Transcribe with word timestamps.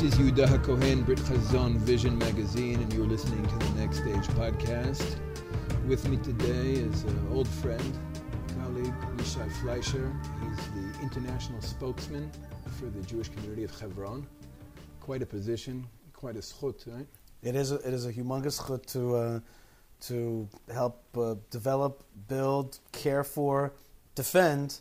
This 0.00 0.14
is 0.14 0.18
Yehuda 0.18 0.46
HaKohen, 0.46 1.04
Brit 1.04 1.18
Chazon 1.18 1.76
Vision 1.76 2.16
Magazine, 2.16 2.80
and 2.80 2.90
you're 2.90 3.06
listening 3.06 3.46
to 3.46 3.54
the 3.58 3.80
Next 3.80 3.98
Stage 3.98 4.26
podcast. 4.28 5.18
With 5.86 6.08
me 6.08 6.16
today 6.16 6.72
is 6.72 7.02
an 7.02 7.28
old 7.30 7.46
friend, 7.46 7.98
colleague, 8.58 8.94
Yishai 9.18 9.52
Fleischer. 9.60 10.10
He's 10.40 10.66
the 10.68 11.02
international 11.02 11.60
spokesman 11.60 12.30
for 12.78 12.86
the 12.86 13.02
Jewish 13.02 13.28
community 13.28 13.62
of 13.62 13.78
Hebron. 13.78 14.26
Quite 15.00 15.20
a 15.20 15.26
position, 15.26 15.86
quite 16.14 16.36
a 16.36 16.40
schut, 16.40 16.82
right? 16.86 17.06
It 17.42 17.54
is 17.54 17.70
a, 17.70 17.74
it 17.86 17.92
is 17.92 18.06
a 18.06 18.12
humongous 18.14 18.66
chut 18.66 18.86
to 18.94 19.16
uh, 19.16 19.40
to 20.08 20.48
help 20.72 21.04
uh, 21.14 21.34
develop, 21.50 22.04
build, 22.26 22.78
care 22.92 23.22
for, 23.22 23.74
defend 24.14 24.78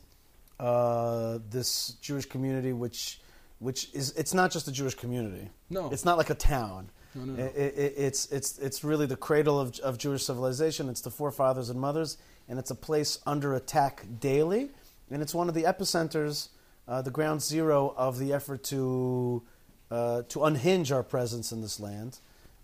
uh, 0.62 1.40
this 1.50 1.98
Jewish 2.02 2.26
community, 2.26 2.72
which 2.72 3.20
which 3.60 3.94
is 3.94 4.12
it's 4.14 4.34
not 4.34 4.52
just 4.52 4.68
a 4.68 4.72
Jewish 4.72 4.96
community. 4.96 5.50
No. 5.70 5.90
it's 5.92 6.06
not 6.06 6.18
like 6.18 6.30
a 6.30 6.36
town. 6.36 6.90
No, 7.14 7.26
no, 7.26 7.34
no. 7.34 7.44
It, 7.44 7.56
it, 7.56 7.94
it's 7.98 8.32
it's 8.32 8.58
it's 8.58 8.84
really 8.84 9.06
the 9.06 9.18
cradle 9.18 9.60
of, 9.60 9.78
of 9.80 9.98
Jewish 9.98 10.24
civilization. 10.24 10.90
It's 10.90 11.02
the 11.02 11.12
forefathers 11.12 11.70
and 11.70 11.80
mothers, 11.80 12.18
and 12.48 12.58
it's 12.58 12.72
a 12.72 12.76
place 12.76 13.20
under 13.26 13.54
attack 13.54 14.06
daily, 14.20 14.70
and 15.12 15.22
it's 15.22 15.36
one 15.36 15.50
of 15.50 15.56
the 15.56 15.64
epicenters, 15.64 16.50
uh, 16.88 17.02
the 17.02 17.12
ground 17.12 17.42
zero 17.42 17.94
of 17.98 18.18
the 18.18 18.32
effort 18.34 18.64
to 18.66 19.44
uh, 19.92 20.22
to 20.30 20.44
unhinge 20.46 20.92
our 20.92 21.04
presence 21.04 21.52
in 21.52 21.62
this 21.62 21.80
land, 21.80 22.20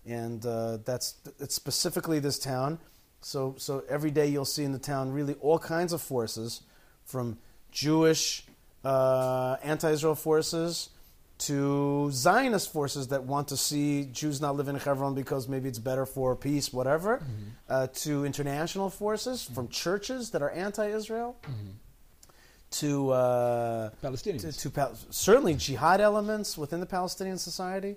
and 0.06 0.46
uh, 0.46 0.78
that's 0.84 1.16
it's 1.38 1.54
specifically 1.54 2.20
this 2.20 2.38
town. 2.38 2.78
So 3.20 3.54
so 3.58 3.84
every 3.88 4.12
day 4.12 4.28
you'll 4.28 4.44
see 4.44 4.64
in 4.64 4.72
the 4.72 4.78
town 4.78 5.12
really 5.12 5.34
all 5.40 5.58
kinds 5.58 5.92
of 5.92 6.00
forces, 6.00 6.62
from 7.04 7.38
Jewish 7.72 8.45
uh, 8.90 9.56
anti-Israel 9.72 10.14
forces 10.14 10.90
to 11.38 11.58
Zionist 12.12 12.72
forces 12.72 13.04
that 13.08 13.22
want 13.32 13.46
to 13.48 13.56
see 13.68 13.90
Jews 14.20 14.40
not 14.40 14.52
live 14.58 14.68
in 14.68 14.76
Hebron 14.76 15.14
because 15.14 15.48
maybe 15.48 15.68
it's 15.68 15.78
better 15.90 16.06
for 16.06 16.28
peace, 16.48 16.66
whatever, 16.72 17.12
uh, 17.68 17.88
to 18.04 18.24
international 18.24 18.88
forces 18.88 19.36
from 19.54 19.64
churches 19.68 20.30
that 20.32 20.40
are 20.46 20.52
anti-Israel, 20.66 21.36
to, 22.80 23.10
uh, 23.10 23.90
Palestinians. 24.02 24.42
to, 24.42 24.52
to 24.62 24.70
Pal- 24.70 24.96
certainly 25.10 25.54
jihad 25.54 26.00
elements 26.00 26.56
within 26.62 26.80
the 26.80 26.90
Palestinian 26.98 27.38
society, 27.38 27.96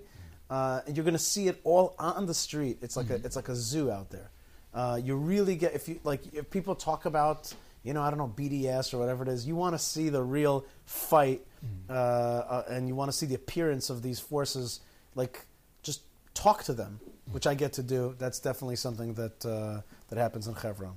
uh, 0.50 0.80
and 0.86 0.96
you're 0.96 1.04
going 1.04 1.14
to 1.24 1.28
see 1.34 1.48
it 1.48 1.60
all 1.64 1.94
on 1.98 2.26
the 2.26 2.34
street. 2.34 2.78
It's 2.82 2.96
like 2.96 3.10
a 3.10 3.16
it's 3.26 3.36
like 3.36 3.48
a 3.48 3.54
zoo 3.54 3.90
out 3.90 4.10
there. 4.10 4.30
Uh, 4.74 5.00
you 5.02 5.16
really 5.16 5.56
get 5.56 5.74
if 5.74 5.88
you 5.88 5.98
like 6.04 6.22
if 6.32 6.50
people 6.50 6.74
talk 6.74 7.06
about 7.06 7.40
you 7.82 7.92
know 7.94 8.02
I 8.02 8.10
don't 8.10 8.18
know 8.18 8.32
BDS 8.36 8.92
or 8.94 8.98
whatever 8.98 9.22
it 9.22 9.28
is, 9.28 9.46
you 9.46 9.56
want 9.56 9.74
to 9.74 9.78
see 9.78 10.08
the 10.08 10.22
real 10.22 10.64
fight, 10.84 11.42
uh, 11.88 11.92
uh, 11.92 12.64
and 12.68 12.88
you 12.88 12.94
want 12.94 13.10
to 13.10 13.16
see 13.16 13.26
the 13.26 13.34
appearance 13.34 13.90
of 13.90 14.02
these 14.02 14.20
forces. 14.20 14.80
Like 15.14 15.46
just 15.82 16.02
talk 16.34 16.64
to 16.64 16.72
them, 16.72 17.00
which 17.32 17.46
I 17.46 17.54
get 17.54 17.72
to 17.74 17.82
do. 17.82 18.14
That's 18.18 18.38
definitely 18.38 18.76
something 18.76 19.14
that 19.14 19.46
uh, 19.46 19.80
that 20.08 20.18
happens 20.18 20.46
in 20.46 20.54
Hebron. 20.54 20.96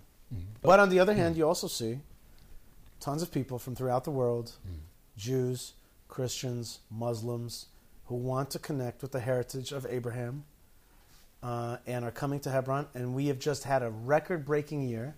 But 0.61 0.79
on 0.79 0.89
the 0.89 0.99
other 0.99 1.13
hand, 1.13 1.37
you 1.37 1.47
also 1.47 1.67
see 1.67 1.99
tons 2.99 3.21
of 3.21 3.31
people 3.31 3.59
from 3.59 3.75
throughout 3.75 4.03
the 4.03 4.11
world, 4.11 4.53
Jews, 5.17 5.73
Christians, 6.07 6.79
Muslims, 6.89 7.67
who 8.05 8.15
want 8.15 8.49
to 8.51 8.59
connect 8.59 9.01
with 9.01 9.11
the 9.11 9.19
heritage 9.19 9.71
of 9.71 9.85
Abraham 9.89 10.45
uh, 11.43 11.77
and 11.85 12.03
are 12.05 12.11
coming 12.11 12.39
to 12.39 12.49
Hebron. 12.49 12.87
And 12.95 13.13
we 13.13 13.27
have 13.27 13.37
just 13.37 13.63
had 13.65 13.83
a 13.83 13.89
record 13.91 14.45
breaking 14.45 14.87
year 14.87 15.15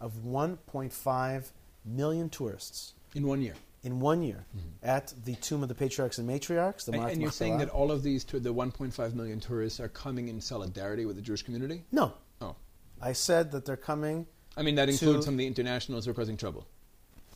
of 0.00 0.12
1.5 0.24 1.50
million 1.84 2.28
tourists 2.28 2.92
In 3.14 3.26
one 3.26 3.40
year. 3.40 3.54
in 3.82 4.00
one 4.00 4.22
year 4.22 4.44
at 4.82 5.12
the 5.24 5.34
Tomb 5.36 5.62
of 5.62 5.68
the 5.68 5.74
Patriarchs 5.74 6.18
and 6.18 6.28
Matriarchs. 6.28 6.84
The 6.84 6.92
And, 6.92 7.10
and 7.10 7.22
you're 7.22 7.30
saying 7.30 7.58
that 7.58 7.68
all 7.70 7.90
of 7.90 8.02
these, 8.02 8.24
the 8.24 8.38
1.5 8.52 9.14
million 9.14 9.40
tourists, 9.40 9.80
are 9.80 9.88
coming 9.88 10.28
in 10.28 10.40
solidarity 10.40 11.06
with 11.06 11.16
the 11.16 11.22
Jewish 11.22 11.42
community? 11.42 11.84
No, 11.92 12.12
Oh. 12.42 12.56
I 13.00 13.12
said 13.14 13.52
that 13.52 13.64
they're 13.64 13.76
coming. 13.76 14.26
I 14.56 14.62
mean, 14.62 14.74
that 14.74 14.88
includes 14.90 15.24
some 15.24 15.34
of 15.34 15.38
the 15.38 15.46
internationals 15.46 16.04
who 16.04 16.10
are 16.10 16.14
causing 16.14 16.36
trouble. 16.36 16.66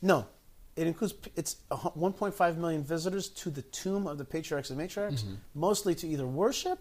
No, 0.03 0.27
it 0.77 0.87
includes 0.87 1.15
it's 1.37 1.57
1.5 1.71 2.57
million 2.59 2.83
visitors 2.85 3.29
to 3.31 3.49
the 3.51 3.63
tomb 3.63 4.07
of 4.07 4.19
the 4.19 4.25
patriarchs 4.25 4.71
and 4.71 4.79
matriarchs, 4.79 5.23
Mm-hmm. 5.23 5.35
mostly 5.55 5.95
to 5.95 6.09
either 6.09 6.27
worship 6.27 6.81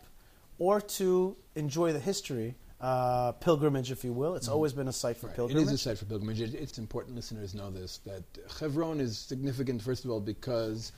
or 0.60 0.82
to 0.82 1.36
enjoy 1.56 1.94
the 1.94 2.00
history, 2.00 2.56
uh, 2.82 3.32
pilgrimage, 3.34 3.92
if 3.92 4.04
you 4.04 4.12
will. 4.14 4.36
It's 4.36 4.48
always 4.48 4.74
been 4.74 4.88
a 4.88 4.94
site 4.94 5.18
for 5.18 5.28
Mm-hmm. 5.28 5.28
Right. 5.28 5.36
Pilgrimage. 5.36 5.64
It 5.64 5.68
is 5.68 5.74
a 5.74 5.78
site 5.78 5.98
for 5.98 6.06
pilgrimage. 6.06 6.42
It, 6.42 6.54
it's 6.56 6.78
important 6.78 7.16
listeners 7.16 7.54
know 7.54 7.72
this 7.72 8.00
that 8.06 8.24
Hebron 8.60 9.00
is 9.00 9.18
significant, 9.18 9.82
first 9.82 10.06
of 10.06 10.12
all, 10.12 10.20
because 10.20 10.92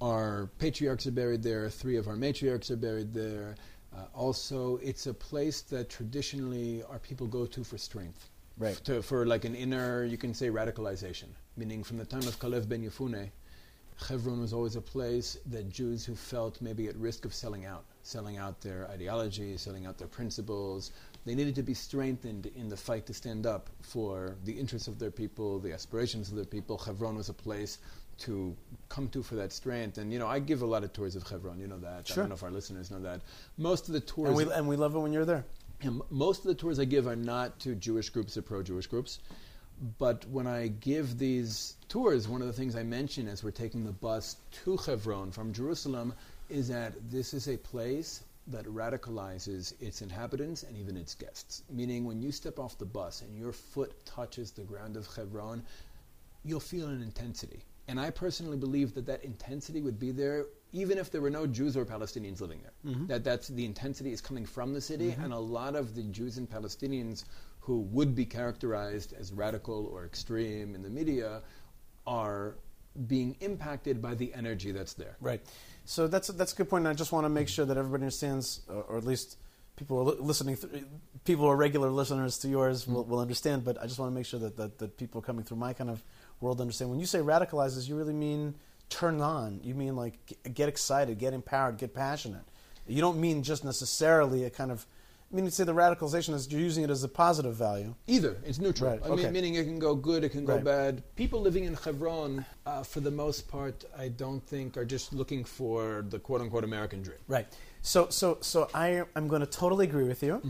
our 0.00 0.48
patriarchs 0.58 1.06
are 1.06 1.10
buried 1.12 1.42
there, 1.42 1.68
three 1.68 1.96
of 1.96 2.08
our 2.08 2.16
matriarchs 2.16 2.70
are 2.70 2.76
buried 2.76 3.12
there. 3.12 3.54
Uh, 3.94 4.04
also, 4.14 4.76
it's 4.78 5.06
a 5.06 5.12
place 5.14 5.62
that 5.62 5.90
traditionally 5.90 6.82
our 6.84 6.98
people 7.00 7.26
go 7.26 7.44
to 7.44 7.64
for 7.64 7.76
strength. 7.76 8.30
Right. 8.56 8.72
F- 8.72 8.82
To, 8.84 9.02
for 9.02 9.26
like 9.26 9.44
an 9.44 9.54
inner, 9.54 10.04
you 10.04 10.16
can 10.16 10.32
say, 10.32 10.48
radicalization. 10.48 11.26
Meaning, 11.56 11.82
from 11.84 11.98
the 11.98 12.04
time 12.04 12.20
of 12.28 12.38
Kalev 12.38 12.68
ben 12.68 12.82
Yefune, 12.82 13.30
Hebron 14.08 14.40
was 14.40 14.52
always 14.52 14.76
a 14.76 14.80
place 14.80 15.36
that 15.46 15.68
Jews 15.68 16.04
who 16.06 16.14
felt 16.14 16.62
maybe 16.62 16.88
at 16.88 16.96
risk 16.96 17.24
of 17.26 17.34
selling 17.34 17.66
out, 17.66 17.84
selling 18.02 18.38
out 18.38 18.60
their 18.60 18.88
ideology, 18.88 19.56
selling 19.56 19.86
out 19.86 19.98
their 19.98 20.08
principles, 20.08 20.92
they 21.26 21.34
needed 21.34 21.54
to 21.54 21.62
be 21.62 21.74
strengthened 21.74 22.46
in 22.56 22.68
the 22.68 22.76
fight 22.76 23.06
to 23.06 23.14
stand 23.14 23.46
up 23.46 23.68
for 23.82 24.36
the 24.44 24.52
interests 24.52 24.88
of 24.88 24.98
their 24.98 25.10
people, 25.10 25.58
the 25.58 25.72
aspirations 25.72 26.30
of 26.30 26.36
their 26.36 26.44
people. 26.44 26.78
Hebron 26.78 27.16
was 27.16 27.28
a 27.28 27.34
place 27.34 27.78
to 28.20 28.54
come 28.88 29.08
to 29.08 29.22
for 29.22 29.34
that 29.34 29.52
strength. 29.52 29.98
And, 29.98 30.12
you 30.12 30.18
know, 30.18 30.26
I 30.26 30.38
give 30.38 30.62
a 30.62 30.66
lot 30.66 30.84
of 30.84 30.92
tours 30.92 31.16
of 31.16 31.22
Hebron, 31.26 31.58
you 31.58 31.66
know 31.66 31.78
that. 31.78 32.08
Sure. 32.08 32.14
I 32.14 32.16
don't 32.22 32.28
know 32.30 32.34
if 32.34 32.42
our 32.42 32.50
listeners 32.50 32.90
know 32.90 33.00
that. 33.00 33.20
Most 33.56 33.88
of 33.88 33.94
the 33.94 34.00
tours... 34.00 34.28
and, 34.28 34.36
we, 34.36 34.52
and 34.52 34.68
we 34.68 34.76
love 34.76 34.94
it 34.94 34.98
when 34.98 35.12
you're 35.12 35.24
there. 35.24 35.44
Most 36.10 36.40
of 36.40 36.48
the 36.48 36.54
tours 36.54 36.78
I 36.78 36.84
give 36.84 37.06
are 37.06 37.16
not 37.16 37.58
to 37.60 37.74
Jewish 37.74 38.10
groups 38.10 38.36
or 38.36 38.42
pro-Jewish 38.42 38.86
groups, 38.86 39.20
but 39.98 40.26
when 40.28 40.46
I 40.46 40.68
give 40.68 41.18
these 41.18 41.76
tours, 41.88 42.28
one 42.28 42.42
of 42.42 42.46
the 42.46 42.52
things 42.52 42.76
I 42.76 42.82
mention 42.82 43.26
as 43.26 43.42
we're 43.42 43.50
taking 43.50 43.84
the 43.84 43.92
bus 43.92 44.36
to 44.64 44.76
Hebron 44.76 45.32
from 45.32 45.54
Jerusalem 45.54 46.12
is 46.50 46.68
that 46.68 46.94
this 47.10 47.34
is 47.34 47.48
a 47.48 47.56
place 47.56 48.22
that 48.46 48.64
radicalizes 48.66 49.80
its 49.80 50.02
inhabitants 50.02 50.62
and 50.64 50.76
even 50.76 50.96
its 50.96 51.14
guests. 51.14 51.62
Meaning, 51.70 52.04
when 52.04 52.20
you 52.20 52.32
step 52.32 52.58
off 52.58 52.78
the 52.78 52.84
bus 52.84 53.22
and 53.22 53.38
your 53.38 53.52
foot 53.52 53.92
touches 54.04 54.50
the 54.50 54.62
ground 54.62 54.96
of 54.96 55.06
Hebron, 55.14 55.62
you'll 56.44 56.60
feel 56.60 56.88
an 56.88 57.02
intensity. 57.02 57.64
And 57.88 58.00
I 58.00 58.10
personally 58.10 58.56
believe 58.56 58.94
that 58.94 59.06
that 59.06 59.24
intensity 59.24 59.80
would 59.80 59.98
be 59.98 60.12
there 60.12 60.46
even 60.72 60.98
if 60.98 61.10
there 61.10 61.20
were 61.20 61.30
no 61.30 61.46
Jews 61.46 61.76
or 61.76 61.84
Palestinians 61.84 62.40
living 62.40 62.60
there. 62.62 62.92
Mm-hmm. 62.92 63.06
That 63.06 63.24
that's 63.24 63.48
the 63.48 63.64
intensity 63.64 64.12
is 64.12 64.20
coming 64.20 64.46
from 64.46 64.72
the 64.72 64.80
city, 64.80 65.10
mm-hmm. 65.10 65.24
and 65.24 65.32
a 65.32 65.38
lot 65.38 65.74
of 65.74 65.94
the 65.94 66.02
Jews 66.02 66.38
and 66.38 66.48
Palestinians 66.48 67.24
who 67.60 67.80
would 67.80 68.14
be 68.14 68.24
characterized 68.24 69.12
as 69.12 69.32
radical 69.32 69.86
or 69.92 70.04
extreme 70.04 70.74
in 70.74 70.82
the 70.82 70.90
media 70.90 71.42
are 72.06 72.54
being 73.06 73.36
impacted 73.40 74.02
by 74.02 74.14
the 74.14 74.32
energy 74.34 74.72
that's 74.72 74.94
there. 74.94 75.16
Right. 75.20 75.40
So 75.90 76.06
that's 76.06 76.28
that's 76.28 76.52
a 76.52 76.56
good 76.56 76.70
point. 76.70 76.82
And 76.82 76.88
I 76.88 76.94
just 76.94 77.10
want 77.10 77.24
to 77.24 77.28
make 77.28 77.48
sure 77.48 77.64
that 77.64 77.76
everybody 77.76 78.02
understands, 78.04 78.60
or, 78.68 78.96
at 78.96 79.02
least 79.02 79.36
people 79.74 80.04
who 80.04 80.12
are 80.12 80.24
listening, 80.24 80.56
people 81.24 81.46
who 81.46 81.50
are 81.50 81.56
regular 81.56 81.90
listeners 81.90 82.38
to 82.38 82.48
yours 82.48 82.86
will, 82.86 83.02
will 83.02 83.18
understand. 83.18 83.64
But 83.64 83.76
I 83.82 83.86
just 83.86 83.98
want 83.98 84.12
to 84.12 84.14
make 84.14 84.24
sure 84.24 84.38
that, 84.38 84.56
that 84.56 84.78
that 84.78 84.96
people 84.96 85.20
coming 85.20 85.42
through 85.42 85.56
my 85.56 85.72
kind 85.72 85.90
of 85.90 86.00
world 86.40 86.60
understand. 86.60 86.92
When 86.92 87.00
you 87.00 87.06
say 87.06 87.18
radicalizes, 87.18 87.88
you 87.88 87.96
really 87.96 88.12
mean 88.12 88.54
turn 88.88 89.20
on. 89.20 89.58
You 89.64 89.74
mean 89.74 89.96
like 89.96 90.14
get 90.54 90.68
excited, 90.68 91.18
get 91.18 91.34
empowered, 91.34 91.76
get 91.76 91.92
passionate. 91.92 92.44
You 92.86 93.00
don't 93.00 93.20
mean 93.20 93.42
just 93.42 93.64
necessarily 93.64 94.44
a 94.44 94.50
kind 94.50 94.70
of. 94.70 94.86
I 95.32 95.36
mean, 95.36 95.44
you 95.44 95.50
say 95.52 95.62
the 95.62 95.72
radicalization 95.74 96.34
is 96.34 96.50
you're 96.50 96.60
using 96.60 96.82
it 96.82 96.90
as 96.90 97.04
a 97.04 97.08
positive 97.08 97.54
value. 97.54 97.94
Either 98.08 98.36
it's 98.44 98.58
neutral. 98.58 98.90
Right, 98.90 99.00
I 99.04 99.10
mean, 99.10 99.20
okay. 99.20 99.30
meaning 99.30 99.54
it 99.54 99.64
can 99.64 99.78
go 99.78 99.94
good, 99.94 100.24
it 100.24 100.30
can 100.30 100.44
go 100.44 100.54
Right. 100.54 100.64
bad. 100.64 101.02
People 101.14 101.40
living 101.40 101.64
in 101.64 101.74
Hebron, 101.74 102.44
uh, 102.66 102.82
for 102.82 102.98
the 102.98 103.12
most 103.12 103.46
part, 103.46 103.84
I 103.96 104.08
don't 104.08 104.44
think 104.44 104.76
are 104.76 104.84
just 104.84 105.12
looking 105.12 105.44
for 105.44 106.04
the 106.08 106.18
quote 106.18 106.40
unquote 106.40 106.64
American 106.64 107.02
dream. 107.02 107.18
Right. 107.28 107.46
So, 107.82 108.08
so, 108.08 108.38
so 108.40 108.68
I, 108.74 109.04
I'm 109.14 109.28
going 109.28 109.40
to 109.40 109.46
totally 109.46 109.86
agree 109.86 110.04
with 110.08 110.22
you. 110.22 110.42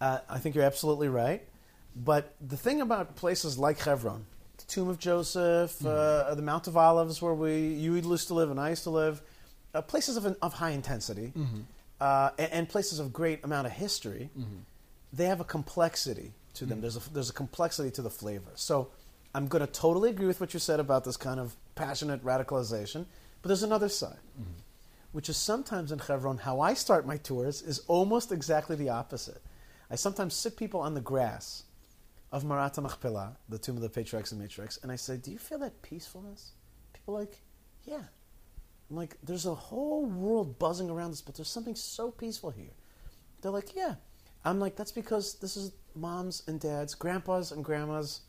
Uh, 0.00 0.20
I 0.28 0.38
think 0.38 0.54
you're 0.54 0.64
absolutely 0.64 1.08
right. 1.08 1.42
But 1.94 2.34
the 2.40 2.56
thing 2.56 2.80
about 2.80 3.14
places 3.16 3.58
like 3.58 3.78
Hebron, 3.78 4.24
the 4.56 4.64
Tomb 4.64 4.88
of 4.88 4.98
Joseph, 4.98 5.84
uh, 5.84 6.34
the 6.34 6.42
Mount 6.42 6.66
of 6.66 6.76
Olives, 6.78 7.20
where 7.20 7.34
we 7.34 7.58
you 7.68 7.94
used 7.94 8.28
to 8.28 8.34
live 8.34 8.50
and 8.50 8.58
I 8.58 8.70
used 8.70 8.84
to 8.84 8.90
live, 8.90 9.20
uh, 9.74 9.82
places 9.82 10.16
of, 10.16 10.24
of 10.40 10.54
high 10.54 10.70
intensity, 10.70 11.32
uh, 12.00 12.30
and, 12.38 12.52
and 12.52 12.68
places 12.68 12.98
of 12.98 13.12
great 13.12 13.44
amount 13.44 13.66
of 13.66 13.72
history, 13.72 14.30
mm-hmm. 14.38 14.58
they 15.12 15.26
have 15.26 15.40
a 15.40 15.44
complexity 15.44 16.32
to 16.54 16.64
them. 16.66 16.76
Mm-hmm. 16.76 16.82
There's 16.82 16.96
a 16.96 17.12
there's 17.12 17.30
a 17.30 17.34
complexity 17.34 17.90
to 17.92 18.02
the 18.02 18.10
flavor. 18.10 18.50
So, 18.54 18.90
I'm 19.34 19.46
going 19.48 19.64
to 19.64 19.72
totally 19.72 20.10
agree 20.10 20.26
with 20.26 20.40
what 20.40 20.54
you 20.54 20.60
said 20.60 20.80
about 20.80 21.04
this 21.04 21.16
kind 21.16 21.38
of 21.38 21.54
passionate 21.74 22.24
radicalization. 22.24 23.06
But 23.40 23.48
there's 23.48 23.62
another 23.62 23.88
side 23.88 24.18
mm-hmm. 24.38 24.60
which 25.12 25.28
is 25.28 25.36
sometimes 25.36 25.92
in 25.92 25.98
Hebron, 25.98 26.38
how 26.38 26.60
I 26.60 26.74
start 26.74 27.06
my 27.06 27.16
tours 27.16 27.62
is 27.62 27.80
almost 27.86 28.32
exactly 28.32 28.76
the 28.76 28.88
opposite. 28.88 29.40
I 29.90 29.96
sometimes 29.96 30.34
sit 30.34 30.56
people 30.56 30.80
on 30.80 30.94
the 30.94 31.00
grass 31.00 31.64
of 32.30 32.44
Marat 32.44 32.76
Machpelah, 32.78 33.36
the 33.48 33.58
tomb 33.58 33.76
of 33.76 33.82
the 33.82 33.88
patriarchs 33.88 34.32
and 34.32 34.42
matriarchs, 34.42 34.82
and 34.82 34.92
I 34.92 34.96
say, 34.96 35.16
Do 35.16 35.30
you 35.30 35.38
feel 35.38 35.58
that 35.58 35.80
peacefulness? 35.82 36.52
People 36.92 37.16
are 37.16 37.20
like, 37.20 37.38
Yeah. 37.84 38.02
I'm 38.90 38.96
like, 38.96 39.16
there's 39.22 39.46
a 39.46 39.54
whole 39.54 40.06
world 40.06 40.58
buzzing 40.58 40.88
around 40.88 41.10
us, 41.10 41.20
but 41.20 41.34
there's 41.34 41.50
something 41.50 41.74
so 41.74 42.10
peaceful 42.10 42.50
here. 42.50 42.72
They're 43.42 43.52
like, 43.52 43.76
yeah. 43.76 43.96
I'm 44.44 44.60
like, 44.60 44.76
that's 44.76 44.92
because 44.92 45.34
this 45.34 45.56
is 45.56 45.72
moms 45.94 46.42
and 46.46 46.58
dads, 46.58 46.94
grandpas 46.94 47.52
and 47.52 47.64
grandmas' 47.64 48.20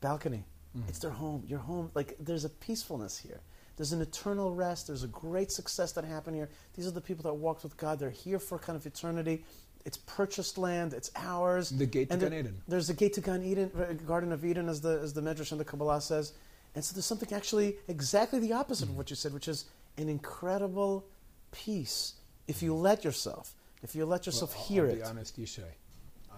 balcony. 0.00 0.44
It's 0.88 1.00
their 1.00 1.10
home. 1.10 1.42
Your 1.46 1.58
home. 1.58 1.90
Like, 1.94 2.16
there's 2.20 2.44
a 2.44 2.48
peacefulness 2.48 3.18
here. 3.18 3.40
There's 3.76 3.92
an 3.92 4.00
eternal 4.00 4.54
rest. 4.54 4.86
There's 4.86 5.02
a 5.02 5.08
great 5.08 5.50
success 5.50 5.92
that 5.92 6.04
happened 6.04 6.36
here. 6.36 6.48
These 6.74 6.86
are 6.86 6.92
the 6.92 7.00
people 7.00 7.24
that 7.24 7.34
walked 7.34 7.64
with 7.64 7.76
God. 7.76 7.98
They're 7.98 8.10
here 8.10 8.38
for 8.38 8.58
kind 8.58 8.76
of 8.76 8.86
eternity. 8.86 9.44
It's 9.84 9.96
purchased 9.96 10.58
land. 10.58 10.92
It's 10.92 11.10
ours. 11.16 11.70
The 11.70 11.86
gate 11.86 12.10
to 12.10 12.16
Gan 12.16 12.32
Eden. 12.34 12.62
There's 12.68 12.90
a 12.90 12.94
gate 12.94 13.14
to 13.14 13.20
Gan 13.20 13.42
Eden, 13.42 13.70
uh, 13.76 13.94
Garden 14.06 14.32
of 14.32 14.44
Eden, 14.44 14.68
as 14.68 14.80
the 14.80 15.00
as 15.02 15.14
the 15.14 15.22
Medrash 15.22 15.50
and 15.50 15.60
the 15.60 15.64
Kabbalah 15.64 16.00
says. 16.00 16.34
And 16.74 16.84
so 16.84 16.94
there's 16.94 17.06
something 17.06 17.32
actually 17.32 17.78
exactly 17.88 18.38
the 18.38 18.52
opposite 18.52 18.88
of 18.88 18.96
what 18.96 19.10
you 19.10 19.16
said, 19.16 19.32
which 19.32 19.48
is 19.48 19.64
an 19.98 20.08
incredible 20.08 21.04
peace. 21.52 22.14
If 22.48 22.62
you 22.62 22.74
let 22.74 23.04
yourself, 23.04 23.54
if 23.82 23.94
you 23.94 24.04
let 24.06 24.26
yourself 24.26 24.54
Well, 24.54 24.64
hear 24.64 24.84
I'll 24.84 24.90
it, 24.90 24.96
Be 24.96 25.02
honest, 25.02 25.38
Yishai. 25.40 25.62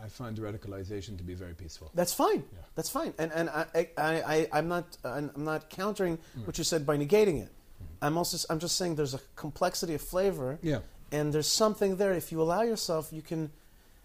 I 0.04 0.08
find 0.08 0.36
radicalization 0.36 1.16
to 1.18 1.22
be 1.24 1.34
very 1.34 1.54
peaceful. 1.54 1.90
that's 1.94 2.12
fine. 2.12 2.42
Yeah. 2.52 2.58
That's 2.74 2.88
fine. 2.88 3.14
And 3.18 3.30
and 3.32 3.48
I 3.50 3.64
I, 3.96 4.12
I 4.34 4.48
I'm 4.52 4.68
not 4.68 4.96
I'm 5.04 5.30
not 5.36 5.70
countering 5.70 6.18
Mm. 6.36 6.46
what 6.46 6.58
you 6.58 6.64
said 6.64 6.84
by 6.84 6.96
negating 6.96 7.40
it. 7.42 7.50
Mm-hmm. 7.50 8.04
I'm 8.04 8.18
also 8.18 8.36
I'm 8.50 8.58
just 8.58 8.76
saying 8.76 8.96
there's 8.96 9.14
a 9.14 9.20
complexity 9.36 9.94
of 9.94 10.02
flavor, 10.02 10.58
Yeah. 10.62 10.80
and 11.12 11.32
there's 11.32 11.46
something 11.46 11.96
there. 11.96 12.12
If 12.14 12.32
you 12.32 12.42
allow 12.42 12.62
yourself, 12.62 13.12
you 13.12 13.22
can 13.22 13.50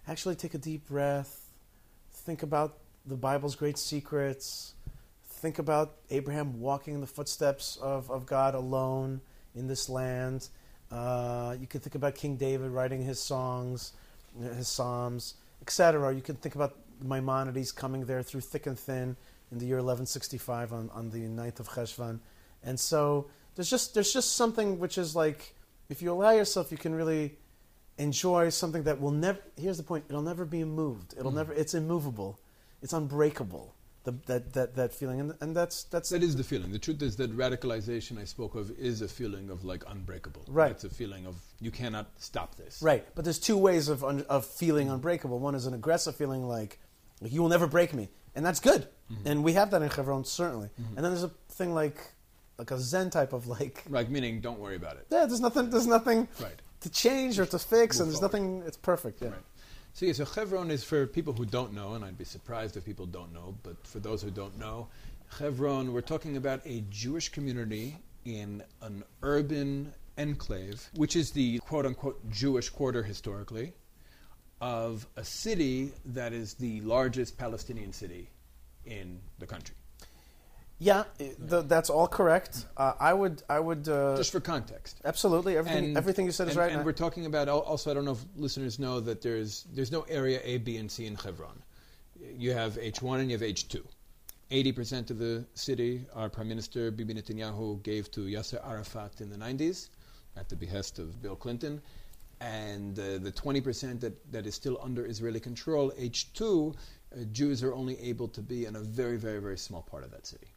actually 0.08 0.36
take 0.36 0.54
a 0.54 0.60
deep 0.60 0.88
breath, 0.88 1.50
think 2.14 2.44
about 2.44 2.78
the 3.06 3.16
Bible's 3.16 3.56
great 3.56 3.78
secrets, 3.80 4.74
think 5.26 5.58
about 5.60 5.96
Abraham 6.12 6.60
walking 6.60 6.94
in 6.94 7.02
the 7.02 7.08
footsteps 7.08 7.78
of, 7.82 8.12
of 8.12 8.26
God 8.26 8.54
alone 8.54 9.22
in 9.58 9.68
this 9.68 9.90
land. 9.90 10.50
Uh, 10.92 11.56
you 11.60 11.68
can 11.68 11.82
think 11.82 11.96
about 11.96 12.16
King 12.16 12.36
David 12.38 12.72
writing 12.72 13.04
his 13.04 13.20
songs, 13.20 13.94
his 14.56 14.68
psalms, 14.68 15.34
etc. 15.62 16.14
You 16.14 16.22
can 16.22 16.36
think 16.36 16.56
about 16.56 16.76
Maimonides 17.02 17.72
coming 17.72 18.06
there 18.06 18.24
through 18.24 18.42
thick 18.42 18.66
and 18.68 18.78
thin 18.80 19.16
in 19.52 19.60
the 19.60 19.66
year 19.66 19.78
1165 19.78 20.74
on, 20.74 20.90
on 20.94 21.10
the 21.10 21.20
9th 21.20 21.60
of 21.60 21.70
Cheshvan. 21.70 22.20
And 22.64 22.80
so 22.80 23.28
there's 23.56 23.70
just 23.70 23.94
there's 23.94 24.14
just 24.14 24.36
something 24.36 24.80
which 24.80 24.98
is 24.98 25.16
like 25.16 25.54
if 25.90 26.02
you 26.02 26.12
allow 26.12 26.32
yourself, 26.32 26.72
you 26.72 26.78
can 26.78 26.94
really 26.94 27.36
enjoy 27.98 28.50
something 28.50 28.84
that 28.84 29.00
will 29.00 29.12
never. 29.12 29.40
Here's 29.58 29.78
the 29.78 29.84
point: 29.84 30.06
it'll 30.10 30.22
never 30.22 30.46
be 30.46 30.64
moved. 30.64 31.14
It'll 31.18 31.32
Mm. 31.32 31.36
never. 31.36 31.54
It's 31.54 31.74
immovable. 31.74 32.40
It's 32.82 32.94
unbreakable. 32.94 33.74
The, 34.08 34.14
that 34.28 34.54
that 34.54 34.76
that 34.76 34.94
feeling, 34.94 35.20
and, 35.20 35.34
and 35.42 35.54
that's 35.54 35.84
that's 35.94 36.10
That 36.12 36.24
is 36.24 36.38
the 36.38 36.44
feeling. 36.52 36.72
The 36.72 36.80
truth 36.80 37.02
is 37.02 37.18
that 37.18 37.30
radicalization 37.36 38.18
I 38.18 38.24
spoke 38.24 38.56
of 38.56 38.72
is 38.80 39.02
a 39.02 39.08
feeling 39.20 39.50
of 39.50 39.66
like 39.66 39.84
unbreakable. 39.86 40.44
Right. 40.48 40.72
It's 40.72 40.86
a 40.86 40.90
feeling 40.90 41.26
of 41.26 41.36
you 41.60 41.72
cannot 41.72 42.08
stop 42.18 42.56
this. 42.56 42.82
right. 42.82 43.04
But 43.16 43.26
there's 43.26 43.38
two 43.50 43.58
ways 43.58 43.90
of 43.90 44.06
un, 44.06 44.26
of 44.30 44.46
feeling 44.46 44.90
unbreakable. 44.90 45.40
One 45.40 45.56
is 45.56 45.66
an 45.66 45.74
aggressive 45.74 46.16
feeling, 46.16 46.48
like 46.48 46.80
you 47.22 47.42
will 47.42 47.50
never 47.50 47.68
break 47.68 47.94
me, 47.94 48.08
and 48.34 48.46
that's 48.46 48.62
good. 48.62 48.88
Mm-hmm. 49.12 49.28
And 49.28 49.44
we 49.44 49.54
have 49.60 49.72
that 49.72 49.82
in 49.82 49.90
Chevron 49.90 50.24
certainly. 50.24 50.70
Mm-hmm. 50.80 50.96
And 50.96 51.04
then 51.04 51.12
there's 51.12 51.24
a 51.26 51.32
thing 51.50 51.74
like 51.74 51.98
like 52.58 52.72
a 52.72 52.80
Zen 52.80 53.10
type 53.10 53.34
of 53.34 53.46
like 53.48 53.84
Right, 53.90 54.10
meaning 54.10 54.40
don't 54.40 54.60
worry 54.60 54.78
about 54.78 54.96
it. 54.96 55.08
yeah, 55.12 55.26
there's 55.26 55.42
nothing 55.42 55.70
there's 55.70 55.86
nothing 55.98 56.30
Right. 56.42 56.62
to 56.80 56.90
change 56.90 57.40
or 57.42 57.46
to 57.46 57.60
fix, 57.60 57.98
Move 58.00 58.02
and 58.08 58.08
there's 58.14 58.20
forward. 58.22 58.40
nothing. 58.42 58.64
It's 58.68 58.78
perfect. 58.78 59.22
Yeah. 59.22 59.30
Right. 59.36 59.46
So 59.98 60.06
yeah, 60.06 60.14
so 60.14 60.26
Chevron 60.26 60.70
is 60.70 60.84
for 60.84 61.08
people 61.08 61.34
who 61.34 61.44
don't 61.44 61.74
know, 61.74 61.96
and 61.96 62.06
I'd 62.06 62.20
be 62.20 62.24
surprised 62.24 62.78
if 62.78 62.86
people 62.86 63.08
don't 63.08 63.34
know, 63.34 63.56
but 63.64 63.78
for 63.84 63.98
those 63.98 64.22
who 64.22 64.30
don't 64.30 64.56
know, 64.60 64.90
Chevron, 65.40 65.92
we're 65.92 66.02
talking 66.02 66.38
about 66.38 66.62
a 66.66 66.84
Jewish 66.92 67.30
community 67.30 67.98
in 68.24 68.62
an 68.84 69.04
urban 69.24 69.92
enclave, 70.16 70.88
which 70.94 71.16
is 71.16 71.32
the 71.32 71.58
quote 71.58 71.88
unquote 71.88 72.30
Jewish 72.30 72.70
quarter 72.70 73.02
historically, 73.02 73.74
of 74.62 75.08
a 75.16 75.24
city 75.24 75.94
that 76.06 76.32
is 76.32 76.54
the 76.54 76.80
largest 76.82 77.36
Palestinian 77.36 77.92
city 77.92 78.30
in 78.86 79.20
the 79.40 79.48
country. 79.48 79.74
Yeah, 80.80 81.06
i- 81.20 81.34
th- 81.50 81.66
that's 81.68 81.90
all 81.90 82.08
correct. 82.08 82.66
Uh, 82.78 82.94
I 83.00 83.12
would 83.14 83.42
I 83.50 83.60
would 83.60 83.88
uh, 83.90 84.16
Just 84.16 84.32
for 84.32 84.40
context. 84.40 85.02
absolutely 85.06 85.58
everything 85.58 85.98
everything 85.98 86.26
you 86.26 86.32
said 86.32 86.48
is 86.50 86.54
and, 86.56 86.60
right. 86.62 86.72
And 86.72 86.86
we're 86.86 86.92
talking 86.94 87.26
about 87.26 87.48
also. 87.50 87.90
I 87.90 87.94
don't 87.96 88.06
know 88.06 88.12
if 88.12 88.24
listeners 88.36 88.78
know 88.78 89.00
that 89.00 89.22
there's 89.22 89.66
there's 89.74 89.92
no 89.92 90.02
area 90.04 90.40
A, 90.44 90.58
B, 90.60 90.78
and 90.78 90.92
C 90.92 91.06
in 91.08 91.16
Hebron. 91.16 91.64
You 92.38 92.54
have 92.54 92.78
H 92.78 93.02
one 93.02 93.20
and 93.22 93.30
you 93.30 93.36
have 93.38 93.44
H 93.44 93.68
two. 93.68 93.84
Eighty 94.52 94.72
percent 94.72 95.10
of 95.12 95.18
the 95.18 95.46
city, 95.56 96.06
our 96.14 96.30
Prime 96.30 96.48
Minister 96.48 96.92
Bibi 96.92 97.16
Netanyahu 97.16 97.82
gave 97.84 98.10
to 98.12 98.22
Yasser 98.22 98.66
Arafat 98.66 99.20
in 99.20 99.30
the 99.30 99.36
'90s, 99.38 99.90
at 100.38 100.48
the 100.48 100.56
behest 100.56 101.00
of 101.00 101.22
Bill 101.24 101.36
Clinton, 101.36 101.82
and 102.40 102.98
uh, 103.00 103.18
the 103.18 103.32
twenty 103.32 103.62
percent 103.62 104.00
that, 104.02 104.32
that 104.32 104.46
is 104.46 104.54
still 104.56 104.80
under 104.82 105.06
Israeli 105.08 105.40
control, 105.40 105.92
H 105.98 106.32
two, 106.34 106.74
uh, 107.14 107.24
Jews 107.32 107.62
are 107.64 107.74
only 107.74 108.00
able 108.00 108.28
to 108.30 108.42
be 108.42 108.66
in 108.66 108.76
a 108.76 108.80
very, 108.80 109.18
very, 109.18 109.42
very 109.42 109.58
small 109.58 109.82
part 109.82 110.04
of 110.06 110.12
that 110.12 110.26
city. 110.28 110.48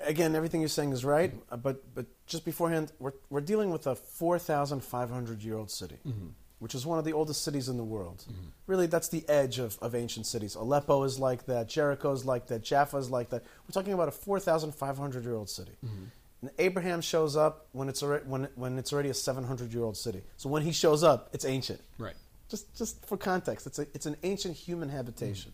Again, 0.00 0.36
everything 0.36 0.60
you're 0.60 0.68
saying 0.68 0.92
is 0.92 1.04
right, 1.04 1.34
uh, 1.50 1.56
but 1.56 1.94
but 1.94 2.06
just 2.26 2.44
beforehand, 2.44 2.92
we're 3.00 3.14
we're 3.30 3.40
dealing 3.40 3.70
with 3.70 3.86
a 3.88 3.96
4,500 3.96 5.42
year 5.42 5.56
old 5.56 5.70
city, 5.70 5.96
which 6.60 6.74
is 6.76 6.86
one 6.86 6.98
of 7.00 7.04
the 7.04 7.12
oldest 7.12 7.42
cities 7.42 7.68
in 7.68 7.76
the 7.76 7.84
world. 7.84 8.24
Really, 8.68 8.86
that's 8.86 9.08
the 9.08 9.28
edge 9.28 9.58
of, 9.58 9.76
of 9.82 9.96
ancient 9.96 10.26
cities. 10.26 10.54
Aleppo 10.54 11.02
is 11.02 11.18
like 11.18 11.46
that, 11.46 11.68
Jericho 11.68 12.12
is 12.12 12.24
like 12.24 12.46
that, 12.46 12.62
Jaffa 12.62 12.96
is 12.98 13.10
like 13.10 13.30
that. 13.30 13.42
We're 13.42 13.72
talking 13.72 13.92
about 13.92 14.06
a 14.06 14.12
4,500 14.12 15.24
year 15.24 15.34
old 15.34 15.50
city. 15.50 15.72
And 16.42 16.50
Abraham 16.58 17.00
shows 17.00 17.36
up 17.36 17.66
when 17.72 17.88
it's 17.88 18.02
already, 18.02 18.24
when, 18.26 18.48
when 18.56 18.78
it's 18.78 18.92
already 18.92 19.10
a 19.10 19.14
700 19.14 19.72
year 19.72 19.82
old 19.82 19.96
city. 19.96 20.22
So 20.36 20.48
when 20.48 20.62
he 20.62 20.72
shows 20.72 21.02
up, 21.02 21.30
it's 21.32 21.44
ancient. 21.44 21.80
Right. 21.98 22.14
Just, 22.48 22.76
just 22.76 23.04
for 23.06 23.16
context, 23.16 23.66
it's, 23.66 23.78
a, 23.78 23.86
it's 23.94 24.06
an 24.06 24.16
ancient 24.22 24.56
human 24.56 24.88
habitation. 24.88 25.52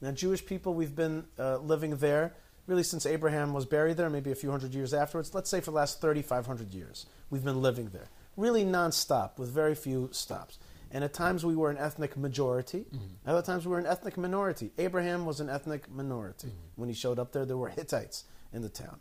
Now, 0.00 0.12
Jewish 0.12 0.44
people, 0.44 0.72
we've 0.74 0.96
been 0.96 1.24
uh, 1.38 1.58
living 1.58 1.96
there 1.96 2.34
really 2.66 2.82
since 2.82 3.06
Abraham 3.06 3.52
was 3.52 3.66
buried 3.66 3.96
there, 3.96 4.10
maybe 4.10 4.30
a 4.30 4.36
few 4.36 4.50
hundred 4.50 4.74
years 4.74 4.94
afterwards. 4.94 5.34
Let's 5.34 5.50
say 5.50 5.60
for 5.60 5.70
the 5.70 5.76
last 5.76 6.00
3,500 6.00 6.72
years, 6.74 7.06
we've 7.30 7.44
been 7.44 7.62
living 7.62 7.90
there. 7.90 8.08
Really 8.36 8.64
nonstop, 8.64 9.38
with 9.38 9.50
very 9.50 9.74
few 9.74 10.08
stops. 10.12 10.58
And 10.92 11.04
at 11.04 11.12
times 11.14 11.44
we 11.44 11.54
were 11.54 11.70
an 11.70 11.78
ethnic 11.78 12.16
majority, 12.16 12.86
other 13.24 13.42
times 13.42 13.64
we 13.64 13.70
were 13.70 13.78
an 13.78 13.86
ethnic 13.86 14.16
minority. 14.16 14.72
Abraham 14.78 15.24
was 15.24 15.38
an 15.40 15.48
ethnic 15.48 15.88
minority. 15.90 16.48
When 16.74 16.88
he 16.88 16.94
showed 16.94 17.18
up 17.18 17.32
there, 17.32 17.44
there 17.44 17.56
were 17.56 17.68
Hittites 17.68 18.24
in 18.52 18.62
the 18.62 18.68
town. 18.68 18.98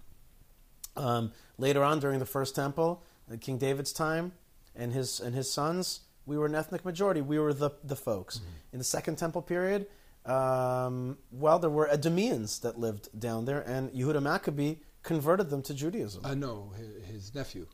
Um, 0.96 1.32
later 1.58 1.84
on, 1.84 2.00
during 2.00 2.20
the 2.20 2.26
first 2.26 2.56
temple, 2.56 3.04
uh, 3.32 3.38
King 3.40 3.58
David's 3.58 3.94
time, 3.94 4.34
and 4.76 4.94
his 4.94 5.20
and 5.20 5.34
his 5.34 5.52
sons, 5.52 6.02
we 6.26 6.38
were 6.38 6.46
an 6.46 6.56
ethnic 6.56 6.86
majority. 6.86 7.22
We 7.22 7.40
were 7.40 7.54
the 7.54 7.72
the 7.84 7.96
folks. 7.96 8.42
In 8.72 8.80
the 8.80 8.86
second 8.86 9.18
temple 9.18 9.42
period, 9.42 9.88
um, 10.26 11.18
well, 11.32 11.60
there 11.60 11.70
were 11.70 11.88
Edomians 11.88 12.62
that 12.62 12.78
lived 12.80 13.10
down 13.18 13.46
there, 13.46 13.62
and 13.62 13.90
Yehuda 13.92 14.22
Maccabee 14.22 14.76
converted 15.04 15.50
them 15.50 15.62
to 15.64 15.74
Judaism. 15.74 16.26
Uh, 16.26 16.36
know 16.36 16.74
his 17.06 17.34
nephew, 17.34 17.68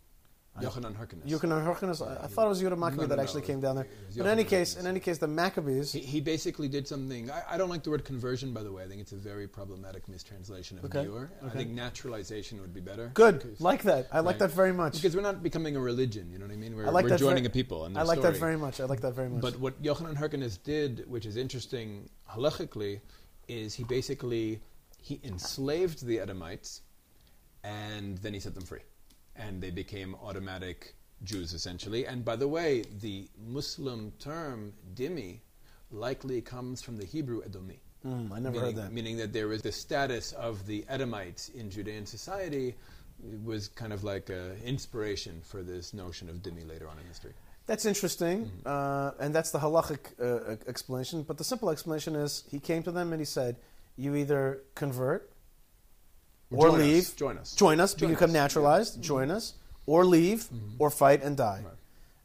Yochanan 0.61 0.95
Hyrcanus. 0.95 1.25
Yochanan 1.25 1.65
Hyrcanus, 1.65 2.01
I, 2.01 2.23
I 2.23 2.27
thought 2.27 2.45
it 2.45 2.49
was 2.49 2.61
Yehuda 2.61 2.77
Maccabee 2.77 2.97
No, 2.97 3.03
no, 3.03 3.07
that 3.07 3.17
no, 3.17 3.23
actually 3.23 3.41
came 3.41 3.59
down 3.59 3.75
there. 3.75 3.87
But 4.15 4.25
in 4.25 4.31
any 4.31 4.43
case, 4.45 4.77
in 4.77 4.87
any 4.87 4.99
case, 4.99 5.17
the 5.17 5.27
Maccabees. 5.27 5.91
He, 5.91 5.99
he 5.99 6.21
basically 6.21 6.67
did 6.69 6.87
something. 6.87 7.29
I, 7.29 7.43
I 7.51 7.57
don't 7.57 7.69
like 7.69 7.83
the 7.83 7.89
word 7.89 8.05
conversion, 8.05 8.53
by 8.53 8.63
the 8.63 8.71
way. 8.71 8.83
I 8.83 8.87
think 8.87 9.01
it's 9.01 9.11
a 9.11 9.17
very 9.17 9.47
problematic 9.47 10.07
mistranslation 10.07 10.77
of 10.77 10.85
Okay, 10.85 11.05
giyur. 11.05 11.29
I 11.45 11.49
think 11.49 11.71
naturalization 11.71 12.61
would 12.61 12.73
be 12.73 12.81
better. 12.81 13.11
Good, 13.13 13.59
like 13.59 13.83
that. 13.83 14.07
I 14.11 14.21
like 14.21 14.37
that 14.37 14.51
very 14.51 14.71
much. 14.73 14.93
Because 14.93 15.15
we're 15.15 15.21
not 15.21 15.43
becoming 15.43 15.75
a 15.75 15.81
religion, 15.81 16.31
you 16.31 16.39
know 16.39 16.45
what 16.45 16.53
I 16.53 16.57
mean? 16.57 16.75
We're, 16.75 16.87
I 16.87 16.89
like 16.89 17.05
we're 17.05 17.17
joining 17.17 17.43
very- 17.43 17.47
a 17.47 17.49
people. 17.49 17.85
And 17.85 17.97
I 17.97 18.03
like 18.03 18.21
that 18.21 18.37
very 18.37 18.57
much. 18.57 18.79
I 18.79 18.85
like 18.85 19.01
that 19.01 19.13
very 19.13 19.29
much. 19.29 19.41
But 19.41 19.59
what 19.59 19.81
Yochanan 19.83 20.15
Hyrcanus 20.15 20.57
did, 20.57 21.03
which 21.09 21.25
is 21.25 21.35
interesting 21.35 22.09
halachically, 22.31 23.01
is 23.47 23.73
he 23.73 23.83
basically 23.83 24.61
he 25.05 25.19
enslaved 25.23 26.05
the 26.05 26.19
Edomites, 26.19 26.81
and 27.63 28.17
then 28.19 28.33
he 28.33 28.39
set 28.39 28.55
them 28.55 28.63
free, 28.63 28.79
and 29.35 29.61
they 29.61 29.71
became 29.71 30.15
automatic 30.23 30.95
Jews 31.23 31.53
essentially. 31.53 32.05
And 32.05 32.23
by 32.25 32.35
the 32.35 32.47
way, 32.47 32.83
the 33.01 33.27
Muslim 33.47 34.11
term 34.19 34.73
dhimmi 34.95 35.39
likely 35.91 36.41
comes 36.41 36.81
from 36.81 36.97
the 36.97 37.05
Hebrew 37.05 37.41
Edomi. 37.43 37.79
Mm, 38.05 38.31
I 38.31 38.39
never 38.39 38.51
meaning, 38.51 38.61
heard 38.61 38.75
that. 38.75 38.91
Meaning 38.93 39.17
that 39.17 39.33
there 39.33 39.47
was 39.47 39.61
the 39.61 39.71
status 39.71 40.31
of 40.33 40.65
the 40.67 40.85
Edomites 40.89 41.49
in 41.49 41.69
Judean 41.71 42.05
society 42.05 42.75
was 43.43 43.69
kind 43.69 43.93
of 43.93 44.03
like 44.03 44.29
an 44.29 44.57
inspiration 44.63 45.41
for 45.43 45.63
this 45.63 45.93
notion 45.93 46.29
of 46.29 46.37
dhimmi 46.37 46.67
later 46.67 46.87
on 46.87 46.97
in 46.99 47.05
history. 47.07 47.31
That's 47.65 47.85
interesting, 47.85 48.45
Mm-hmm. 48.45 48.67
uh, 48.67 49.23
and 49.23 49.33
that's 49.33 49.49
the 49.49 49.57
halachic 49.59 49.99
uh, 50.21 50.57
explanation. 50.67 51.23
But 51.23 51.37
the 51.39 51.43
simple 51.43 51.71
explanation 51.71 52.15
is 52.15 52.43
he 52.51 52.59
came 52.59 52.83
to 52.83 52.91
them 52.91 53.11
and 53.11 53.19
he 53.19 53.25
said, 53.25 53.55
"You 53.97 54.15
either 54.15 54.61
convert 54.75 55.31
or 56.51 56.67
Join 56.69 56.81
us, 56.81 56.87
leave, 56.87 57.15
join 57.15 57.37
us. 57.37 57.55
join 57.55 57.79
us, 57.79 57.93
Join 57.93 58.09
become 58.11 58.29
us, 58.29 58.33
naturalized, 58.33 59.01
join 59.01 59.31
us, 59.31 59.53
or 59.85 60.05
leave, 60.05 60.47
or 60.79 60.89
fight 60.89 61.23
and 61.23 61.35
die." 61.35 61.63
Right. 61.63 61.73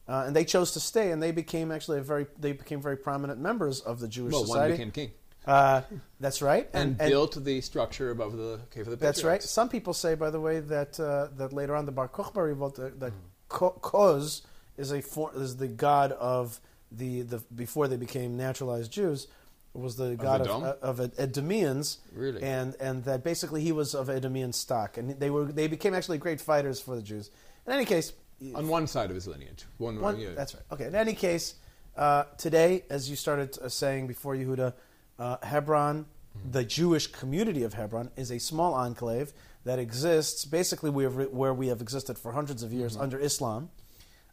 Uh, 0.07 0.25
and 0.25 0.35
they 0.35 0.43
chose 0.43 0.71
to 0.73 0.79
stay, 0.79 1.11
and 1.11 1.21
they 1.23 1.31
became 1.31 1.71
actually 1.71 1.99
a 1.99 2.01
very 2.01 2.27
they 2.39 2.51
became 2.51 2.81
very 2.81 2.97
prominent 2.97 3.39
members 3.39 3.79
of 3.79 3.99
the 3.99 4.07
Jewish 4.07 4.33
Well, 4.33 4.45
one 4.45 4.71
became 4.71 4.91
king. 4.91 5.11
Uh, 5.45 5.81
that's 6.19 6.41
right. 6.41 6.69
And, 6.73 6.97
built 6.97 7.43
the 7.43 7.61
structure 7.61 8.11
above 8.11 8.37
the 8.37 8.59
cave 8.69 8.87
of 8.87 8.91
the 8.91 8.95
That's 8.97 9.23
right. 9.23 9.41
Some 9.41 9.69
people 9.69 9.93
say, 9.93 10.13
by 10.13 10.29
the 10.29 10.39
way, 10.39 10.59
that 10.59 10.99
uh, 10.99 11.29
that 11.37 11.51
later 11.53 11.75
on 11.75 11.85
the 11.85 11.91
Bar 11.91 12.09
Kokhba 12.09 12.45
revolt, 12.45 12.77
uh, 12.77 12.89
that 12.99 13.13
Ko- 13.47 13.79
Koz 13.81 14.41
is 14.77 14.91
a 14.91 15.01
for, 15.01 15.31
is 15.35 15.57
the 15.57 15.67
god 15.67 16.11
of 16.13 16.59
the, 16.91 17.21
the 17.21 17.37
before 17.55 17.87
they 17.87 17.97
became 17.97 18.37
naturalized 18.37 18.91
Jews 18.91 19.27
was 19.73 19.95
the 19.95 20.15
god 20.15 20.41
Edom? 20.41 20.63
of, 20.63 20.99
of, 20.99 21.11
Edomians, 21.11 21.97
Really? 22.13 22.41
and 22.43 22.75
and 22.79 23.03
that 23.05 23.23
basically 23.23 23.61
he 23.61 23.71
was 23.71 23.95
of 23.95 24.07
Edomian 24.07 24.53
stock, 24.53 24.97
and 24.97 25.19
they 25.19 25.29
were 25.29 25.45
they 25.45 25.67
became 25.67 25.93
actually 25.93 26.17
great 26.17 26.41
fighters 26.41 26.79
for 26.81 26.95
the 26.95 27.01
Jews. 27.01 27.29
In 27.65 27.73
any 27.73 27.85
case, 27.85 28.13
On 28.55 28.67
one 28.67 28.87
side 28.87 29.09
of 29.09 29.15
his 29.15 29.27
lineage. 29.27 29.65
One, 29.77 30.01
one, 30.01 30.19
yeah. 30.19 30.29
That's 30.35 30.55
right. 30.55 30.63
Okay. 30.71 30.85
In 30.85 30.95
any 30.95 31.13
case, 31.13 31.55
uh, 31.95 32.23
today, 32.37 32.83
as 32.89 33.09
you 33.09 33.15
started 33.15 33.57
uh, 33.59 33.69
saying 33.69 34.07
before, 34.07 34.35
Yehuda, 34.35 34.73
uh, 35.19 35.37
Hebron, 35.43 36.05
the 36.49 36.63
Jewish 36.63 37.07
community 37.07 37.63
of 37.63 37.73
Hebron, 37.73 38.09
is 38.15 38.31
a 38.31 38.39
small 38.39 38.73
enclave 38.73 39.31
that 39.63 39.77
exists 39.77 40.43
basically 40.45 40.89
where, 40.89 41.09
where 41.09 41.53
we 41.53 41.67
have 41.67 41.81
existed 41.81 42.17
for 42.17 42.31
hundreds 42.31 42.63
of 42.63 42.73
years 42.73 42.97
under 42.97 43.19
Islam, 43.19 43.69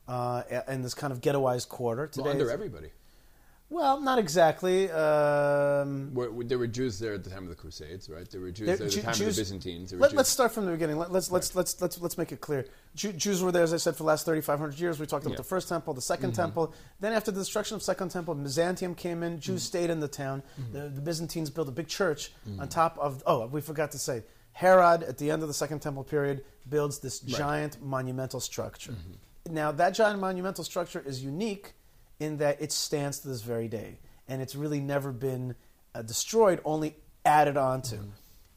uh, 0.06 0.42
in 0.68 0.80
this 0.82 0.94
kind 0.94 1.12
of 1.12 1.20
ghettoized 1.20 1.68
quarter. 1.68 2.06
Today, 2.06 2.22
Well, 2.22 2.32
under 2.32 2.50
everybody. 2.50 2.88
Well, 3.70 4.00
not 4.00 4.18
exactly. 4.18 4.90
Um, 4.90 6.14
Where, 6.14 6.30
where- 6.30 6.46
there 6.46 6.58
were 6.58 6.66
Jews 6.66 6.98
there 6.98 7.12
at 7.14 7.24
the 7.24 7.30
time 7.30 7.42
of 7.42 7.50
the 7.50 7.54
Crusades, 7.54 8.08
right? 8.08 8.28
There 8.30 8.40
were 8.40 8.50
Jews 8.50 8.66
There- 8.66 8.76
there, 8.78 8.86
at 8.86 8.92
the 8.92 9.02
time 9.02 9.14
Jews- 9.14 9.28
of 9.28 9.36
the 9.36 9.40
Byzantines. 9.42 9.92
Let, 9.92 10.16
us 10.16 10.28
start 10.28 10.52
from 10.52 10.64
the 10.64 10.72
beginning. 10.72 10.96
Let, 10.96 11.10
us 11.10 11.30
let's 11.30 11.54
let's 11.54 11.80
let's 11.80 12.00
let's 12.00 12.16
make 12.16 12.32
it 12.32 12.40
clear. 12.40 12.64
Jew, 12.94 13.12
Jews 13.12 13.42
were 13.42 13.52
there, 13.52 13.62
as 13.62 13.74
I 13.74 13.76
said, 13.76 13.94
for 13.94 14.04
the 14.04 14.08
last 14.08 14.24
thirty 14.24 14.40
five 14.40 14.58
hundred 14.58 14.80
years. 14.80 14.98
We 14.98 15.06
talked 15.06 15.24
about 15.26 15.32
Yeah. 15.32 15.38
the 15.38 15.44
first 15.44 15.68
temple, 15.68 15.92
the 15.92 16.00
2nd 16.00 16.16
mm-hmm. 16.16 16.32
temple. 16.32 16.74
Then, 17.00 17.12
after 17.12 17.30
the 17.30 17.40
destruction 17.40 17.74
of 17.74 17.82
Second 17.82 18.10
Temple, 18.10 18.34
Byzantium 18.34 18.94
came 18.94 19.22
in. 19.22 19.38
Jews 19.38 19.62
mm-hmm. 19.62 19.66
stayed 19.66 19.90
in 19.90 20.00
the 20.00 20.08
town. 20.08 20.42
Mm-hmm. 20.60 20.72
The, 20.72 20.88
the 20.88 21.00
Byzantines 21.00 21.50
built 21.50 21.68
a 21.68 21.72
big 21.72 21.88
church 21.88 22.32
on 22.58 22.68
top 22.68 22.98
of. 22.98 23.22
Oh, 23.26 23.46
we 23.46 23.60
forgot 23.60 23.92
to 23.92 23.98
say, 23.98 24.24
Herod 24.52 25.02
at 25.02 25.18
the 25.18 25.30
end 25.30 25.42
of 25.42 25.48
the 25.48 25.54
Second 25.54 25.80
Temple 25.80 26.04
period 26.04 26.44
builds 26.68 26.98
this 26.98 27.20
giant 27.20 27.82
monumental 27.82 28.40
structure. 28.40 28.94
Now, 29.48 29.72
that 29.72 29.90
giant 29.90 30.20
monumental 30.20 30.64
structure 30.64 31.02
is 31.04 31.22
unique 31.22 31.74
in 32.20 32.38
that 32.38 32.60
it 32.60 32.72
stands 32.72 33.20
to 33.20 33.28
this 33.28 33.42
very 33.42 33.68
day, 33.68 33.98
and 34.26 34.42
it's 34.42 34.54
really 34.54 34.80
never 34.80 35.12
been 35.12 35.54
uh, 35.94 36.02
destroyed, 36.02 36.60
only 36.64 36.96
added 37.24 37.56
onto. 37.56 37.98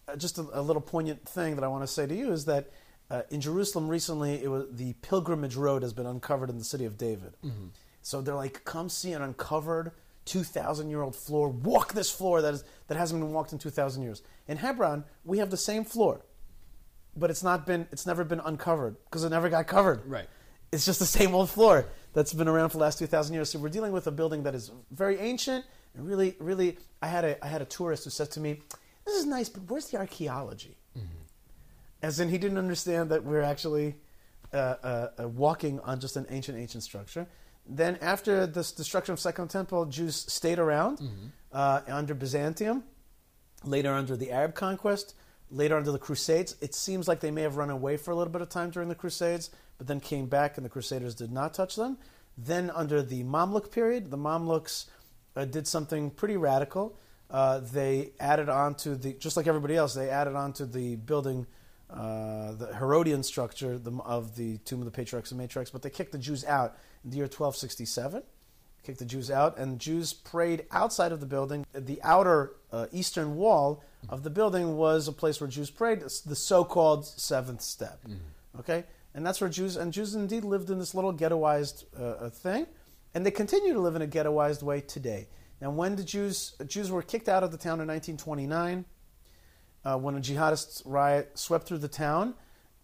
Uh, 0.08 0.16
just 0.16 0.38
a, 0.38 0.46
a 0.54 0.62
little 0.62 0.82
poignant 0.82 1.28
thing 1.28 1.56
that 1.56 1.64
I 1.64 1.68
want 1.68 1.84
to 1.84 1.88
say 1.88 2.06
to 2.08 2.16
you 2.16 2.32
is 2.32 2.46
that 2.46 2.72
uh, 3.10 3.24
in 3.30 3.42
Jerusalem 3.42 3.88
recently, 3.90 4.42
it 4.42 4.50
was 4.50 4.66
the 4.72 4.94
pilgrimage 5.02 5.56
road 5.56 5.82
has 5.84 5.94
been 5.94 6.06
uncovered 6.06 6.50
in 6.50 6.58
the 6.58 6.64
city 6.64 6.86
of 6.86 6.98
David. 6.98 7.34
So 8.02 8.22
they're 8.22 8.36
like, 8.36 8.64
come 8.64 8.90
see 8.90 9.14
an 9.14 9.22
uncovered. 9.22 9.92
2,000 10.26 10.90
year 10.90 11.02
old 11.02 11.16
floor. 11.16 11.50
Walk 11.50 11.94
this 11.94 12.12
floor 12.12 12.42
that, 12.42 12.54
is, 12.54 12.64
that 12.88 12.98
hasn't 12.98 13.22
been 13.22 13.34
walked 13.34 13.54
in 13.54 13.60
2,000 13.60 14.04
years. 14.04 14.22
In 14.48 14.58
Hebron, 14.58 15.04
we 15.26 15.40
have 15.40 15.50
the 15.50 15.58
same 15.58 15.84
floor, 15.84 16.22
but 17.18 17.30
it's 17.30 17.44
not 17.44 17.66
been, 17.66 17.88
it's 17.92 18.06
never 18.06 18.24
been 18.24 18.40
uncovered 18.40 18.96
because 19.06 19.24
it 19.24 19.30
never 19.30 19.50
got 19.50 19.68
covered. 19.68 20.06
Right. 20.06 20.28
It's 20.72 20.86
just 20.86 21.00
the 21.00 21.06
same 21.06 21.34
old 21.36 21.50
floor 21.50 21.86
that's 22.14 22.34
been 22.34 22.48
around 22.48 22.70
for 22.70 22.78
the 22.78 22.84
last 22.84 23.00
2,000 23.00 23.34
years. 23.34 23.50
So 23.50 23.60
we're 23.60 23.70
dealing 23.70 23.92
with 23.92 24.08
a 24.08 24.12
building 24.12 24.44
that 24.44 24.56
is 24.56 24.72
very 24.92 25.18
ancient 25.20 25.66
and 25.96 26.08
really, 26.08 26.36
really. 26.40 26.78
I 27.02 27.08
had 27.08 27.26
a, 27.26 27.44
I 27.44 27.48
had 27.48 27.62
a 27.62 27.66
tourist 27.66 28.04
who 28.04 28.10
said 28.10 28.32
to 28.32 28.40
me, 28.40 28.60
This 29.06 29.16
is 29.16 29.26
nice, 29.26 29.50
but 29.50 29.64
where's 29.68 29.88
the 29.88 29.98
archaeology? 29.98 30.78
As 32.02 32.20
in, 32.20 32.30
he 32.30 32.38
didn't 32.38 32.58
understand 32.58 33.10
that 33.12 33.24
we're 33.24 33.44
actually 33.44 33.96
uh, 34.54 34.58
uh, 34.58 35.08
uh, 35.20 35.28
walking 35.30 35.80
on 35.82 36.00
just 36.00 36.18
an 36.18 36.26
ancient, 36.30 36.58
ancient 36.58 36.84
structure. 36.84 37.28
Then, 37.68 37.98
after 38.02 38.48
the 38.48 38.62
destruction 38.76 39.14
of 39.14 39.20
Second 39.20 39.50
Temple, 39.50 39.86
Jews 39.86 40.16
stayed 40.16 40.58
around 40.58 41.00
uh, 41.52 41.82
under 41.88 42.16
Byzantium, 42.16 42.84
later 43.64 43.94
under 43.94 44.18
the 44.18 44.32
Arab 44.32 44.56
conquest, 44.56 45.14
later 45.52 45.78
under 45.78 45.92
the 45.92 46.00
Crusades. 46.00 46.56
It 46.60 46.74
seems 46.74 47.08
like 47.08 47.20
they 47.20 47.30
may 47.32 47.44
have 47.44 47.58
run 47.58 47.70
away 47.70 47.98
for 47.98 48.12
a 48.12 48.16
little 48.16 48.34
bit 48.34 48.42
of 48.42 48.50
time 48.50 48.72
during 48.72 48.90
the 48.90 48.96
Crusades, 48.96 49.52
but 49.82 49.88
then 49.88 50.00
came 50.00 50.28
back 50.28 50.58
and 50.58 50.64
the 50.64 50.70
Crusaders 50.70 51.16
did 51.16 51.32
not 51.32 51.56
touch 51.56 51.76
them. 51.76 51.98
Then, 52.38 52.70
under 52.70 53.02
the 53.02 53.24
Mamluk 53.24 53.72
period, 53.72 54.12
the 54.12 54.18
Mamluks 54.18 54.86
uh, 55.36 55.46
did 55.46 55.66
something 55.66 56.12
pretty 56.12 56.38
radical. 56.38 56.96
Uh, 57.32 57.62
they 57.62 58.12
added 58.20 58.48
on 58.48 58.76
to 58.76 58.96
the, 58.96 59.14
just 59.14 59.38
like 59.38 59.48
everybody 59.48 59.76
else, 59.76 59.96
they 59.96 60.08
added 60.08 60.36
on 60.36 60.54
to 60.54 60.68
the 60.68 60.98
building, 60.98 61.48
uh, 61.90 62.52
the 62.52 62.76
Herodian 62.78 63.24
structure 63.24 63.80
the, 63.80 63.92
of 64.06 64.36
the 64.36 64.60
Tomb 64.60 64.82
of 64.82 64.86
the 64.86 64.92
Patriarchs 64.92 65.32
and 65.32 65.42
Matriarchs, 65.42 65.72
but 65.72 65.82
they 65.82 65.90
kicked 65.90 66.12
the 66.12 66.20
Jews 66.20 66.46
out 66.46 66.78
in 67.04 67.10
the 67.10 67.18
year 67.18 67.26
1267 67.26 68.22
kicked 68.84 69.00
the 69.00 69.06
Jews 69.06 69.30
out, 69.30 69.60
and 69.60 69.80
Jews 69.80 70.12
prayed 70.12 70.66
outside 70.72 71.12
of 71.12 71.20
the 71.20 71.28
building. 71.28 71.68
The 71.72 72.00
outer 72.04 72.54
uh, 72.72 72.88
eastern 72.92 73.36
wall 73.36 73.84
of 74.10 74.24
the 74.24 74.32
building 74.32 74.76
was 74.76 75.08
a 75.08 75.12
place 75.12 75.40
where 75.40 75.48
Jews 75.48 75.70
prayed, 75.70 76.02
the 76.02 76.36
so-called 76.36 77.06
seventh 77.06 77.62
step. 77.62 78.00
Okay, 78.60 78.86
and 79.14 79.26
that's 79.26 79.42
where 79.42 79.50
Jews 79.50 79.76
and 79.76 79.92
Jews 79.92 80.16
indeed 80.16 80.44
lived 80.44 80.70
in 80.70 80.80
this 80.80 80.96
little 80.96 81.14
ghettoized 81.14 81.86
uh, 82.00 82.04
uh, 82.04 82.30
thing, 82.30 82.68
and 83.14 83.26
they 83.26 83.32
continue 83.32 83.74
to 83.74 83.80
live 83.80 83.96
in 83.96 84.02
a 84.02 84.08
ghettoized 84.08 84.64
way 84.64 84.82
today. 84.82 85.28
Now, 85.60 85.72
when 85.72 85.96
the 85.96 86.04
Jews 86.04 86.56
Jews 86.66 86.90
were 86.90 87.02
kicked 87.02 87.30
out 87.30 87.44
of 87.44 87.52
the 87.52 87.58
town 87.58 87.82
in 87.82 87.88
1929, 87.88 88.86
uh, 89.84 89.98
when 89.98 90.16
a 90.16 90.20
jihadist 90.20 90.84
riot 90.86 91.38
swept 91.38 91.68
through 91.68 91.80
the 91.80 91.88
town, 91.88 92.36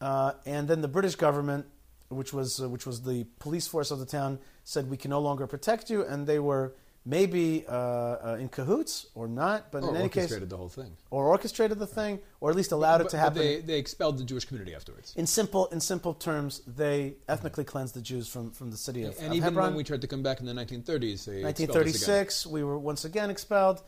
uh, 0.02 0.34
and 0.46 0.68
then 0.68 0.82
the 0.82 0.88
British 0.88 1.16
government, 1.16 1.66
which 2.10 2.34
was 2.34 2.62
uh, 2.62 2.70
which 2.70 2.86
was 2.86 3.02
the 3.04 3.26
police 3.40 3.68
force 3.68 3.92
of 3.92 4.00
the 4.00 4.06
town, 4.06 4.40
said 4.64 4.90
we 4.90 4.98
can 4.98 5.10
no 5.10 5.20
longer 5.20 5.48
protect 5.48 5.90
you, 5.90 6.04
and 6.04 6.28
they 6.28 6.40
were 6.40 6.76
maybe 7.08 7.64
uh, 7.68 7.72
uh, 7.72 8.38
in 8.40 8.50
cahoots 8.50 9.08
or 9.16 9.28
not, 9.30 9.72
but 9.72 9.82
or 9.82 9.92
in 9.92 9.96
any 9.96 10.10
case, 10.10 10.24
orchestrated 10.24 10.50
the 10.50 10.58
whole 10.58 10.68
thing. 10.68 10.92
or 11.10 11.28
orchestrated 11.28 11.80
the 11.80 11.88
thing, 11.88 12.20
or 12.42 12.50
at 12.50 12.56
least 12.56 12.74
allowed 12.74 13.00
it 13.00 13.06
to 13.06 13.16
but 13.16 13.20
happen. 13.20 13.38
they, 13.40 13.62
they 13.62 13.80
expelled 13.80 14.18
the 14.18 14.26
Jewish 14.26 14.44
community 14.44 14.76
afterwards. 14.76 15.14
in 15.16 15.26
simple 15.26 15.68
in 15.68 15.80
simple 15.80 16.14
terms, 16.14 16.62
they 16.68 17.16
ethnically 17.30 17.64
cleansed 17.64 17.94
the 17.96 18.02
Jews 18.02 18.28
from, 18.28 18.52
from 18.52 18.72
the 18.72 18.78
city 18.78 19.04
of, 19.04 19.16
And 19.20 19.28
of 19.28 19.34
even 19.34 19.44
Hebron. 19.44 19.68
when 19.68 19.76
we 19.76 19.84
tried 19.86 20.02
to 20.02 20.08
come 20.08 20.22
back 20.22 20.42
in 20.42 20.46
the 20.46 20.54
1930s, 20.54 21.26
they 21.26 21.46
expelled 21.46 21.46
us 21.46 21.60
again. 21.60 21.70
1936, 21.70 22.48
we 22.48 22.64
were 22.64 22.78
once 22.78 23.06
again 23.06 23.30
expelled. 23.30 23.82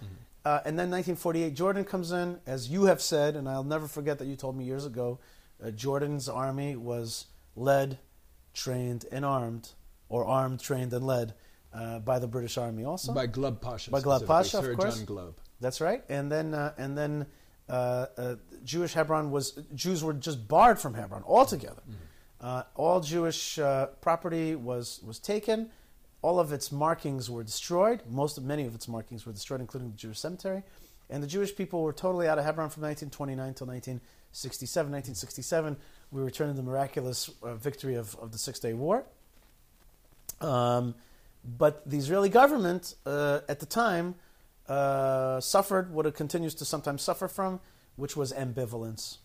Uh, 0.45 0.61
and 0.63 0.79
then 0.79 0.89
1948, 0.89 1.53
Jordan 1.53 1.83
comes 1.83 2.13
in, 2.13 2.39
as 2.47 2.69
you 2.69 2.85
have 2.85 3.01
said, 3.01 3.35
and 3.35 3.49
I'll 3.49 3.63
never 3.65 3.88
forget 3.88 4.17
that 4.19 4.25
you 4.25 4.38
told 4.38 4.57
me 4.57 4.63
years 4.63 4.85
ago. 4.85 5.19
Uh, 5.61 5.71
Jordan's 5.71 6.29
army 6.29 6.77
was 6.77 7.25
led, 7.57 7.99
trained, 8.53 9.05
and 9.11 9.25
armed, 9.25 9.71
or 10.07 10.23
armed, 10.23 10.61
trained, 10.61 10.93
and 10.93 11.05
led 11.05 11.33
uh, 11.73 11.99
by 11.99 12.19
the 12.19 12.27
British 12.27 12.57
Army 12.57 12.83
also. 12.83 13.13
By 13.13 13.27
Glubb 13.27 13.61
Pasha. 13.61 13.91
By 13.91 14.01
Glubb 14.01 14.25
Pasha, 14.25 14.59
of 14.59 14.77
course. 14.77 14.97
John 14.97 15.05
Glubb. 15.05 15.35
That's 15.61 15.81
right. 15.81 16.03
And 16.09 16.31
then 16.31 16.53
uh, 16.53 16.73
and 16.77 16.97
then 16.97 17.25
uh, 17.69 18.05
uh, 18.17 18.35
Jewish 18.63 18.93
Hebron 18.93 19.31
was 19.31 19.59
Jews 19.75 20.03
were 20.03 20.13
just 20.13 20.47
barred 20.47 20.79
from 20.79 20.93
Hebron 20.93 21.23
altogether. 21.27 21.81
Uh, 22.41 22.63
all 22.75 23.01
Jewish 23.01 23.59
uh, 23.59 23.88
property 24.01 24.55
was 24.55 25.01
was 25.05 25.19
taken. 25.19 25.69
All 26.21 26.39
of 26.39 26.51
its 26.51 26.71
markings 26.71 27.29
were 27.29 27.43
destroyed. 27.43 28.01
Most 28.09 28.38
of 28.38 28.43
many 28.43 28.65
of 28.65 28.75
its 28.75 28.88
markings 28.88 29.25
were 29.25 29.31
destroyed, 29.31 29.61
including 29.61 29.91
the 29.91 29.97
Jewish 29.97 30.19
cemetery. 30.19 30.63
And 31.09 31.23
the 31.23 31.27
Jewish 31.27 31.55
people 31.55 31.81
were 31.81 31.93
totally 31.93 32.27
out 32.27 32.38
of 32.38 32.45
Hebron 32.45 32.69
from 32.69 32.83
1929 32.83 33.47
until 33.47 33.67
1967. 33.67 34.91
1967, 34.91 35.77
we 36.11 36.21
returned 36.21 36.55
to 36.55 36.61
the 36.61 36.67
miraculous 36.67 37.29
uh, 37.41 37.55
victory 37.55 37.95
of, 37.95 38.15
of 38.15 38.31
the 38.31 38.38
Six 38.38 38.59
Day 38.59 38.73
War. 38.73 39.05
Um, 40.41 40.93
but 41.57 41.89
the 41.89 41.97
Israeli 41.97 42.29
government 42.29 42.95
uh, 43.05 43.41
at 43.47 43.59
the 43.59 43.65
time 43.65 44.15
uh, 44.67 45.39
suffered 45.39 45.91
what 45.91 46.05
it 46.05 46.13
continues 46.13 46.53
to 46.55 46.65
sometimes 46.65 47.01
suffer 47.01 47.27
from, 47.27 47.59
which 47.95 48.15
was 48.15 48.31
ambivalence. 48.33 49.17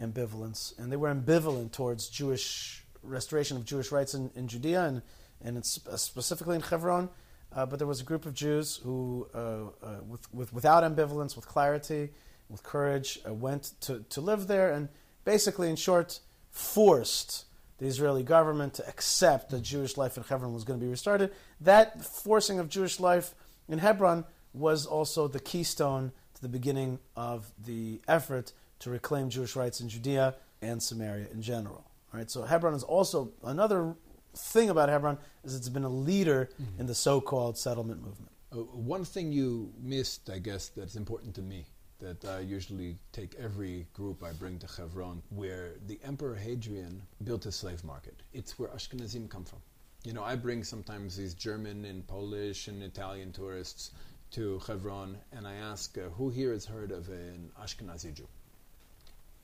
Ambivalence. 0.00 0.78
And 0.78 0.92
they 0.92 0.96
were 0.96 1.12
ambivalent 1.12 1.72
towards 1.72 2.08
Jewish 2.08 2.84
restoration 3.02 3.56
of 3.56 3.64
Jewish 3.64 3.90
rights 3.90 4.14
in, 4.14 4.30
in 4.36 4.46
Judea 4.46 4.84
and, 4.84 5.02
and 5.42 5.64
specifically 5.64 6.56
in 6.56 6.62
Hebron. 6.62 7.08
Uh, 7.52 7.66
but 7.66 7.78
there 7.78 7.88
was 7.88 8.00
a 8.00 8.04
group 8.04 8.26
of 8.26 8.34
Jews 8.34 8.76
who, 8.84 9.26
uh, 9.34 9.38
uh, 9.38 9.66
with, 10.06 10.32
with, 10.32 10.52
without 10.52 10.84
ambivalence, 10.84 11.34
with 11.34 11.48
clarity, 11.48 12.10
with 12.48 12.62
courage, 12.62 13.18
uh, 13.26 13.34
went 13.34 13.72
to, 13.80 14.04
to 14.10 14.20
live 14.20 14.46
there 14.46 14.72
and 14.72 14.88
basically, 15.24 15.68
in 15.68 15.76
short, 15.76 16.20
forced 16.50 17.46
the 17.80 17.86
Israeli 17.86 18.22
government 18.22 18.74
to 18.74 18.86
accept 18.86 19.50
that 19.50 19.62
Jewish 19.62 19.96
life 19.96 20.16
in 20.16 20.22
Hebron 20.22 20.52
was 20.52 20.64
going 20.64 20.78
to 20.78 20.84
be 20.84 20.90
restarted. 20.90 21.32
That 21.62 22.04
forcing 22.04 22.58
of 22.60 22.68
Jewish 22.68 23.00
life 23.00 23.34
in 23.68 23.78
Hebron 23.78 24.24
was 24.52 24.84
also 24.86 25.26
the 25.26 25.40
keystone 25.40 26.12
to 26.34 26.42
the 26.42 26.48
beginning 26.48 26.98
of 27.16 27.50
the 27.64 28.00
effort 28.06 28.52
to 28.80 28.90
reclaim 28.90 29.30
Jewish 29.30 29.56
rights 29.56 29.80
in 29.80 29.88
Judea 29.88 30.34
and 30.60 30.82
Samaria 30.82 31.28
in 31.32 31.40
general. 31.40 31.84
All 32.12 32.18
right, 32.18 32.30
so 32.30 32.42
Hebron 32.42 32.74
is 32.74 32.82
also 32.82 33.32
another 33.42 33.94
thing 34.36 34.68
about 34.68 34.88
Hebron 34.88 35.18
is 35.42 35.54
it's 35.54 35.68
been 35.68 35.84
a 35.84 35.88
leader 35.88 36.50
in 36.78 36.86
the 36.86 36.94
so-called 36.94 37.56
settlement 37.56 38.02
movement. 38.02 38.30
Uh, 38.52 38.56
one 38.56 39.04
thing 39.04 39.32
you 39.32 39.72
missed, 39.80 40.28
I 40.28 40.38
guess, 40.38 40.68
that's 40.68 40.96
important 40.96 41.34
to 41.36 41.42
me, 41.42 41.66
that 42.00 42.24
I 42.24 42.40
usually 42.40 42.96
take 43.12 43.34
every 43.38 43.86
group 43.94 44.22
I 44.22 44.32
bring 44.32 44.58
to 44.58 44.66
Hebron, 44.66 45.22
where 45.30 45.72
the 45.86 45.98
Emperor 46.04 46.34
Hadrian 46.34 47.02
built 47.24 47.46
a 47.46 47.52
slave 47.52 47.84
market. 47.84 48.14
It's 48.32 48.58
where 48.58 48.70
Ashkenazim 48.70 49.28
come 49.28 49.44
from. 49.44 49.60
You 50.04 50.14
know, 50.14 50.24
I 50.24 50.34
bring 50.34 50.64
sometimes 50.64 51.16
these 51.16 51.34
German 51.34 51.84
and 51.84 52.06
Polish 52.06 52.68
and 52.68 52.82
Italian 52.82 53.32
tourists 53.32 53.90
to 54.32 54.60
Hebron 54.66 55.18
and 55.32 55.46
I 55.46 55.54
ask 55.54 55.98
uh, 55.98 56.02
who 56.10 56.30
here 56.30 56.52
has 56.52 56.64
heard 56.64 56.92
of 56.92 57.08
an 57.08 57.50
Ashkenazi 57.60 58.14
Jew. 58.14 58.28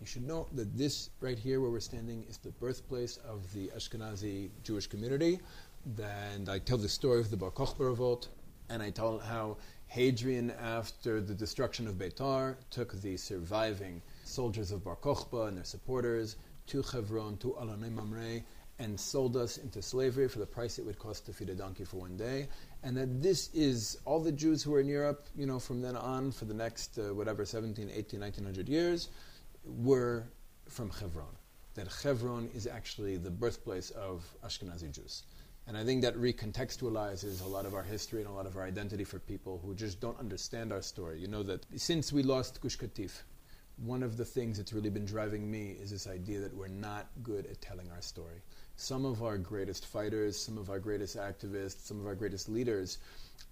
You 0.00 0.06
should 0.06 0.26
know 0.26 0.46
that 0.52 0.76
this 0.76 1.10
right 1.20 1.38
here 1.38 1.60
where 1.60 1.70
we're 1.70 1.80
standing 1.80 2.24
is 2.28 2.36
the 2.36 2.50
birthplace 2.50 3.16
of 3.28 3.52
the 3.52 3.68
Ashkenazi 3.76 4.50
Jewish 4.62 4.86
community. 4.86 5.40
And 5.98 6.48
I 6.48 6.58
tell 6.58 6.78
the 6.78 6.88
story 6.88 7.20
of 7.20 7.30
the 7.30 7.36
Bar 7.36 7.50
Kokhba 7.50 7.80
revolt, 7.80 8.28
and 8.68 8.82
I 8.82 8.90
tell 8.90 9.18
how 9.18 9.56
Hadrian, 9.88 10.50
after 10.50 11.20
the 11.20 11.34
destruction 11.34 11.86
of 11.86 11.94
Beitar, 11.94 12.56
took 12.70 12.92
the 13.00 13.16
surviving 13.16 14.02
soldiers 14.24 14.72
of 14.72 14.84
Bar 14.84 14.96
Kokhba 14.96 15.48
and 15.48 15.56
their 15.56 15.64
supporters 15.64 16.36
to 16.66 16.82
Hebron, 16.82 17.36
to 17.38 17.56
Alonei 17.60 17.92
Mamre, 17.92 18.42
and 18.78 18.98
sold 18.98 19.36
us 19.36 19.56
into 19.56 19.80
slavery 19.80 20.28
for 20.28 20.38
the 20.38 20.46
price 20.46 20.78
it 20.78 20.84
would 20.84 20.98
cost 20.98 21.24
to 21.26 21.32
feed 21.32 21.48
a 21.48 21.54
donkey 21.54 21.84
for 21.84 21.98
one 21.98 22.16
day. 22.16 22.48
And 22.82 22.96
that 22.96 23.22
this 23.22 23.48
is 23.54 23.98
all 24.04 24.20
the 24.20 24.32
Jews 24.32 24.62
who 24.62 24.72
were 24.72 24.80
in 24.80 24.88
Europe, 24.88 25.26
you 25.34 25.46
know, 25.46 25.58
from 25.58 25.80
then 25.80 25.96
on 25.96 26.30
for 26.30 26.44
the 26.44 26.54
next, 26.54 26.98
uh, 26.98 27.14
whatever, 27.14 27.44
17, 27.46 27.88
18, 27.88 28.20
1900 28.20 28.68
years, 28.68 29.08
were 29.64 30.24
from 30.68 30.90
Hebron. 30.90 31.34
That 31.74 31.88
Hebron 32.02 32.50
is 32.54 32.66
actually 32.66 33.16
the 33.16 33.30
birthplace 33.30 33.90
of 33.90 34.24
Ashkenazi 34.44 34.90
Jews. 34.90 35.22
And 35.66 35.76
I 35.76 35.84
think 35.84 36.02
that 36.02 36.14
recontextualizes 36.16 37.44
a 37.44 37.48
lot 37.48 37.66
of 37.66 37.74
our 37.74 37.82
history 37.82 38.20
and 38.20 38.30
a 38.30 38.32
lot 38.32 38.46
of 38.46 38.56
our 38.56 38.62
identity 38.62 39.02
for 39.02 39.18
people 39.18 39.60
who 39.64 39.74
just 39.74 40.00
don't 40.00 40.18
understand 40.20 40.72
our 40.72 40.82
story. 40.82 41.18
You 41.18 41.26
know 41.26 41.42
that 41.42 41.66
since 41.74 42.12
we 42.12 42.22
lost 42.22 42.60
Gush 42.60 42.78
Katif, 42.78 43.22
one 43.78 44.04
of 44.04 44.16
the 44.16 44.24
things 44.24 44.58
that's 44.58 44.72
really 44.72 44.90
been 44.90 45.04
driving 45.04 45.50
me 45.50 45.76
is 45.80 45.90
this 45.90 46.06
idea 46.06 46.38
that 46.40 46.56
we're 46.56 46.68
not 46.68 47.08
good 47.22 47.46
at 47.46 47.60
telling 47.60 47.90
our 47.90 48.00
story. 48.00 48.40
Some 48.76 49.04
of 49.04 49.24
our 49.24 49.38
greatest 49.38 49.86
fighters, 49.86 50.38
some 50.38 50.56
of 50.56 50.70
our 50.70 50.78
greatest 50.78 51.16
activists, 51.16 51.80
some 51.84 51.98
of 51.98 52.06
our 52.06 52.14
greatest 52.14 52.48
leaders 52.48 52.98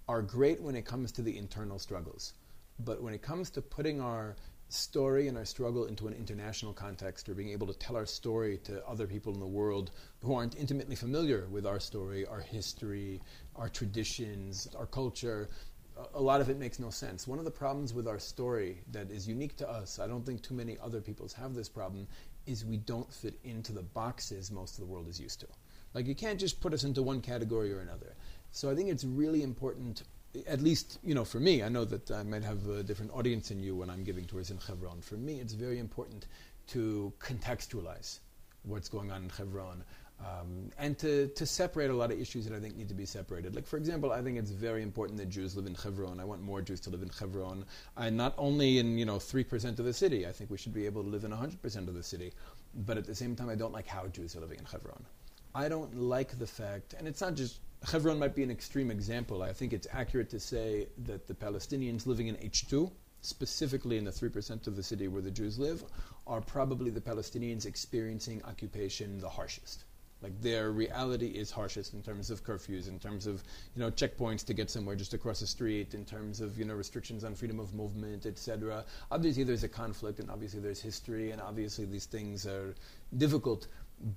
are 0.07 0.21
great 0.21 0.61
when 0.61 0.75
it 0.75 0.85
comes 0.85 1.11
to 1.13 1.21
the 1.21 1.37
internal 1.37 1.79
struggles. 1.79 2.33
But 2.79 3.03
when 3.03 3.13
it 3.13 3.21
comes 3.21 3.49
to 3.51 3.61
putting 3.61 3.99
our 3.99 4.35
story 4.69 5.27
and 5.27 5.37
our 5.37 5.45
struggle 5.45 5.85
into 5.85 6.07
an 6.07 6.13
international 6.13 6.73
context 6.73 7.29
or 7.29 7.33
being 7.33 7.49
able 7.49 7.67
to 7.67 7.73
tell 7.73 7.95
our 7.95 8.05
story 8.05 8.57
to 8.63 8.85
other 8.87 9.07
people 9.07 9.33
in 9.33 9.39
the 9.39 9.45
world 9.45 9.91
who 10.21 10.33
aren't 10.33 10.57
intimately 10.57 10.95
familiar 10.95 11.47
with 11.51 11.65
our 11.65 11.79
story, 11.79 12.25
our 12.25 12.39
history, 12.39 13.21
our 13.55 13.69
traditions, 13.69 14.67
our 14.77 14.87
culture, 14.87 15.47
a 16.13 16.21
lot 16.21 16.41
of 16.41 16.49
it 16.49 16.57
makes 16.57 16.79
no 16.79 16.89
sense. 16.89 17.27
One 17.27 17.39
of 17.39 17.45
the 17.45 17.51
problems 17.51 17.93
with 17.93 18.07
our 18.07 18.19
story 18.19 18.81
that 18.91 19.09
is 19.11 19.27
unique 19.27 19.55
to 19.57 19.69
us, 19.69 19.99
I 19.99 20.07
don't 20.07 20.25
think 20.25 20.41
too 20.41 20.53
many 20.53 20.77
other 20.83 20.99
peoples 20.99 21.33
have 21.33 21.53
this 21.53 21.69
problem, 21.69 22.07
is 22.45 22.65
we 22.65 22.77
don't 22.77 23.11
fit 23.11 23.39
into 23.43 23.71
the 23.71 23.81
boxes 23.81 24.51
most 24.51 24.77
of 24.77 24.85
the 24.85 24.91
world 24.91 25.07
is 25.07 25.19
used 25.19 25.39
to. 25.41 25.47
Like 25.93 26.05
you 26.05 26.15
can't 26.15 26.39
just 26.39 26.59
put 26.59 26.73
us 26.73 26.83
into 26.83 27.01
one 27.01 27.21
category 27.21 27.71
or 27.71 27.79
another. 27.79 28.15
So 28.51 28.69
I 28.69 28.75
think 28.75 28.89
it's 28.89 29.05
really 29.05 29.41
important 29.41 30.03
at 30.47 30.61
least, 30.61 30.99
you 31.03 31.15
know, 31.15 31.25
for 31.25 31.39
me, 31.39 31.63
I 31.63 31.69
know 31.69 31.85
that 31.85 32.11
I 32.11 32.23
might 32.23 32.43
have 32.43 32.67
a 32.67 32.83
different 32.83 33.11
audience 33.13 33.49
than 33.49 33.61
you 33.61 33.75
when 33.75 33.89
I'm 33.89 34.03
giving 34.03 34.25
tours 34.25 34.51
in 34.51 34.57
Hebron. 34.57 35.01
For 35.01 35.15
me, 35.15 35.39
it's 35.39 35.53
very 35.53 35.79
important 35.79 36.27
to 36.67 37.13
contextualize 37.19 38.19
what's 38.63 38.89
going 38.89 39.11
on 39.11 39.23
in 39.23 39.29
Hebron 39.29 39.83
um, 40.19 40.71
and 40.77 40.97
to, 40.99 41.27
to 41.27 41.45
separate 41.45 41.89
a 41.89 41.93
lot 41.93 42.11
of 42.11 42.19
issues 42.19 42.45
that 42.45 42.55
I 42.55 42.59
think 42.59 42.77
need 42.77 42.87
to 42.87 42.95
be 42.95 43.05
separated. 43.05 43.53
Like, 43.53 43.67
for 43.67 43.77
example, 43.77 44.11
I 44.11 44.21
think 44.21 44.37
it's 44.37 44.51
very 44.51 44.81
important 44.81 45.17
that 45.19 45.29
Jews 45.29 45.55
live 45.55 45.65
in 45.65 45.75
Hebron. 45.75 46.19
I 46.19 46.25
want 46.25 46.41
more 46.41 46.61
Jews 46.61 46.79
to 46.81 46.89
live 46.89 47.01
in 47.01 47.09
Hebron. 47.09 47.65
and 47.97 48.15
not 48.15 48.33
only 48.37 48.79
in, 48.79 48.97
you 48.97 49.05
know, 49.05 49.17
3% 49.17 49.79
of 49.79 49.85
the 49.85 49.93
city. 49.93 50.25
I 50.25 50.31
think 50.31 50.49
we 50.49 50.57
should 50.57 50.73
be 50.73 50.85
able 50.85 51.03
to 51.03 51.09
live 51.09 51.25
in 51.25 51.31
100% 51.31 51.87
of 51.87 51.93
the 51.93 52.03
city. 52.03 52.31
But 52.73 52.97
at 52.97 53.05
the 53.05 53.15
same 53.15 53.35
time, 53.35 53.49
I 53.49 53.55
don't 53.55 53.73
like 53.73 53.87
how 53.87 54.07
Jews 54.07 54.35
are 54.35 54.39
living 54.39 54.59
in 54.59 54.65
Hebron. 54.65 55.05
I 55.53 55.69
don't 55.69 55.95
like 55.95 56.37
the 56.37 56.47
fact, 56.47 56.95
and 56.97 57.07
it's 57.07 57.21
not 57.21 57.35
just 57.35 57.59
Hebron 57.91 58.17
might 58.17 58.33
be 58.35 58.43
an 58.43 58.49
extreme 58.49 58.89
example. 58.89 59.43
I 59.43 59.53
think 59.53 59.71
it's 59.71 59.87
accurate 59.91 60.29
to 60.31 60.39
say 60.39 60.87
that 61.05 61.27
the 61.27 61.35
Palestinians 61.35 62.07
living 62.07 62.27
in 62.27 62.35
H2, 62.35 62.91
specifically 63.21 63.97
in 63.97 64.05
the 64.05 64.11
3% 64.11 64.67
of 64.67 64.75
the 64.75 64.83
city 64.83 65.07
where 65.07 65.21
the 65.21 65.31
Jews 65.31 65.59
live, 65.59 65.83
are 66.25 66.41
probably 66.41 66.89
the 66.89 67.01
Palestinians 67.01 67.65
experiencing 67.65 68.41
occupation 68.43 69.19
the 69.19 69.29
harshest. 69.29 69.83
Like 70.21 70.41
their 70.41 70.71
reality 70.71 71.27
is 71.27 71.51
harshest 71.51 71.93
in 71.93 72.01
terms 72.01 72.31
of 72.31 72.43
curfews, 72.43 72.87
in 72.87 72.97
terms 72.97 73.27
of 73.27 73.43
you 73.75 73.81
know 73.81 73.91
checkpoints 73.91 74.43
to 74.45 74.53
get 74.55 74.71
somewhere 74.71 74.95
just 74.95 75.13
across 75.13 75.41
the 75.41 75.47
street, 75.47 75.93
in 75.93 76.05
terms 76.05 76.41
of 76.41 76.57
you 76.57 76.65
know 76.65 76.73
restrictions 76.73 77.23
on 77.23 77.35
freedom 77.35 77.59
of 77.59 77.75
movement, 77.75 78.25
etc. 78.25 78.85
Obviously, 79.11 79.43
there's 79.43 79.63
a 79.63 79.69
conflict, 79.69 80.19
and 80.19 80.31
obviously 80.31 80.61
there's 80.61 80.81
history, 80.81 81.29
and 81.31 81.41
obviously 81.41 81.85
these 81.85 82.05
things 82.05 82.47
are 82.47 82.73
difficult. 83.15 83.67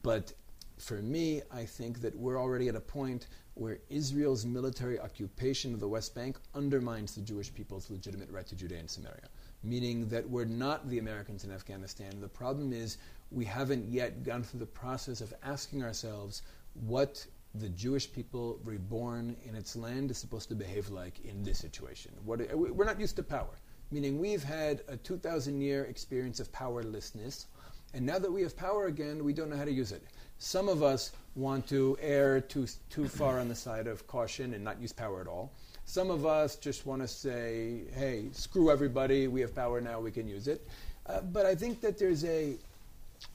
But 0.03 0.33
for 0.79 1.03
me, 1.03 1.43
I 1.51 1.65
think 1.65 2.01
that 2.01 2.17
we're 2.17 2.41
already 2.41 2.69
at 2.69 2.77
a 2.77 2.81
point 2.81 3.27
where 3.55 3.79
Israel's 3.89 4.47
military 4.47 4.99
occupation 5.01 5.75
of 5.75 5.81
the 5.81 5.89
West 5.89 6.15
Bank 6.15 6.39
undermines 6.55 7.15
the 7.15 7.21
Jewish 7.21 7.53
people's 7.53 7.91
legitimate 7.91 8.31
right 8.31 8.47
to 8.47 8.55
Judea 8.55 8.79
and 8.79 8.91
Samaria. 8.91 9.29
Meaning 9.65 10.09
that 10.09 10.29
we're 10.29 10.45
not 10.45 10.89
the 10.89 10.99
Americans 10.99 11.45
in 11.45 11.51
Afghanistan. 11.51 12.21
The 12.21 12.29
problem 12.29 12.73
is 12.73 12.99
we 13.31 13.45
haven't 13.45 13.89
yet 13.89 14.23
gone 14.23 14.45
through 14.45 14.61
the 14.61 14.67
process 14.67 15.21
of 15.21 15.35
asking 15.43 15.83
ourselves 15.83 16.43
what 16.75 17.27
the 17.55 17.69
Jewish 17.71 18.13
people 18.13 18.61
reborn 18.63 19.37
in 19.45 19.55
its 19.57 19.75
land 19.75 20.11
is 20.11 20.19
supposed 20.19 20.49
to 20.51 20.55
behave 20.55 20.91
like 20.91 21.25
in 21.25 21.43
this 21.43 21.59
situation. 21.59 22.13
What, 22.25 22.41
we're 22.55 22.85
not 22.85 23.01
used 23.01 23.17
to 23.17 23.23
power, 23.23 23.59
meaning 23.91 24.19
we've 24.19 24.45
had 24.45 24.83
a 24.87 24.97
2,000 24.97 25.61
year 25.61 25.85
experience 25.85 26.41
of 26.41 26.53
powerlessness, 26.53 27.47
and 27.95 28.05
now 28.05 28.19
that 28.19 28.31
we 28.31 28.43
have 28.43 28.57
power 28.57 28.87
again, 28.87 29.25
we 29.25 29.33
don't 29.33 29.51
know 29.51 29.57
how 29.57 29.65
to 29.65 29.73
use 29.73 29.93
it. 29.93 30.03
Some 30.39 30.69
of 30.69 30.83
us 30.83 31.13
want 31.35 31.69
to 31.69 31.99
err 32.01 32.41
too, 32.41 32.67
too 32.91 33.09
far 33.09 33.39
on 33.39 33.49
the 33.49 33.55
side 33.55 33.87
of 33.87 34.07
caution 34.07 34.55
and 34.55 34.63
not 34.63 34.81
use 34.81 34.93
power 34.93 35.21
at 35.21 35.27
all. 35.27 35.53
Some 35.85 36.11
of 36.11 36.27
us 36.27 36.57
just 36.57 36.85
want 36.85 37.01
to 37.03 37.09
say, 37.09 37.81
hey, 37.95 38.27
screw 38.33 38.71
everybody, 38.71 39.27
we 39.27 39.41
have 39.41 39.55
power 39.55 39.81
now, 39.81 40.01
we 40.01 40.11
can 40.11 40.29
use 40.29 40.47
it. 40.47 40.67
Uh, 41.07 41.23
but 41.23 41.47
I 41.47 41.55
think 41.55 41.81
that 41.81 41.99
there's 41.99 42.25
a, 42.25 42.57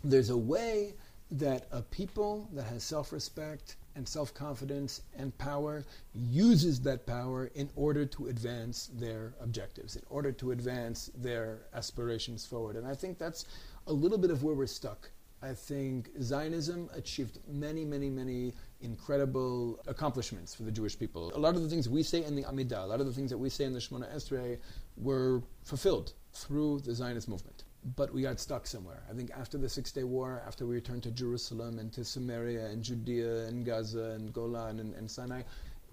there's 0.03 0.29
a 0.29 0.37
way 0.37 0.93
that 1.31 1.65
a 1.71 1.81
people 1.81 2.47
that 2.53 2.65
has 2.65 2.83
self 2.83 3.11
respect 3.11 3.75
and 3.95 4.07
self 4.07 4.33
confidence 4.33 5.01
and 5.17 5.35
power 5.37 5.83
uses 6.29 6.79
that 6.81 7.05
power 7.05 7.49
in 7.55 7.69
order 7.75 8.05
to 8.05 8.27
advance 8.27 8.89
their 8.93 9.33
objectives, 9.41 9.95
in 9.95 10.03
order 10.09 10.31
to 10.31 10.51
advance 10.51 11.09
their 11.15 11.59
aspirations 11.73 12.45
forward. 12.45 12.75
And 12.75 12.87
I 12.87 12.95
think 12.95 13.17
that's 13.17 13.45
a 13.87 13.93
little 13.93 14.17
bit 14.17 14.31
of 14.31 14.43
where 14.43 14.55
we're 14.55 14.67
stuck 14.67 15.09
I 15.43 15.53
think 15.53 16.09
Zionism 16.21 16.89
achieved 16.95 17.39
many, 17.49 17.83
many, 17.83 18.09
many 18.09 18.53
incredible 18.79 19.77
accomplishments 19.87 20.55
for 20.55 20.63
the 20.63 20.71
Jewish 20.71 20.97
people. 20.97 21.35
A 21.35 21.37
lot 21.37 21.55
of 21.55 21.61
the 21.61 21.67
things 21.67 21.89
we 21.89 22.01
say 22.01 22.23
in 22.23 22.33
the 22.33 22.43
Amidah, 22.43 22.81
a 22.81 22.87
lot 22.87 23.01
of 23.01 23.07
the 23.07 23.11
things 23.11 23.29
that 23.29 23.37
we 23.37 23.49
say 23.49 23.65
in 23.65 23.73
the 23.73 23.79
Shemona 23.79 24.09
Esrei 24.15 24.57
were 24.95 25.43
fulfilled 25.65 26.13
through 26.31 26.79
the 26.79 26.95
Zionist 26.95 27.27
movement. 27.27 27.65
But 27.97 28.13
we 28.13 28.21
got 28.21 28.39
stuck 28.39 28.65
somewhere. 28.65 29.03
I 29.09 29.13
think 29.13 29.31
after 29.37 29.57
the 29.57 29.67
Six 29.67 29.91
Day 29.91 30.05
War, 30.05 30.41
after 30.47 30.65
we 30.65 30.75
returned 30.75 31.03
to 31.03 31.11
Jerusalem 31.11 31.77
and 31.77 31.91
to 31.91 32.05
Samaria 32.05 32.67
and 32.67 32.81
Judea 32.81 33.47
and 33.47 33.65
Gaza 33.65 34.11
and 34.11 34.31
Golan 34.31 34.79
and, 34.79 34.93
and 34.93 35.11
Sinai, 35.11 35.41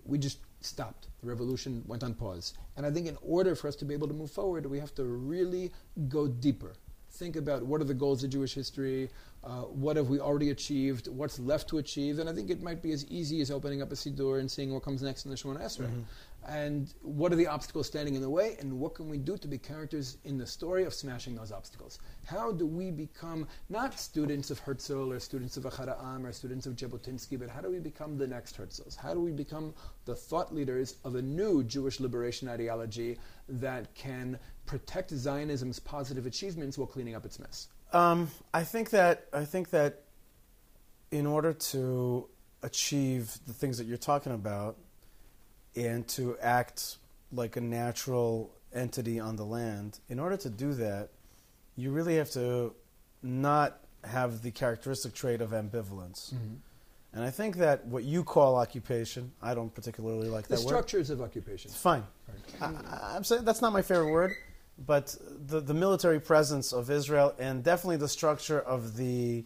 we 0.05 0.17
just 0.17 0.39
stopped. 0.61 1.09
The 1.23 1.27
revolution 1.27 1.83
went 1.89 2.05
on 2.05 2.15
pause. 2.15 2.55
And 2.77 2.87
I 2.87 2.93
think 2.93 3.09
in 3.09 3.19
order 3.21 3.57
for 3.57 3.67
us 3.67 3.75
to 3.77 3.85
be 3.85 3.95
able 3.95 4.07
to 4.07 4.15
move 4.15 4.31
forward, 4.31 4.65
we 4.67 4.79
have 4.79 4.95
to 4.95 5.05
really 5.05 5.73
go 6.09 6.29
deeper 6.29 6.75
think 7.11 7.37
about 7.37 7.65
what 7.65 7.81
are 7.81 7.85
the 7.85 7.95
goals 7.95 8.25
of 8.25 8.31
Jewish 8.31 8.55
history, 8.55 9.11
uh, 9.43 9.63
what 9.63 9.97
have 9.97 10.09
we 10.09 10.21
already 10.21 10.51
achieved, 10.51 11.09
what's 11.09 11.39
left 11.39 11.69
to 11.69 11.79
achieve, 11.79 12.19
and 12.19 12.29
I 12.29 12.33
think 12.33 12.51
it 12.51 12.63
might 12.63 12.83
be 12.83 12.93
as 12.93 13.07
easy 13.07 13.41
as 13.41 13.51
opening 13.51 13.83
up 13.83 13.91
a 13.93 13.95
Siddur 13.95 14.39
and 14.39 14.51
seeing 14.51 14.73
what 14.73 14.83
comes 14.83 15.03
next 15.03 15.25
in 15.25 15.31
the 15.31 15.37
Shemona 15.37 15.63
Esrei. 15.63 15.87
Mm-hmm 15.87 16.03
and 16.49 16.95
what 17.03 17.33
are 17.33 17.37
the 17.37 17.47
obstacles 17.47 17.87
standing 17.87 18.15
in 18.15 18.23
the 18.23 18.31
way, 18.31 18.57
and 18.61 18.81
what 18.81 18.95
can 18.95 19.09
we 19.09 19.19
do 19.19 19.37
to 19.37 19.47
be 19.47 19.59
characters 19.59 20.17
in 20.25 20.39
the 20.39 20.47
story 20.47 20.85
of 20.85 20.95
smashing 20.95 21.35
those 21.35 21.53
obstacles? 21.53 21.99
How 22.25 22.53
do 22.53 22.67
we 22.67 22.91
become 22.91 23.47
not 23.69 23.99
students 23.99 24.51
of 24.51 24.59
Herzl 24.59 25.13
or 25.13 25.21
students 25.21 25.57
of 25.57 25.65
Ahad 25.65 25.89
Ha'am 25.89 26.25
or 26.25 26.33
students 26.33 26.67
of 26.67 26.77
Jabotinsky, 26.77 27.39
but 27.39 27.51
how 27.51 27.61
do 27.61 27.71
we 27.71 27.79
become 27.79 28.17
the 28.17 28.27
next 28.27 28.57
Herzls? 28.57 28.97
How 28.97 29.13
do 29.13 29.21
we 29.21 29.33
become 29.33 29.75
the 30.07 30.15
thought 30.15 30.55
leaders 30.55 30.97
of 31.05 31.15
a 31.15 31.23
new 31.23 31.63
Jewish 31.63 32.01
liberation 32.01 32.49
ideology 32.49 33.19
that 33.49 33.95
can 33.95 34.39
protect 34.71 35.11
Zionism's 35.11 35.81
positive 35.81 36.27
achievements 36.27 36.79
while 36.79 36.87
cleaning 36.87 37.17
up 37.17 37.25
its 37.27 37.41
mess? 37.41 37.67
Um, 37.93 38.31
I 38.55 38.63
think 38.63 38.91
that 38.91 39.27
I 39.33 39.45
think 39.45 39.71
that 39.71 40.05
in 41.11 41.27
order 41.27 41.53
to 41.53 42.29
achieve 42.63 43.37
the 43.49 43.53
things 43.53 43.79
that 43.79 43.89
you're 43.89 43.99
talking 43.99 44.33
about, 44.33 44.77
and 45.75 46.07
to 46.07 46.39
act 46.41 46.99
like 47.33 47.57
a 47.57 47.61
natural 47.61 48.53
entity 48.73 49.19
on 49.19 49.35
the 49.35 49.45
land, 49.45 49.99
in 50.09 50.21
order 50.21 50.37
to 50.37 50.49
do 50.49 50.73
that, 50.75 51.09
you 51.77 51.91
really 51.91 52.17
have 52.17 52.31
to 52.31 52.73
not 53.25 53.81
have 54.05 54.43
the 54.43 54.53
characteristic 54.53 55.15
trait 55.15 55.41
of 55.41 55.51
ambivalence. 55.51 56.33
Mm-hmm. 56.33 56.55
And 57.13 57.25
I 57.25 57.31
think 57.31 57.57
that 57.57 57.85
what 57.87 58.05
you 58.05 58.23
call 58.23 58.55
occupation, 58.55 59.33
I 59.43 59.55
don't 59.55 59.75
particularly 59.75 60.29
like 60.29 60.47
the 60.47 60.55
that 60.55 60.61
word. 60.61 60.65
The 60.65 60.69
structures 60.69 61.11
of 61.11 61.21
occupation. 61.21 61.73
It's 61.73 61.81
fine. 61.81 62.05
Right. 62.29 62.73
I, 63.03 63.17
am 63.17 63.25
saying 63.25 63.45
that's 63.45 63.61
not 63.61 63.73
my 63.73 63.83
favorite 63.83 64.13
word, 64.13 64.33
but 64.87 65.17
the, 65.47 65.61
the 65.61 65.75
military 65.75 66.21
presence 66.21 66.73
of 66.73 66.91
Israel 66.91 67.35
and 67.39 67.63
definitely 67.63 67.97
the 67.97 68.09
structure 68.09 68.61
of 68.61 68.97
the 68.97 69.45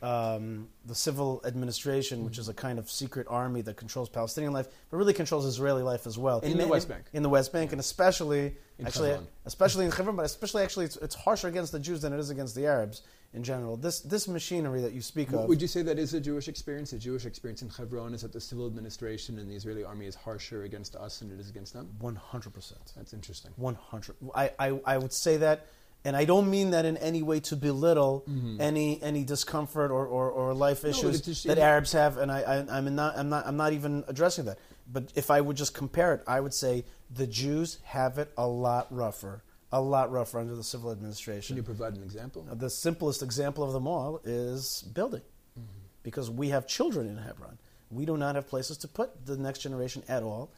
um, 0.00 0.68
the 0.86 0.94
civil 0.94 1.42
administration, 1.44 2.24
which 2.24 2.38
is 2.38 2.48
a 2.48 2.54
kind 2.54 2.78
of 2.78 2.88
secret 2.88 3.26
army 3.28 3.62
that 3.62 3.76
controls 3.76 4.08
Palestinian 4.08 4.52
life, 4.52 4.68
but 4.90 4.96
really 4.96 5.12
controls 5.12 5.44
Israeli 5.44 5.82
life 5.82 6.06
as 6.06 6.16
well. 6.16 6.38
In 6.38 6.56
the 6.56 6.66
ma- 6.66 6.70
West 6.70 6.88
Bank. 6.88 7.04
In 7.12 7.24
the 7.24 7.28
West 7.28 7.52
Bank, 7.52 7.72
and 7.72 7.80
especially 7.80 8.54
In 8.78 8.86
actually, 8.86 9.08
Hebron. 9.08 9.26
especially 9.44 9.86
in 9.86 9.90
Hebron, 9.90 10.14
but 10.14 10.24
especially 10.24 10.62
actually, 10.62 10.84
it's, 10.84 10.96
it's 10.98 11.16
harsher 11.16 11.48
against 11.48 11.72
the 11.72 11.80
Jews 11.80 12.00
than 12.00 12.12
it 12.12 12.20
is 12.20 12.30
against 12.30 12.54
the 12.54 12.66
Arabs 12.66 13.02
in 13.34 13.42
general. 13.42 13.76
This 13.76 14.00
this 14.00 14.26
machinery 14.26 14.80
that 14.80 14.92
you 14.92 15.02
speak 15.02 15.32
of. 15.32 15.48
Would 15.48 15.60
you 15.60 15.68
say 15.68 15.82
that 15.82 15.98
is 15.98 16.14
a 16.14 16.20
Jewish 16.20 16.48
experience? 16.48 16.92
A 16.92 16.98
Jewish 16.98 17.26
experience 17.26 17.62
in 17.62 17.68
Hebron 17.68 18.14
is 18.14 18.22
that 18.22 18.32
the 18.32 18.40
civil 18.40 18.66
administration 18.66 19.38
and 19.38 19.50
the 19.50 19.54
Israeli 19.54 19.84
army 19.84 20.06
is 20.06 20.14
harsher 20.14 20.64
against 20.64 20.96
us 20.96 21.18
than 21.18 21.30
it 21.30 21.38
is 21.38 21.50
against 21.50 21.74
them? 21.74 21.90
One 21.98 22.16
hundred 22.16 22.54
percent. 22.54 22.92
That's 22.96 23.12
interesting. 23.12 23.52
One 23.56 23.74
hundred. 23.74 24.16
I, 24.34 24.50
I 24.58 24.80
I 24.84 24.98
would 24.98 25.12
say 25.12 25.36
that, 25.38 25.66
and 26.04 26.16
I 26.16 26.24
don't 26.24 26.50
mean 26.50 26.70
that 26.70 26.84
in 26.84 26.96
any 26.96 27.22
way 27.22 27.40
to 27.40 27.56
belittle 27.56 28.24
mm-hmm. 28.28 28.60
any 28.60 29.00
any 29.02 29.24
discomfort 29.24 29.90
or, 29.90 30.06
or, 30.06 30.30
or 30.30 30.54
life 30.54 30.84
issues 30.84 31.16
it's 31.16 31.26
just- 31.26 31.46
that 31.46 31.58
Arabs 31.58 31.92
have, 31.92 32.16
and 32.16 32.32
I, 32.32 32.40
I 32.40 32.78
I'm 32.78 32.94
not 32.94 33.18
I'm 33.18 33.28
not 33.28 33.46
I'm 33.46 33.56
not 33.56 33.72
even 33.72 34.04
addressing 34.08 34.46
that. 34.46 34.58
But 34.90 35.12
if 35.14 35.30
I 35.30 35.42
would 35.42 35.58
just 35.58 35.74
compare 35.74 36.14
it, 36.14 36.22
I 36.26 36.40
would 36.40 36.54
say 36.54 36.84
the 37.14 37.26
Jews 37.26 37.78
have 37.84 38.16
it 38.16 38.32
a 38.38 38.46
lot 38.46 38.86
rougher, 38.90 39.42
a 39.72 39.80
lot 39.80 40.10
rougher 40.10 40.38
under 40.38 40.54
the 40.56 40.64
civil 40.64 40.90
administration. 40.90 41.54
Can 41.54 41.62
you 41.62 41.62
provide 41.66 41.96
an 41.96 42.02
example? 42.02 42.46
Uh, 42.50 42.54
the 42.54 42.70
simplest 42.70 43.22
example 43.22 43.62
of 43.64 43.72
them 43.72 43.86
all 43.86 44.20
is 44.24 44.82
building, 44.94 45.22
mm-hmm. 45.58 45.66
because 46.02 46.30
we 46.30 46.48
have 46.48 46.66
children 46.66 47.08
in 47.08 47.18
Hebron. 47.18 47.58
We 47.90 48.04
do 48.06 48.16
not 48.16 48.34
have 48.34 48.48
places 48.48 48.76
to 48.78 48.88
put 48.88 49.26
the 49.26 49.36
next 49.36 49.60
generation 49.60 50.02
at 50.08 50.22
all, 50.22 50.50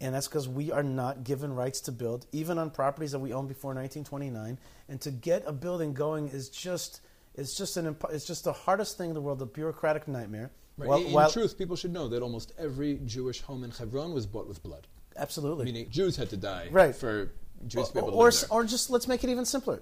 and 0.00 0.14
that's 0.14 0.28
because 0.28 0.48
we 0.48 0.70
are 0.72 0.82
not 0.82 1.24
given 1.24 1.54
rights 1.54 1.80
to 1.82 1.92
build, 1.92 2.26
even 2.32 2.58
on 2.58 2.70
properties 2.70 3.12
that 3.12 3.18
we 3.20 3.32
owned 3.32 3.48
before 3.48 3.74
1929. 3.74 4.58
And 4.88 5.00
to 5.00 5.10
get 5.10 5.44
a 5.46 5.52
building 5.52 5.94
going 5.94 6.28
is 6.28 6.48
just 6.48 7.00
it's 7.34 7.56
just 7.56 7.76
an 7.76 7.94
impo- 7.94 8.12
it's 8.12 8.24
just 8.26 8.44
the 8.44 8.52
hardest 8.52 8.96
thing 8.96 9.08
in 9.10 9.14
the 9.14 9.20
world, 9.20 9.42
a 9.42 9.46
bureaucratic 9.46 10.06
nightmare. 10.08 10.50
Right. 10.76 10.88
While- 10.88 10.98
in, 11.00 11.06
in 11.06 11.12
while- 11.12 11.30
truth, 11.30 11.56
people 11.58 11.76
should 11.76 11.92
know 11.92 12.08
that 12.08 12.22
almost 12.22 12.52
every 12.58 13.00
Jewish 13.04 13.40
home 13.42 13.64
in 13.64 13.70
Hebron 13.70 14.12
was 14.12 14.26
bought 14.26 14.46
with 14.48 14.62
blood. 14.62 14.86
absolutely. 15.16 15.64
Meaning 15.66 15.90
Jews 15.90 16.16
had 16.16 16.30
to 16.30 16.36
die 16.36 16.68
Right. 16.72 16.94
for 16.94 17.32
Jews 17.66 17.90
to 17.90 18.00
or, 18.00 18.10
or, 18.10 18.24
live 18.30 18.40
there. 18.40 18.48
or 18.50 18.64
just 18.64 18.90
let's 18.90 19.08
make 19.08 19.24
it 19.24 19.30
even 19.30 19.44
simpler. 19.44 19.80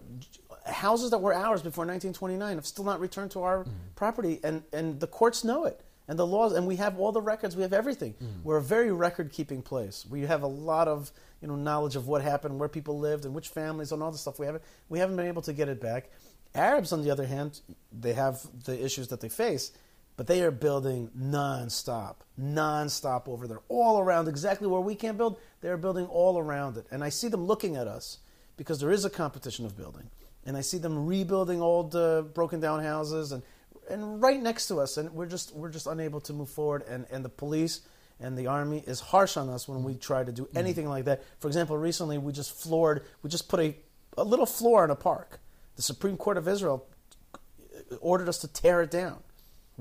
Houses 0.67 1.11
that 1.11 1.19
were 1.19 1.35
ours 1.35 1.61
before 1.63 1.85
1929 1.85 2.57
have 2.57 2.67
still 2.67 2.85
not 2.85 3.01
returned 3.01 3.31
to 3.33 3.43
our 3.43 3.59
Mm-hmm. 3.65 3.71
property, 3.97 4.41
and, 4.45 4.63
and 4.73 5.01
the 5.01 5.07
courts 5.09 5.43
know 5.45 5.65
it, 5.65 5.81
and 6.09 6.19
the 6.19 6.27
laws, 6.27 6.53
and 6.53 6.67
we 6.67 6.77
have 6.77 6.99
all 6.99 7.11
the 7.13 7.21
records, 7.21 7.57
we 7.57 7.63
have 7.63 7.73
everything. 7.73 8.13
Mm-hmm. 8.15 8.43
We're 8.45 8.59
a 8.59 8.63
very 8.63 8.93
record-keeping 8.93 9.63
place. 9.63 10.07
We 10.09 10.21
have 10.23 10.43
a 10.43 10.47
lot 10.47 10.87
of 10.89 11.11
you 11.41 11.49
know 11.49 11.57
knowledge 11.57 11.97
of 11.97 12.07
what 12.07 12.23
happened, 12.23 12.59
where 12.61 12.69
people 12.69 12.99
lived, 12.99 13.25
and 13.25 13.35
which 13.35 13.49
families, 13.49 13.91
and 13.93 14.03
all 14.03 14.13
the 14.13 14.19
stuff. 14.19 14.39
We 14.39 14.47
haven't 14.47 14.63
we 14.89 14.99
haven't 15.01 15.17
been 15.17 15.27
able 15.27 15.43
to 15.43 15.53
get 15.53 15.69
it 15.69 15.81
back. 15.81 16.11
Arabs, 16.55 16.93
on 16.93 17.03
the 17.03 17.11
other 17.11 17.27
hand, 17.27 17.61
they 17.91 18.13
have 18.13 18.41
the 18.65 18.85
issues 18.85 19.09
that 19.09 19.21
they 19.21 19.29
face, 19.29 19.73
but 20.23 20.29
they 20.29 20.43
are 20.45 20.53
building 20.53 21.11
nonstop, 21.19 22.19
nonstop 22.41 23.27
over 23.27 23.49
there, 23.49 23.59
all 23.69 23.99
around 23.99 24.29
exactly 24.29 24.69
where 24.69 24.81
we 24.81 24.95
can't 24.95 25.19
build. 25.19 25.37
They 25.63 25.69
are 25.69 25.77
building 25.77 26.07
all 26.07 26.39
around 26.39 26.77
it, 26.77 26.87
and 26.93 27.03
I 27.03 27.09
see 27.09 27.27
them 27.27 27.45
looking 27.45 27.75
at 27.75 27.89
us 27.89 28.19
because 28.57 28.79
there 28.79 28.93
is 28.93 29.05
a 29.05 29.11
competition 29.11 29.67
of 29.67 29.77
building, 29.77 30.11
and 30.47 30.57
I 30.57 30.61
see 30.61 30.79
them 30.79 31.07
rebuilding 31.07 31.61
old, 31.61 31.97
uh, 31.97 32.23
broken 32.23 32.61
down 32.61 32.85
houses, 32.85 33.33
and 33.33 33.43
and 33.91 34.23
right 34.23 34.41
next 34.41 34.69
to 34.69 34.79
us, 34.79 34.97
and 34.97 35.11
we're 35.13 35.27
just 35.27 35.57
we're 35.57 35.71
just 35.71 35.89
unable 35.89 36.21
to 36.21 36.33
move 36.33 36.51
forward, 36.51 36.85
and 36.89 37.05
and 37.11 37.25
the 37.25 37.29
police. 37.29 37.81
And 38.21 38.39
the 38.39 38.47
army 38.47 38.85
is 38.87 39.01
harsh 39.01 39.37
on 39.37 39.49
us 39.49 39.67
when 39.67 39.83
we 39.83 39.97
try 39.97 40.23
to 40.23 40.31
do 40.31 40.49
anything 40.55 40.89
like 40.89 41.07
that. 41.07 41.25
For 41.41 41.49
example, 41.49 41.77
recently 41.77 42.19
we 42.19 42.33
just 42.33 42.53
floored, 42.53 43.03
we 43.25 43.29
just 43.31 43.49
put 43.49 43.59
a, 43.59 43.75
a 44.17 44.23
little 44.23 44.47
floor 44.47 44.85
in 44.85 44.91
a 44.91 44.95
park. 44.95 45.41
The 45.75 45.83
Supreme 45.83 46.17
Court 46.17 46.37
of 46.37 46.47
Israel 46.47 46.87
ordered 48.01 48.29
us 48.29 48.39
to 48.39 48.47
tear 48.47 48.83
it 48.83 48.93
down. 48.93 49.25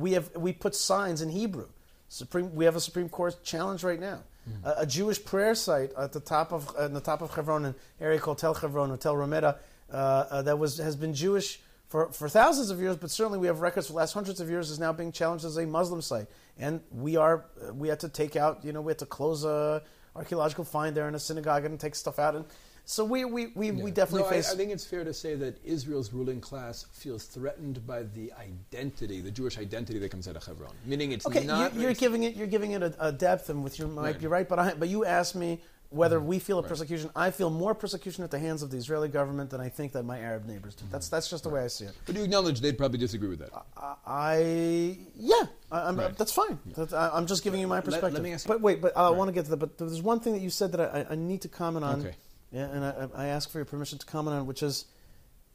We 0.01 0.13
have 0.13 0.35
we 0.35 0.53
put 0.53 0.75
signs 0.75 1.21
in 1.21 1.29
Hebrew. 1.29 1.67
Supreme, 2.09 2.53
we 2.53 2.65
have 2.65 2.75
a 2.75 2.81
Supreme 2.81 3.07
Court 3.07 3.41
challenge 3.43 3.83
right 3.83 3.99
now. 3.99 4.19
A, 4.63 4.73
a 4.79 4.85
Jewish 4.85 5.23
prayer 5.23 5.55
site 5.55 5.93
at 5.93 6.11
the 6.11 6.19
top 6.19 6.51
of 6.51 6.75
on 6.77 6.93
the 6.93 6.99
top 6.99 7.21
of 7.21 7.33
Hebron, 7.33 7.65
an 7.65 7.75
area 7.99 8.19
called 8.19 8.39
Tel 8.39 8.53
Hebron 8.53 8.91
or 8.91 8.97
Tel 8.97 9.15
Romeda, 9.15 9.59
uh, 9.91 9.95
uh, 9.95 10.41
that 10.41 10.57
was 10.57 10.77
has 10.77 10.95
been 10.95 11.13
Jewish 11.13 11.61
for, 11.87 12.11
for 12.13 12.29
thousands 12.29 12.69
of 12.69 12.79
years, 12.79 12.95
but 12.95 13.11
certainly 13.11 13.37
we 13.37 13.47
have 13.47 13.59
records 13.59 13.87
for 13.87 13.93
the 13.93 13.97
last 13.97 14.13
hundreds 14.13 14.39
of 14.39 14.49
years 14.49 14.71
is 14.71 14.79
now 14.79 14.93
being 14.93 15.11
challenged 15.11 15.43
as 15.43 15.57
a 15.57 15.65
Muslim 15.65 16.01
site, 16.01 16.27
and 16.57 16.79
we 16.91 17.17
are 17.17 17.45
uh, 17.61 17.73
we 17.73 17.89
had 17.89 17.99
to 17.99 18.09
take 18.09 18.35
out 18.35 18.63
you 18.63 18.71
know 18.71 18.81
we 18.81 18.91
had 18.91 18.99
to 18.99 19.05
close 19.05 19.43
a 19.43 19.83
archaeological 20.15 20.63
find 20.63 20.95
there 20.95 21.07
in 21.07 21.15
a 21.15 21.19
synagogue 21.19 21.65
and 21.65 21.79
take 21.79 21.95
stuff 21.95 22.17
out, 22.17 22.35
and 22.35 22.45
so 22.85 23.05
we 23.05 23.25
we, 23.25 23.47
we, 23.55 23.71
we 23.71 23.91
definitely 23.91 24.23
No, 24.23 24.27
I- 24.27 24.31
face 24.31 24.51
I, 24.51 24.55
think 24.55 24.71
it's 24.71 24.85
fair 24.85 25.03
to 25.03 25.13
say 25.13 25.35
that 25.35 25.59
Israel's 25.63 26.11
ruling 26.11 26.41
class 26.41 26.85
feels 26.91 27.25
threatened 27.25 27.85
by 27.87 28.03
the 28.03 28.31
identity, 28.39 29.21
the 29.21 29.31
Jewish 29.31 29.57
identity 29.57 29.99
that 29.99 30.09
comes 30.11 30.27
out 30.27 30.35
of 30.35 30.43
Hebron. 30.45 30.71
Meaning 30.85 31.11
it's 31.11 31.25
Okay, 31.25 31.43
not. 31.45 31.73
you, 31.73 31.81
you're 31.81 31.91
it's- 31.91 31.99
giving 31.99 32.23
it 32.23 32.35
you're 32.35 32.47
giving 32.47 32.71
it 32.71 32.81
a, 32.83 32.93
a 32.99 33.11
depth, 33.11 33.49
and 33.49 33.63
with 33.63 33.79
your 33.79 33.87
might 33.87 34.01
Right. 34.01 34.19
be 34.19 34.27
right, 34.27 34.47
but 34.49 34.59
I, 34.59 34.73
but 34.73 34.89
you 34.89 35.05
asked 35.05 35.35
me 35.35 35.61
whether 35.89 36.21
we 36.21 36.39
feel 36.39 36.57
a 36.57 36.61
Right. 36.61 36.69
persecution. 36.69 37.09
I 37.17 37.31
feel 37.31 37.49
more 37.49 37.75
persecution 37.75 38.23
at 38.23 38.31
the 38.31 38.39
hands 38.39 38.63
of 38.63 38.71
the 38.71 38.77
Israeli 38.77 39.09
government 39.09 39.49
than 39.49 39.59
I 39.59 39.67
think 39.67 39.91
that 39.91 40.03
my 40.03 40.19
Arab 40.19 40.45
neighbors 40.45 40.73
do. 40.75 40.85
That's 40.89 41.09
that's 41.09 41.29
just 41.29 41.43
the 41.43 41.49
way 41.49 41.63
I 41.63 41.67
see 41.67 41.83
it. 41.85 41.93
But 42.05 42.15
you 42.15 42.23
acknowledge 42.23 42.61
they'd 42.61 42.77
probably 42.77 42.97
disagree 42.97 43.27
with 43.29 43.39
that. 43.39 43.49
I, 43.77 43.95
I 44.07 44.97
yeah, 45.15 45.43
I, 45.71 45.87
I'm, 45.89 45.97
Right. 45.97 46.17
that's 46.17 46.31
fine. 46.31 46.57
That- 46.75 46.93
I, 46.93 47.09
I'm 47.13 47.25
just 47.27 47.43
giving 47.43 47.59
you 47.59 47.67
my 47.67 47.75
Let- 47.75 47.85
let 47.87 47.91
perspective. 47.93 48.23
me 48.23 48.33
ask 48.33 48.47
you- 48.47 48.53
but 48.53 48.61
wait, 48.61 48.81
but 48.81 48.95
uh, 48.95 49.07
I 49.07 49.09
want 49.11 49.27
to 49.27 49.33
get 49.33 49.45
to 49.45 49.51
that. 49.51 49.57
But 49.57 49.77
there's 49.77 50.01
one 50.01 50.19
thing 50.21 50.33
that 50.33 50.41
you 50.41 50.49
said 50.49 50.71
that 50.71 50.81
I, 50.81 51.05
I 51.11 51.15
need 51.15 51.41
to 51.41 51.49
comment 51.49 51.83
on. 51.85 51.99
Okay. 52.01 52.15
Yeah, 52.51 52.65
and 52.69 52.83
I, 52.85 53.07
I 53.15 53.25
ask 53.27 53.49
for 53.49 53.59
your 53.59 53.65
permission 53.65 53.97
to 53.99 54.05
comment 54.05 54.35
on, 54.35 54.45
which 54.45 54.61
is, 54.61 54.85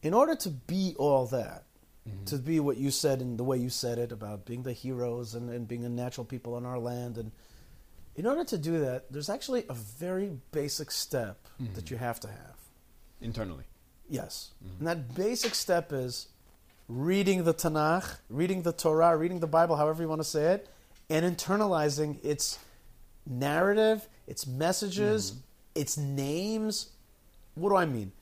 in 0.03 0.15
order 0.15 0.35
to 0.37 0.51
be 0.51 0.95
all 0.99 1.27
that, 1.27 1.65
Mm-hmm. 2.09 2.25
to 2.27 2.37
be 2.37 2.61
what 2.61 2.77
you 2.77 2.93
said 2.93 3.21
and 3.21 3.37
the 3.37 3.43
way 3.43 3.57
you 3.59 3.69
said 3.69 3.99
it 3.99 4.13
about 4.13 4.45
being 4.47 4.63
the 4.63 4.73
heroes 4.73 5.35
and, 5.35 5.51
and 5.51 5.67
being 5.67 5.85
a 5.85 5.89
natural 5.89 6.25
people 6.25 6.55
on 6.55 6.65
our 6.65 6.79
land, 6.79 7.19
and 7.19 7.33
in 8.15 8.27
order 8.29 8.45
to 8.45 8.57
do 8.57 8.79
that, 8.79 9.11
there's 9.13 9.29
actually 9.29 9.65
a 9.69 9.75
very 9.75 10.31
basic 10.53 10.93
step 10.93 11.49
Mm-hmm. 11.61 11.75
that 11.75 11.91
you 11.91 11.97
have 11.97 12.21
to 12.21 12.29
have. 12.29 12.57
Internally. 13.21 13.65
Yes. 14.09 14.53
And 14.79 14.87
that 14.87 15.17
basic 15.17 15.55
step 15.57 15.93
is 15.93 16.29
reading 16.87 17.43
the 17.43 17.53
Tanakh, 17.55 18.19
reading 18.31 18.63
the 18.63 18.73
Torah, 18.73 19.17
reading 19.17 19.41
the 19.41 19.49
Bible, 19.49 19.75
however 19.75 20.01
you 20.03 20.09
want 20.09 20.21
to 20.21 20.25
say 20.29 20.53
it, 20.53 20.69
and 21.11 21.25
internalizing 21.27 22.25
its 22.25 22.61
narrative, 23.27 24.07
its 24.29 24.47
messages, 24.47 25.33
its 25.77 25.97
names. 25.97 26.91
What 27.55 27.71
do 27.71 27.77
I 27.77 27.87
mean? 27.87 28.13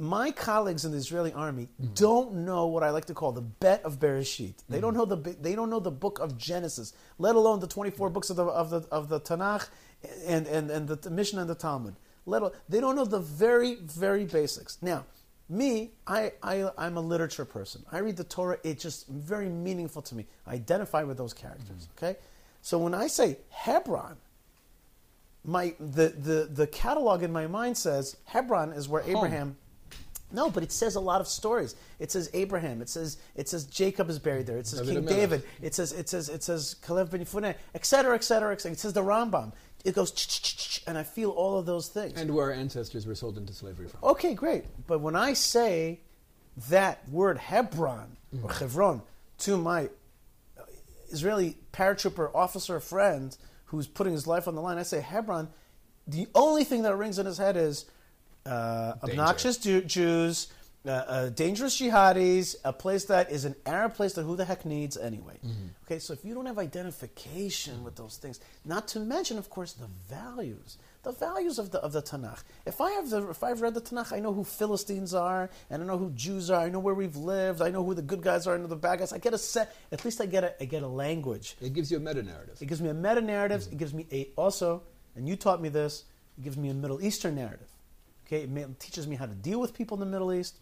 My 0.00 0.30
colleagues 0.30 0.84
in 0.84 0.92
the 0.92 0.98
Israeli 0.98 1.32
army 1.32 1.68
mm-hmm. 1.82 1.92
don't 1.94 2.32
know 2.32 2.66
what 2.66 2.84
I 2.84 2.90
like 2.90 3.06
to 3.06 3.14
call 3.14 3.32
the 3.32 3.40
bet 3.40 3.82
of 3.82 3.98
Bereshit. 3.98 4.54
They 4.68 4.80
don't 4.80 4.94
mm-hmm. 4.94 4.98
know 4.98 5.16
the 5.16 5.36
they 5.40 5.56
don't 5.56 5.70
know 5.70 5.80
the 5.80 5.90
book 5.90 6.20
of 6.20 6.38
Genesis, 6.38 6.92
let 7.18 7.34
alone 7.34 7.58
the 7.58 7.66
twenty 7.66 7.90
four 7.90 8.08
books 8.08 8.30
of 8.30 8.36
the 8.36 8.44
of 8.44 8.70
the 8.70 8.86
of 8.92 9.08
the 9.08 9.20
Tanakh 9.20 9.68
and 10.24 10.46
and 10.46 10.70
and 10.70 10.88
the 10.88 11.10
Mishnah 11.10 11.40
and 11.40 11.50
the 11.50 11.56
Talmud. 11.56 11.96
Let 12.26 12.42
al- 12.42 12.52
they 12.68 12.80
don't 12.80 12.94
know 12.94 13.06
the 13.06 13.18
very 13.18 13.74
very 13.76 14.24
basics. 14.24 14.78
Now, 14.82 15.04
me, 15.48 15.90
I, 16.06 16.32
I 16.44 16.70
I'm 16.78 16.96
a 16.96 17.00
literature 17.00 17.44
person. 17.44 17.84
I 17.90 17.98
read 17.98 18.16
the 18.16 18.24
Torah. 18.24 18.58
It's 18.62 18.82
just 18.82 19.08
very 19.08 19.48
meaningful 19.48 20.02
to 20.02 20.14
me. 20.14 20.26
I 20.46 20.54
identify 20.54 21.02
with 21.02 21.16
those 21.16 21.32
characters. 21.32 21.88
Mm-hmm. 21.88 22.06
Okay, 22.06 22.18
so 22.62 22.78
when 22.78 22.94
I 22.94 23.08
say 23.08 23.38
Hebron, 23.48 24.16
my 25.48 25.74
the, 25.80 26.08
the 26.10 26.48
the 26.52 26.66
catalog 26.66 27.22
in 27.22 27.32
my 27.32 27.46
mind 27.46 27.76
says 27.76 28.16
Hebron 28.24 28.72
is 28.72 28.88
where 28.88 29.02
Abraham. 29.02 29.56
No, 30.30 30.50
but 30.50 30.62
it 30.62 30.70
says 30.70 30.94
a 30.94 31.00
lot 31.00 31.22
of 31.22 31.26
stories. 31.26 31.74
It 31.98 32.12
says 32.12 32.28
Abraham. 32.34 32.82
It 32.82 32.90
says 32.90 33.16
it 33.34 33.48
says 33.48 33.64
Jacob 33.64 34.10
is 34.10 34.18
buried 34.18 34.46
there. 34.46 34.58
It 34.58 34.66
says 34.66 34.86
David 34.86 35.08
King 35.08 35.16
David. 35.16 35.42
It 35.62 35.74
says 35.74 35.92
it 35.92 36.10
says 36.10 36.28
it 36.28 36.42
says 36.42 36.76
Caleb 36.86 37.10
ben 37.10 37.20
Yefuneh, 37.20 37.54
etc., 37.74 38.14
etc., 38.14 38.52
etc. 38.52 38.72
It 38.72 38.78
says 38.78 38.92
the 38.92 39.00
Rambam. 39.00 39.52
It 39.86 39.94
goes 39.94 40.82
and 40.86 40.98
I 40.98 41.02
feel 41.02 41.30
all 41.30 41.56
of 41.56 41.64
those 41.64 41.88
things. 41.88 42.20
And 42.20 42.34
where 42.34 42.46
our 42.46 42.52
ancestors 42.52 43.06
were 43.06 43.14
sold 43.14 43.38
into 43.38 43.54
slavery 43.54 43.88
from. 43.88 44.00
Okay, 44.02 44.34
great. 44.34 44.64
But 44.86 45.00
when 45.00 45.16
I 45.16 45.32
say 45.32 46.00
that 46.68 47.08
word 47.08 47.38
Hebron 47.38 48.18
or 48.42 48.50
mm. 48.50 48.58
Hebron 48.58 49.00
to 49.38 49.56
my 49.56 49.88
Israeli 51.10 51.56
paratrooper 51.72 52.34
officer 52.34 52.80
friend 52.80 53.34
who's 53.68 53.86
putting 53.86 54.12
his 54.12 54.26
life 54.26 54.48
on 54.48 54.54
the 54.54 54.60
line, 54.60 54.78
I 54.78 54.82
say 54.82 55.00
Hebron. 55.00 55.48
The 56.06 56.26
only 56.34 56.64
thing 56.64 56.82
that 56.82 56.96
rings 56.96 57.18
in 57.18 57.26
his 57.26 57.38
head 57.38 57.56
is 57.56 57.84
uh, 58.46 58.94
obnoxious 59.02 59.58
Jew- 59.58 59.82
Jews, 59.82 60.48
uh, 60.88 61.04
uh, 61.06 61.28
dangerous 61.28 61.80
jihadis, 61.80 62.56
a 62.64 62.72
place 62.72 63.04
that 63.04 63.30
is 63.30 63.44
an 63.44 63.54
Arab 63.66 63.94
place 63.94 64.14
that 64.14 64.22
who 64.22 64.36
the 64.36 64.44
heck 64.44 64.64
needs 64.64 64.96
anyway. 64.96 65.38
Okay, 65.84 65.98
so 65.98 66.12
if 66.12 66.24
you 66.24 66.34
don't 66.34 66.46
have 66.46 66.58
identification 66.58 67.84
with 67.84 67.96
those 67.96 68.16
things, 68.16 68.40
not 68.64 68.88
to 68.88 69.00
mention, 69.00 69.38
of 69.38 69.50
course, 69.50 69.72
the 69.72 69.88
values, 70.08 70.78
the 71.02 71.12
values 71.12 71.58
of 71.58 71.70
the 71.70 71.78
of 71.80 71.92
the 71.92 72.02
Tanakh. 72.02 72.42
If 72.66 72.80
I 72.80 72.90
have 72.92 73.10
the 73.10 73.28
if 73.30 73.42
I've 73.42 73.60
read 73.60 73.74
the 73.74 73.80
Tanakh, 73.80 74.12
I 74.12 74.20
know 74.20 74.32
who 74.32 74.44
Philistines 74.44 75.14
are, 75.14 75.50
and 75.70 75.82
I 75.82 75.86
know 75.86 75.98
who 75.98 76.10
Jews 76.10 76.50
are. 76.50 76.60
I 76.60 76.68
know 76.68 76.80
where 76.80 76.94
we've 76.94 77.16
lived. 77.16 77.62
I 77.62 77.70
know 77.70 77.84
who 77.84 77.94
the 77.94 78.02
good 78.02 78.22
guys 78.22 78.46
are 78.46 78.54
and 78.54 78.64
the 78.68 78.76
bad 78.76 78.98
guys. 78.98 79.12
I 79.12 79.18
get 79.18 79.34
a 79.34 79.38
set. 79.38 79.74
At 79.92 80.04
least 80.04 80.20
I 80.20 80.26
get 80.26 80.44
a 80.44 80.62
I 80.62 80.66
get 80.66 80.82
a 80.82 80.88
language. 80.88 81.56
It 81.60 81.72
gives 81.72 81.90
you 81.90 81.98
a 81.98 82.00
meta 82.00 82.22
narrative. 82.22 82.58
It 82.60 82.66
gives 82.66 82.82
me 82.82 82.88
a 82.88 82.94
meta 82.94 83.20
narrative. 83.20 83.68
It 83.70 83.78
gives 83.78 83.94
me 83.94 84.06
a 84.12 84.28
also, 84.36 84.82
and 85.16 85.28
you 85.28 85.36
taught 85.36 85.62
me 85.62 85.68
this. 85.68 86.04
It 86.38 86.44
gives 86.44 86.56
me 86.56 86.68
a 86.68 86.74
Middle 86.74 87.02
Eastern 87.02 87.34
narrative. 87.34 87.68
Okay, 88.26 88.42
it 88.42 88.80
teaches 88.80 89.06
me 89.06 89.16
how 89.16 89.24
to 89.24 89.34
deal 89.34 89.58
with 89.58 89.72
people 89.72 89.96
in 89.96 90.00
the 90.00 90.06
Middle 90.06 90.34
East, 90.34 90.58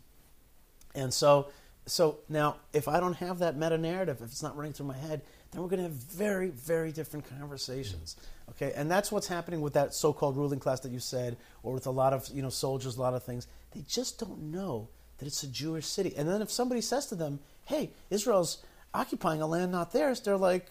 and 0.96 1.14
so 1.14 1.48
so 1.86 2.18
now, 2.28 2.56
if 2.72 2.88
I 2.88 2.98
don't 2.98 3.14
have 3.14 3.38
that 3.38 3.56
meta 3.56 3.78
narrative, 3.78 4.18
if 4.20 4.30
it's 4.30 4.42
not 4.42 4.56
running 4.56 4.72
through 4.72 4.86
my 4.86 4.96
head, 4.96 5.22
then 5.52 5.62
we're 5.62 5.68
going 5.68 5.78
to 5.78 5.84
have 5.84 5.92
very, 5.92 6.50
very 6.50 6.90
different 6.90 7.28
conversations. 7.38 8.16
Okay, 8.50 8.72
and 8.74 8.90
that's 8.90 9.12
what's 9.12 9.28
happening 9.28 9.60
with 9.60 9.74
that 9.74 9.94
so-called 9.94 10.36
ruling 10.36 10.58
class 10.58 10.80
that 10.80 10.90
you 10.90 10.98
said, 10.98 11.36
or 11.62 11.72
with 11.72 11.86
a 11.86 11.90
lot 11.90 12.12
of 12.12 12.28
you 12.28 12.42
know 12.42 12.48
soldiers, 12.48 12.96
a 12.96 13.00
lot 13.00 13.14
of 13.14 13.22
things. 13.22 13.46
They 13.72 13.82
just 13.88 14.18
don't 14.18 14.50
know 14.50 14.88
that 15.18 15.26
it's 15.26 15.42
a 15.44 15.48
Jewish 15.48 15.86
city. 15.86 16.12
And 16.16 16.28
then 16.28 16.42
if 16.42 16.50
somebody 16.50 16.80
says 16.80 17.06
to 17.06 17.14
them, 17.14 17.38
"Hey, 17.66 17.92
Israel's 18.10 18.58
occupying 18.92 19.40
a 19.40 19.46
land 19.46 19.72
not 19.72 19.92
theirs," 19.92 20.20
they're 20.20 20.36
like, 20.36 20.66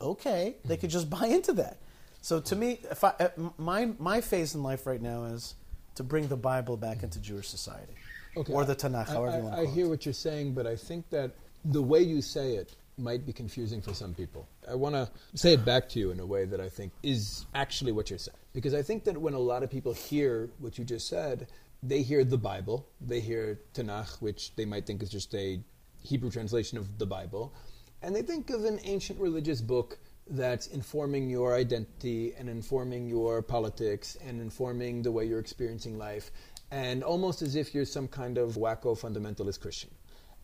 "Okay," 0.00 0.56
they 0.64 0.76
could 0.76 0.90
just 0.90 1.08
buy 1.18 1.26
into 1.26 1.52
that. 1.54 1.78
So 2.22 2.40
to 2.40 2.56
me, 2.56 2.80
I, 3.02 3.06
uh, 3.06 3.28
my 3.56 3.92
my 3.98 4.20
phase 4.20 4.54
in 4.54 4.64
life 4.64 4.86
right 4.86 5.00
now 5.00 5.24
is 5.24 5.54
to 5.94 6.02
bring 6.02 6.26
the 6.26 6.36
Bible 6.36 6.76
back 6.76 7.04
into 7.04 7.20
Jewish 7.20 7.48
society, 7.48 7.94
Okay, 8.36 8.52
or 8.52 8.64
the 8.64 8.76
Tanakh, 8.76 9.08
I, 9.08 9.12
however 9.12 9.32
I- 9.32 9.36
you 9.38 9.42
want 9.44 9.56
to 9.56 9.62
I 9.62 9.66
hear 9.66 9.86
it. 9.86 9.88
what 9.88 10.04
you're 10.06 10.12
saying, 10.12 10.52
but 10.54 10.66
I 10.66 10.76
think 10.76 11.08
that 11.10 11.32
the 11.64 11.82
way 11.82 12.00
you 12.02 12.20
say 12.22 12.56
it 12.56 12.74
might 12.98 13.26
be 13.26 13.32
confusing 13.32 13.82
for 13.82 13.92
some 13.92 14.14
people. 14.14 14.48
I 14.68 14.74
want 14.74 14.94
to 14.94 15.10
say 15.34 15.52
it 15.52 15.64
back 15.66 15.88
to 15.90 15.98
you 15.98 16.10
in 16.12 16.20
a 16.20 16.24
way 16.26 16.46
that 16.46 16.60
I 16.60 16.68
think 16.70 16.92
is 17.02 17.44
actually 17.54 17.92
what 17.92 18.08
you're 18.08 18.18
saying. 18.18 18.36
Because 18.54 18.72
I 18.72 18.80
think 18.82 19.04
that 19.04 19.18
when 19.20 19.34
a 19.34 19.38
lot 19.38 19.62
of 19.62 19.70
people 19.70 19.92
hear 19.92 20.48
what 20.60 20.78
you 20.78 20.84
just 20.84 21.06
said, 21.08 21.48
they 21.82 22.00
hear 22.02 22.24
the 22.24 22.38
Bible, 22.38 22.86
they 23.00 23.20
hear 23.20 23.60
Tanakh, 23.74 24.22
which 24.22 24.54
they 24.56 24.64
might 24.64 24.86
think 24.86 25.02
is 25.02 25.10
just 25.10 25.34
a 25.34 25.60
Hebrew 26.02 26.30
translation 26.30 26.78
of 26.78 26.98
the 26.98 27.04
Bible, 27.06 27.52
and 28.00 28.16
they 28.16 28.22
think 28.22 28.48
of 28.50 28.64
an 28.64 28.80
ancient 28.84 29.20
religious 29.20 29.60
book 29.60 29.98
that's 30.28 30.66
informing 30.68 31.28
your 31.28 31.54
identity 31.54 32.32
and 32.38 32.48
informing 32.48 33.08
your 33.08 33.42
politics 33.42 34.16
and 34.26 34.40
informing 34.40 35.02
the 35.02 35.12
way 35.12 35.24
you're 35.26 35.38
experiencing 35.38 35.98
life, 35.98 36.30
and 36.70 37.04
almost 37.04 37.42
as 37.42 37.56
if 37.56 37.74
you're 37.74 37.84
some 37.84 38.08
kind 38.08 38.38
of 38.38 38.54
wacko 38.54 38.98
fundamentalist 38.98 39.60
Christian. 39.60 39.90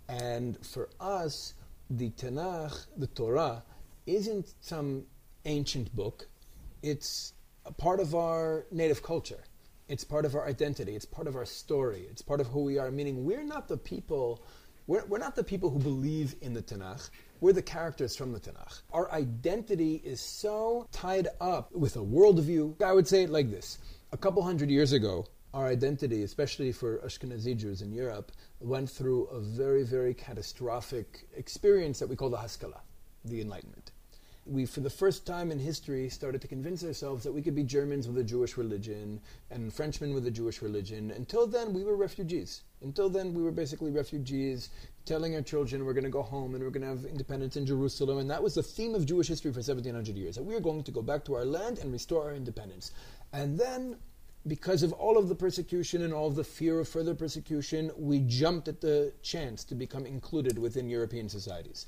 And 0.09 0.65
for 0.65 0.89
us, 1.01 1.55
the 1.91 2.11
Tanakh, 2.11 2.87
the 2.97 3.07
Torah, 3.09 3.63
isn't 4.07 4.55
some 4.61 5.05
ancient 5.45 5.95
book. 5.95 6.27
It's 6.83 7.35
a 7.65 7.73
part 7.73 8.01
of 8.01 8.15
our 8.15 8.67
native 8.71 9.03
culture. 9.03 9.45
It's 9.89 10.05
part 10.05 10.25
of 10.25 10.35
our 10.35 10.47
identity. 10.47 10.95
It's 10.95 11.05
part 11.05 11.27
of 11.27 11.37
our 11.37 11.45
story. 11.45 12.07
It's 12.11 12.23
part 12.23 12.41
of 12.41 12.47
who 12.47 12.63
we 12.65 12.79
are. 12.79 12.91
Meaning, 12.91 13.25
we're 13.25 13.45
not 13.45 13.69
the 13.69 13.77
people. 13.77 14.43
We're, 14.87 15.05
we're 15.07 15.19
not 15.19 15.37
the 15.37 15.45
people 15.45 15.71
who 15.71 15.79
believe 15.79 16.35
in 16.41 16.55
the 16.55 16.63
Tanakh. 16.63 17.11
We're 17.41 17.53
the 17.53 17.63
characters 17.63 18.17
from 18.17 18.33
the 18.33 18.41
Tanakh. 18.41 18.83
Our 18.93 19.11
identity 19.13 20.01
is 20.05 20.21
so 20.21 20.89
tied 20.93 21.29
up 21.41 21.73
with 21.73 21.97
a 21.97 22.01
worldview. 22.01 22.81
I 22.83 22.93
would 22.93 23.07
say 23.07 23.25
it 23.25 23.31
like 23.31 23.51
this: 23.51 23.79
a 24.13 24.17
couple 24.17 24.43
hundred 24.43 24.71
years 24.71 24.93
ago, 24.93 25.27
our 25.55 25.67
identity, 25.67 26.23
especially 26.23 26.73
for 26.73 26.99
Ashkenazi 26.99 27.57
Jews 27.57 27.83
in 27.83 27.93
Europe, 27.93 28.33
went 28.61 28.89
through 28.89 29.25
a 29.25 29.39
very, 29.41 29.83
very 29.83 30.15
catastrophic 30.15 31.29
experience 31.37 31.99
that 31.99 32.09
we 32.09 32.17
call 32.17 32.31
the 32.31 32.39
Haskalah, 32.39 32.81
the 33.25 33.41
Enlightenment. 33.41 33.93
We, 34.45 34.67
for 34.67 34.81
the 34.81 34.91
first 34.91 35.25
time 35.25 35.53
in 35.53 35.61
history, 35.61 36.09
started 36.09 36.41
to 36.41 36.49
convince 36.49 36.83
ourselves 36.83 37.23
that 37.23 37.33
we 37.33 37.43
could 37.43 37.55
be 37.55 37.63
Germans 37.63 38.09
with 38.09 38.19
a 38.19 38.25
Jewish 38.25 38.57
religion 38.57 39.21
and 39.51 39.73
Frenchmen 39.73 40.15
with 40.15 40.27
a 40.27 40.33
Jewish 40.33 40.63
religion. 40.63 41.13
Until 41.13 41.47
then, 41.47 41.73
we 41.73 41.85
were 41.85 41.95
refugees. 41.95 42.63
Until 42.81 43.09
then, 43.09 43.35
we 43.35 43.43
were 43.43 43.53
basically 43.53 43.93
refugees, 43.93 44.71
telling 45.05 45.37
our 45.37 45.43
children 45.43 45.85
we're 45.85 45.93
going 45.93 46.03
to 46.05 46.11
go 46.11 46.23
home 46.23 46.55
and 46.55 46.65
we're 46.65 46.71
going 46.71 46.83
to 46.83 46.89
have 46.89 47.05
independence 47.05 47.57
in 47.57 47.67
Jerusalem. 47.67 48.19
And 48.19 48.31
that 48.31 48.43
was 48.43 48.55
the 48.55 48.65
theme 48.65 48.97
of 48.97 49.07
Jewish 49.07 49.29
history 49.29 49.53
for 49.53 49.59
1700 49.59 50.17
years 50.17 50.35
that 50.35 50.43
we 50.43 50.57
are 50.57 50.61
going 50.61 50.83
to 50.83 50.91
go 50.91 51.03
back 51.03 51.25
to 51.27 51.35
our 51.35 51.45
land 51.45 51.79
and 51.79 51.93
restore 51.93 52.25
our 52.25 52.35
independence. 52.35 52.91
And 53.33 53.57
then 53.57 53.97
because 54.47 54.83
of 54.83 54.93
all 54.95 55.17
of 55.17 55.29
the 55.29 55.35
persecution 55.35 56.03
and 56.03 56.13
all 56.13 56.27
of 56.27 56.35
the 56.35 56.45
fear 56.45 56.81
of 56.81 56.89
further 56.89 57.15
persecution, 57.15 57.91
we 57.97 58.21
jumped 58.21 58.69
at 58.69 58.81
the 58.81 59.13
chance 59.23 59.65
to 59.65 59.75
become 59.75 60.05
included 60.05 60.59
within 60.59 60.89
European 60.89 61.29
societies. 61.29 61.87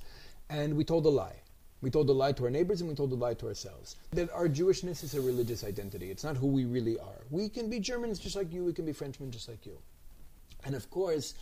And 0.50 0.76
we 0.76 0.84
told 0.84 1.06
a 1.06 1.08
lie. 1.08 1.40
We 1.80 1.90
told 1.90 2.08
a 2.08 2.12
lie 2.12 2.32
to 2.32 2.44
our 2.44 2.50
neighbors 2.50 2.80
and 2.80 2.88
we 2.88 2.96
told 2.96 3.12
a 3.12 3.16
lie 3.16 3.34
to 3.34 3.48
ourselves. 3.48 3.96
That 4.12 4.30
our 4.32 4.48
Jewishness 4.48 5.02
is 5.02 5.14
a 5.14 5.20
religious 5.20 5.64
identity. 5.64 6.10
It's 6.10 6.24
not 6.24 6.36
who 6.36 6.46
we 6.46 6.64
really 6.64 6.98
are. 6.98 7.24
We 7.30 7.48
can 7.48 7.68
be 7.68 7.80
Germans 7.80 8.18
just 8.18 8.36
like 8.36 8.52
you, 8.52 8.64
we 8.64 8.72
can 8.72 8.86
be 8.86 8.92
Frenchmen 8.92 9.30
just 9.30 9.48
like 9.48 9.66
you. 9.66 9.78
And 10.64 10.74
of 10.74 10.88
course, 10.90 11.34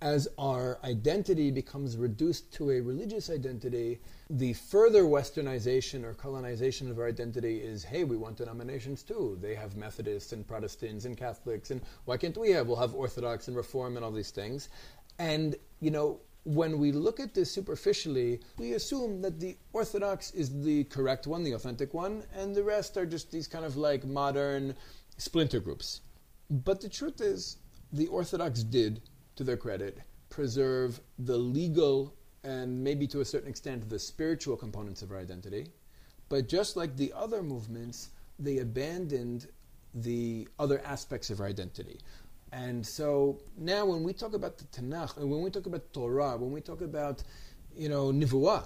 as 0.00 0.28
our 0.38 0.78
identity 0.84 1.50
becomes 1.50 1.96
reduced 1.96 2.52
to 2.52 2.70
a 2.70 2.80
religious 2.80 3.30
identity, 3.30 3.98
the 4.30 4.52
further 4.52 5.02
westernization 5.02 6.04
or 6.04 6.14
colonization 6.14 6.90
of 6.90 6.98
our 6.98 7.08
identity 7.08 7.58
is 7.58 7.82
hey, 7.82 8.04
we 8.04 8.16
want 8.16 8.36
denominations 8.36 9.02
too. 9.02 9.36
They 9.40 9.54
have 9.54 9.76
Methodists 9.76 10.32
and 10.32 10.46
Protestants 10.46 11.04
and 11.04 11.16
Catholics, 11.16 11.70
and 11.70 11.80
why 12.04 12.16
can't 12.16 12.36
we 12.36 12.50
have? 12.50 12.68
We'll 12.68 12.76
have 12.76 12.94
Orthodox 12.94 13.48
and 13.48 13.56
Reform 13.56 13.96
and 13.96 14.04
all 14.04 14.12
these 14.12 14.30
things. 14.30 14.68
And, 15.18 15.56
you 15.80 15.90
know, 15.90 16.20
when 16.44 16.78
we 16.78 16.92
look 16.92 17.18
at 17.18 17.34
this 17.34 17.50
superficially, 17.50 18.40
we 18.56 18.72
assume 18.74 19.20
that 19.22 19.40
the 19.40 19.56
Orthodox 19.72 20.30
is 20.30 20.62
the 20.62 20.84
correct 20.84 21.26
one, 21.26 21.42
the 21.42 21.52
authentic 21.52 21.92
one, 21.92 22.22
and 22.34 22.54
the 22.54 22.62
rest 22.62 22.96
are 22.96 23.04
just 23.04 23.30
these 23.30 23.48
kind 23.48 23.64
of 23.64 23.76
like 23.76 24.04
modern 24.04 24.74
splinter 25.16 25.60
groups. 25.60 26.00
But 26.48 26.80
the 26.80 26.88
truth 26.88 27.20
is, 27.20 27.58
the 27.92 28.06
Orthodox 28.06 28.62
did, 28.62 29.02
to 29.38 29.44
their 29.44 29.56
credit, 29.56 29.98
preserve 30.28 31.00
the 31.20 31.36
legal 31.36 32.14
and 32.44 32.82
maybe 32.82 33.06
to 33.06 33.20
a 33.20 33.24
certain 33.24 33.48
extent 33.48 33.88
the 33.88 33.98
spiritual 33.98 34.56
components 34.56 35.00
of 35.00 35.10
our 35.10 35.18
identity. 35.18 35.68
But 36.28 36.48
just 36.48 36.76
like 36.76 36.96
the 36.96 37.12
other 37.16 37.42
movements, 37.42 38.10
they 38.38 38.58
abandoned 38.58 39.48
the 39.94 40.48
other 40.58 40.82
aspects 40.84 41.30
of 41.30 41.40
our 41.40 41.46
identity. 41.46 41.98
And 42.52 42.84
so 42.86 43.40
now 43.56 43.86
when 43.86 44.02
we 44.02 44.12
talk 44.12 44.34
about 44.34 44.58
the 44.58 44.64
Tanakh, 44.64 45.16
and 45.16 45.30
when 45.30 45.42
we 45.42 45.50
talk 45.50 45.66
about 45.66 45.92
Torah, 45.92 46.36
when 46.36 46.50
we 46.50 46.60
talk 46.60 46.80
about, 46.80 47.22
you 47.76 47.88
know, 47.88 48.10
Nivuah, 48.12 48.64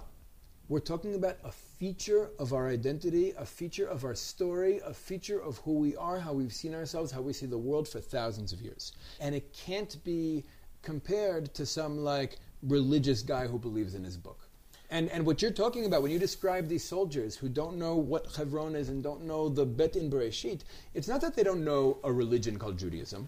we're 0.68 0.80
talking 0.80 1.14
about 1.14 1.36
a 1.44 1.52
feature 1.52 2.30
of 2.38 2.52
our 2.52 2.68
identity, 2.68 3.32
a 3.36 3.44
feature 3.44 3.86
of 3.86 4.04
our 4.04 4.14
story, 4.14 4.80
a 4.86 4.94
feature 4.94 5.40
of 5.40 5.58
who 5.58 5.74
we 5.74 5.96
are, 5.96 6.18
how 6.18 6.32
we've 6.32 6.52
seen 6.52 6.74
ourselves, 6.74 7.10
how 7.12 7.20
we 7.20 7.32
see 7.32 7.46
the 7.46 7.58
world 7.58 7.88
for 7.88 8.00
thousands 8.00 8.52
of 8.52 8.60
years. 8.60 8.92
And 9.20 9.34
it 9.34 9.52
can't 9.52 10.02
be 10.04 10.44
compared 10.82 11.54
to 11.54 11.64
some 11.64 11.98
like 11.98 12.38
religious 12.62 13.22
guy 13.22 13.46
who 13.46 13.58
believes 13.58 13.94
in 13.94 14.04
his 14.04 14.16
book. 14.16 14.48
And, 14.90 15.08
and 15.08 15.24
what 15.24 15.40
you're 15.40 15.50
talking 15.50 15.86
about 15.86 16.02
when 16.02 16.10
you 16.10 16.18
describe 16.18 16.68
these 16.68 16.84
soldiers 16.84 17.34
who 17.34 17.48
don't 17.48 17.78
know 17.78 17.96
what 17.96 18.26
Hebron 18.36 18.76
is 18.76 18.90
and 18.90 19.02
don't 19.02 19.22
know 19.22 19.48
the 19.48 19.64
Bet 19.64 19.96
in 19.96 20.10
Bereshit, 20.10 20.60
it's 20.92 21.08
not 21.08 21.22
that 21.22 21.34
they 21.34 21.42
don't 21.42 21.64
know 21.64 21.98
a 22.04 22.12
religion 22.12 22.58
called 22.58 22.78
Judaism. 22.78 23.26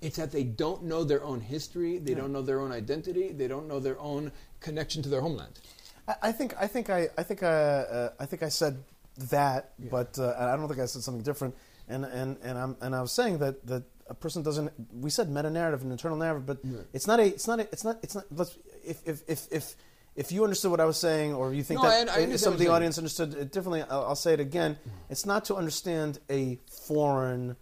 It's 0.00 0.16
that 0.16 0.30
they 0.30 0.44
don't 0.44 0.84
know 0.84 1.02
their 1.02 1.24
own 1.24 1.40
history, 1.40 1.98
they 1.98 2.14
don't 2.14 2.32
know 2.32 2.42
their 2.42 2.60
own 2.60 2.70
identity, 2.70 3.32
they 3.32 3.48
don't 3.48 3.66
know 3.66 3.80
their 3.80 3.98
own 3.98 4.30
connection 4.60 5.02
to 5.02 5.08
their 5.08 5.22
homeland. 5.22 5.58
I, 6.06 6.14
I 6.22 6.32
think 6.32 6.54
I 6.56 6.66
think 6.66 6.90
I 6.90 7.08
I 7.18 7.22
think 7.22 7.42
I 7.42 7.48
uh, 7.48 8.10
I 8.20 8.26
think 8.26 8.42
I 8.42 8.48
said 8.48 8.82
that, 9.30 9.72
but 9.90 10.18
uh, 10.18 10.36
I 10.38 10.54
don't 10.56 10.68
think 10.68 10.80
I 10.80 10.86
said 10.86 11.02
something 11.02 11.24
different. 11.24 11.56
And 11.88 12.04
and 12.04 12.36
and 12.42 12.58
I'm 12.58 12.76
and 12.80 12.94
I 12.94 13.00
was 13.00 13.10
saying 13.10 13.38
that 13.38 13.66
that 13.66 13.82
a 14.08 14.14
person 14.14 14.42
doesn't. 14.42 14.72
We 14.92 15.10
said 15.10 15.28
meta 15.30 15.50
narrative 15.50 15.82
and 15.82 15.90
internal 15.92 16.16
narrative, 16.16 16.46
but 16.46 16.58
Right. 16.64 16.84
it's 16.92 17.06
not 17.06 17.20
a. 17.20 17.24
It's 17.26 17.46
not. 17.46 17.60
A, 17.60 17.68
it's 17.72 17.84
not. 17.84 17.98
It's 18.02 18.14
not. 18.14 18.24
Let's. 18.30 18.56
If 18.84 19.02
if 19.06 19.22
if 19.28 19.46
if. 19.50 19.74
If 20.14 20.32
you 20.32 20.44
understood 20.44 20.70
what 20.70 20.80
I 20.80 20.86
was 20.86 20.96
saying, 20.96 21.34
or 21.34 21.52
you 21.52 21.62
think 21.62 21.82
No, 21.82 21.90
that 21.90 22.08
I- 22.08 22.22
I 22.22 22.36
some 22.36 22.54
of 22.54 22.58
the 22.58 22.68
audience 22.68 22.96
understood 22.96 23.34
it 23.34 23.52
differently, 23.52 23.82
I'll, 23.82 24.06
I'll 24.06 24.16
say 24.16 24.32
it 24.32 24.40
again. 24.40 24.78
It's 25.10 25.26
not 25.26 25.44
to 25.46 25.56
understand 25.56 26.20
a 26.30 26.58
foreign 26.70 27.56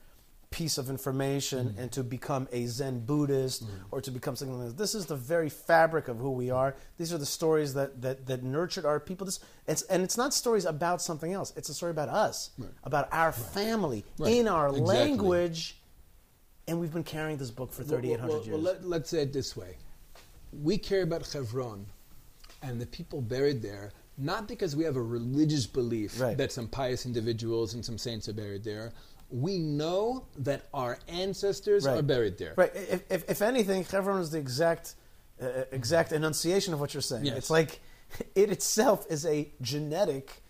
piece 0.53 0.79
of 0.79 0.89
information 0.89 1.71
Mm-hmm. 1.71 1.81
and 1.81 1.91
to 1.91 2.05
become 2.05 2.47
a 2.53 2.67
Zen 2.67 3.01
Buddhist 3.07 3.65
or 3.91 4.01
to 4.01 4.11
become 4.13 4.37
something 4.37 4.57
like 4.57 4.69
this. 4.69 4.93
This 4.93 4.95
is 4.95 5.07
the 5.07 5.17
very 5.17 5.49
fabric 5.51 6.07
of 6.07 6.19
who 6.19 6.31
we 6.31 6.51
are. 6.51 6.77
These 6.97 7.13
are 7.13 7.19
the 7.19 7.27
stories 7.27 7.75
that, 7.75 8.03
that, 8.03 8.27
that 8.27 8.45
nurtured 8.45 8.85
our 8.85 9.01
people. 9.01 9.25
This, 9.25 9.41
it's, 9.67 9.83
and 9.83 10.05
it's 10.05 10.17
not 10.17 10.33
stories 10.33 10.65
about 10.65 11.03
something 11.03 11.33
else. 11.33 11.53
It's 11.57 11.69
a 11.71 11.75
story 11.75 11.91
about 11.91 12.09
us, 12.09 12.51
about 12.85 13.09
our 13.11 13.33
family, 13.33 14.05
Right. 14.17 14.33
in 14.33 14.47
our 14.47 14.69
Exactly. 14.69 14.95
language. 14.95 15.77
And 16.67 16.81
we've 16.81 16.93
been 16.93 17.05
carrying 17.05 17.37
this 17.37 17.51
book 17.51 17.73
for 17.73 17.83
3,800 17.83 18.21
well, 18.21 18.37
well, 18.39 18.47
years. 18.47 18.65
Well, 18.65 18.77
let, 18.83 19.03
us 19.03 19.09
say 19.11 19.23
it 19.23 19.33
this 19.33 19.57
way: 19.57 19.77
we 20.63 20.79
care 20.79 21.03
about 21.03 21.31
Hebron 21.31 21.87
and 22.63 22.81
the 22.81 22.87
people 22.87 23.21
buried 23.21 23.61
there, 23.61 23.93
not 24.17 24.49
because 24.49 24.75
we 24.75 24.85
have 24.85 24.97
a 24.97 25.03
religious 25.03 25.67
belief 25.67 26.19
Right. 26.21 26.37
that 26.39 26.53
some 26.53 26.69
pious 26.69 27.05
individuals 27.05 27.75
and 27.75 27.85
some 27.85 27.99
saints 27.99 28.29
are 28.29 28.33
buried 28.33 28.65
there. 28.65 28.93
We 29.31 29.59
know 29.59 30.27
that 30.39 30.69
our 30.73 30.99
ancestors 31.09 31.85
Right. 31.85 31.99
are 31.99 32.03
buried 32.03 32.39
there. 32.39 32.55
Right. 32.57 32.71
If, 32.75 33.03
if, 33.11 33.31
if 33.31 33.43
anything, 33.43 33.85
Hebron 33.85 34.21
is 34.21 34.31
the 34.31 34.39
exact 34.39 34.95
uh, 35.43 35.65
exact 35.73 36.13
enunciation 36.13 36.73
of 36.73 36.81
what 36.81 36.95
you're 36.95 37.01
saying. 37.01 37.25
Yes. 37.27 37.37
It's 37.37 37.51
like 37.51 37.81
it 38.35 38.51
itself 38.51 39.07
is 39.11 39.27
a 39.27 39.51
genetic 39.61 40.44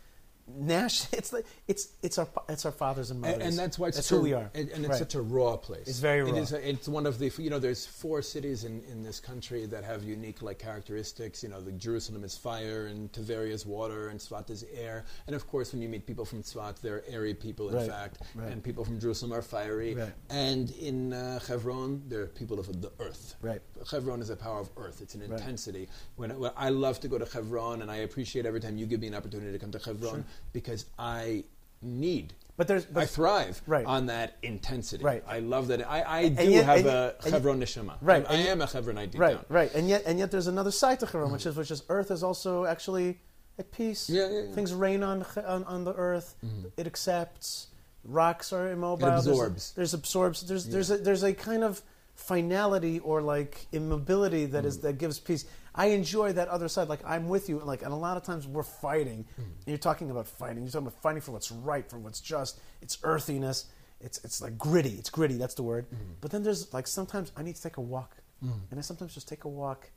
national. 0.46 1.18
It's 1.18 1.32
like 1.32 1.46
it's 1.68 1.88
it's 2.02 2.18
our 2.18 2.28
it's 2.48 2.64
our 2.66 2.72
fathers 2.72 3.10
and 3.10 3.20
mothers, 3.20 3.34
And, 3.36 3.42
and 3.44 3.58
that's 3.58 3.78
why 3.78 3.88
it's 3.88 3.96
that's 3.96 4.08
who 4.08 4.20
we 4.20 4.32
are, 4.34 4.50
And, 4.54 4.68
and 4.70 4.84
it's 4.84 4.90
Right. 4.90 4.98
such 4.98 5.14
a 5.14 5.22
raw 5.22 5.56
place. 5.56 5.86
It's 5.88 5.98
very 6.00 6.22
raw. 6.22 6.34
is 6.36 6.52
a- 6.52 6.68
it's 6.68 6.88
one 6.88 7.06
of 7.06 7.18
the 7.18 7.32
you 7.38 7.50
know 7.50 7.58
there's 7.58 7.86
four 7.86 8.20
cities 8.22 8.64
in, 8.64 8.82
in 8.90 9.02
this 9.02 9.20
country 9.20 9.66
that 9.66 9.84
have 9.84 10.04
unique 10.04 10.42
like 10.42 10.58
characteristics. 10.58 11.42
You 11.42 11.48
know, 11.48 11.60
the 11.60 11.72
Jerusalem 11.72 12.24
is 12.24 12.36
fire, 12.36 12.86
and 12.86 13.10
Tveria 13.12 13.50
is 13.52 13.64
water, 13.64 14.08
and 14.08 14.20
Tzfat 14.20 14.50
is 14.50 14.64
air. 14.74 15.04
And 15.26 15.34
of 15.36 15.46
course, 15.48 15.72
when 15.72 15.80
you 15.82 15.88
meet 15.88 16.06
people 16.06 16.24
from 16.24 16.42
Tzfat, 16.42 16.80
they're 16.80 17.02
airy 17.08 17.34
people, 17.34 17.68
in 17.70 17.76
Right, 17.76 17.88
fact, 17.88 18.18
right. 18.34 18.50
and 18.52 18.62
people 18.62 18.84
from 18.84 19.00
Jerusalem 19.00 19.32
are 19.32 19.42
fiery. 19.42 19.94
Right. 19.94 20.12
And 20.30 20.70
in 20.72 21.12
uh, 21.12 21.40
Hebron, 21.48 22.02
they're 22.08 22.26
people 22.26 22.58
of 22.58 22.66
the 22.82 22.92
earth. 23.00 23.36
Right. 23.40 23.62
Hebron 23.90 24.20
is 24.20 24.30
a 24.30 24.36
power 24.36 24.60
of 24.60 24.70
earth. 24.76 25.00
It's 25.00 25.14
an 25.14 25.22
intensity. 25.22 25.88
When, 26.16 26.38
when 26.38 26.50
I 26.56 26.68
love 26.70 27.00
to 27.00 27.08
go 27.08 27.18
to 27.18 27.24
Hebron, 27.24 27.82
and 27.82 27.90
I 27.90 27.96
appreciate 27.98 28.46
every 28.46 28.60
time 28.60 28.76
you 28.76 28.86
give 28.86 29.00
me 29.00 29.06
an 29.08 29.14
opportunity 29.14 29.52
to 29.52 29.58
come 29.58 29.72
to 29.72 29.78
Hebron 29.78 30.24
because 30.52 30.86
I 30.98 31.44
need. 31.82 32.34
But 32.56 32.68
there's 32.68 32.84
but, 32.84 33.02
I 33.02 33.06
thrive 33.06 33.60
Right. 33.66 33.84
on 33.84 34.06
that 34.06 34.36
intensity. 34.42 35.02
Right. 35.02 35.24
I 35.26 35.40
love 35.40 35.68
that. 35.68 35.88
I, 35.90 36.20
I 36.20 36.28
do 36.28 36.50
yet- 36.50 36.64
have 36.66 36.86
a 36.86 37.16
yet- 37.24 37.34
and 37.34 37.62
neshama. 37.62 37.96
Right, 38.00 38.24
I, 38.28 38.34
and 38.34 38.44
yet- 38.44 38.50
am 38.52 38.60
a 38.60 38.66
Hebronite 38.66 39.10
deep 39.10 39.20
right 39.20 39.34
down. 39.34 39.44
right, 39.48 39.74
and 39.74 39.88
yet 39.88 40.04
and 40.06 40.18
yet 40.18 40.30
there's 40.30 40.46
another 40.46 40.70
side 40.70 41.00
to 41.00 41.06
Chevron, 41.06 41.32
which 41.32 41.46
is 41.46 41.56
which 41.56 41.72
is 41.72 41.82
Earth 41.88 42.10
is 42.12 42.22
also 42.22 42.64
actually 42.64 43.18
at 43.58 43.72
peace. 43.72 44.08
Yeah, 44.08 44.28
yeah, 44.28 44.40
yeah. 44.42 44.52
Things 44.54 44.72
rain 44.72 45.02
on 45.02 45.26
on, 45.44 45.64
on 45.64 45.84
the 45.84 45.94
Earth. 45.94 46.36
Mm-hmm. 46.44 46.68
It 46.76 46.86
accepts. 46.86 47.68
Rocks 48.04 48.52
are 48.52 48.70
immobile. 48.70 49.08
It 49.08 49.10
There's 49.10 49.26
a- 49.26 49.30
absorbs. 49.30 49.72
There's, 49.72 49.94
absorbs. 49.94 50.42
There's 50.46 50.66
there's 50.66 50.90
a, 50.90 50.98
there's 50.98 51.22
a 51.24 51.32
kind 51.32 51.64
of 51.64 51.82
finality 52.14 53.00
or 53.00 53.20
like 53.20 53.66
immobility 53.72 54.46
that 54.46 54.64
is 54.64 54.78
mm. 54.78 54.82
that 54.82 54.98
gives 54.98 55.18
peace. 55.18 55.44
I 55.74 55.86
enjoy 55.86 56.32
that 56.34 56.48
other 56.48 56.68
side. 56.68 56.88
Like 56.88 57.00
I'm 57.06 57.28
with 57.28 57.48
you. 57.48 57.58
Like 57.58 57.82
and 57.82 57.92
a 57.92 57.96
lot 57.96 58.16
of 58.16 58.22
times 58.22 58.46
we're 58.46 58.62
fighting. 58.62 59.24
And 59.36 59.66
you're 59.66 59.78
talking 59.78 60.10
about 60.10 60.26
fighting. 60.26 60.62
You're 60.62 60.70
talking 60.70 60.86
about 60.86 61.02
fighting 61.02 61.20
for 61.20 61.32
what's 61.32 61.50
right, 61.50 61.88
for 61.88 61.98
what's 61.98 62.20
just. 62.20 62.60
It's 62.82 62.98
earthiness. 63.02 63.66
It's 64.00 64.22
it's 64.24 64.40
like 64.40 64.58
gritty. 64.58 64.94
It's 64.94 65.10
gritty. 65.10 65.36
That's 65.36 65.54
the 65.54 65.62
word. 65.62 65.86
Hmm. 65.88 66.12
But 66.20 66.30
then 66.30 66.42
there's 66.42 66.72
like 66.72 66.86
sometimes 66.86 67.32
I 67.36 67.42
need 67.42 67.56
to 67.56 67.62
take 67.62 67.76
a 67.78 67.80
walk, 67.80 68.16
hmm. 68.40 68.50
and 68.70 68.78
I 68.78 68.82
sometimes 68.82 69.14
just 69.14 69.28
take 69.28 69.44
a 69.44 69.48
walk 69.48 69.90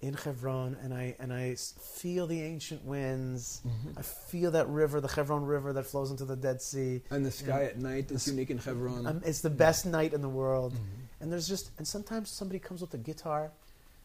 in 0.00 0.14
Hebron, 0.14 0.76
and 0.82 0.92
I 0.92 1.16
and 1.18 1.32
I 1.32 1.54
feel 1.54 2.26
the 2.26 2.42
ancient 2.42 2.84
winds. 2.84 3.62
Mm-hmm. 3.66 3.98
I 3.98 4.02
feel 4.02 4.50
that 4.52 4.68
river, 4.68 5.00
the 5.00 5.08
Hebron 5.08 5.44
River 5.44 5.72
that 5.72 5.86
flows 5.86 6.10
into 6.10 6.24
the 6.24 6.36
Dead 6.36 6.60
Sea. 6.60 7.02
And 7.10 7.24
the 7.24 7.30
sky 7.30 7.64
at 7.64 7.78
night 7.78 8.10
is 8.10 8.26
unique 8.26 8.50
in 8.50 8.58
Hebron. 8.58 9.06
Um, 9.06 9.22
it's 9.24 9.40
the 9.40 9.50
best 9.50 9.86
night 9.86 10.12
in 10.12 10.20
the 10.20 10.28
world. 10.28 10.74
Mm-hmm. 10.74 10.84
And 11.20 11.32
there's 11.32 11.48
just, 11.48 11.70
and 11.78 11.88
sometimes 11.88 12.28
somebody 12.28 12.58
comes 12.58 12.82
with 12.82 12.92
a 12.92 12.98
guitar. 12.98 13.50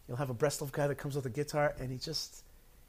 You'll 0.10 0.18
have 0.18 0.32
a 0.32 0.36
Breslov 0.36 0.72
guy 0.72 0.88
that 0.88 0.96
comes 0.96 1.16
with 1.16 1.28
a 1.28 1.30
guitar, 1.30 1.76
and 1.80 1.92
he 1.92 2.00
just, 2.00 2.44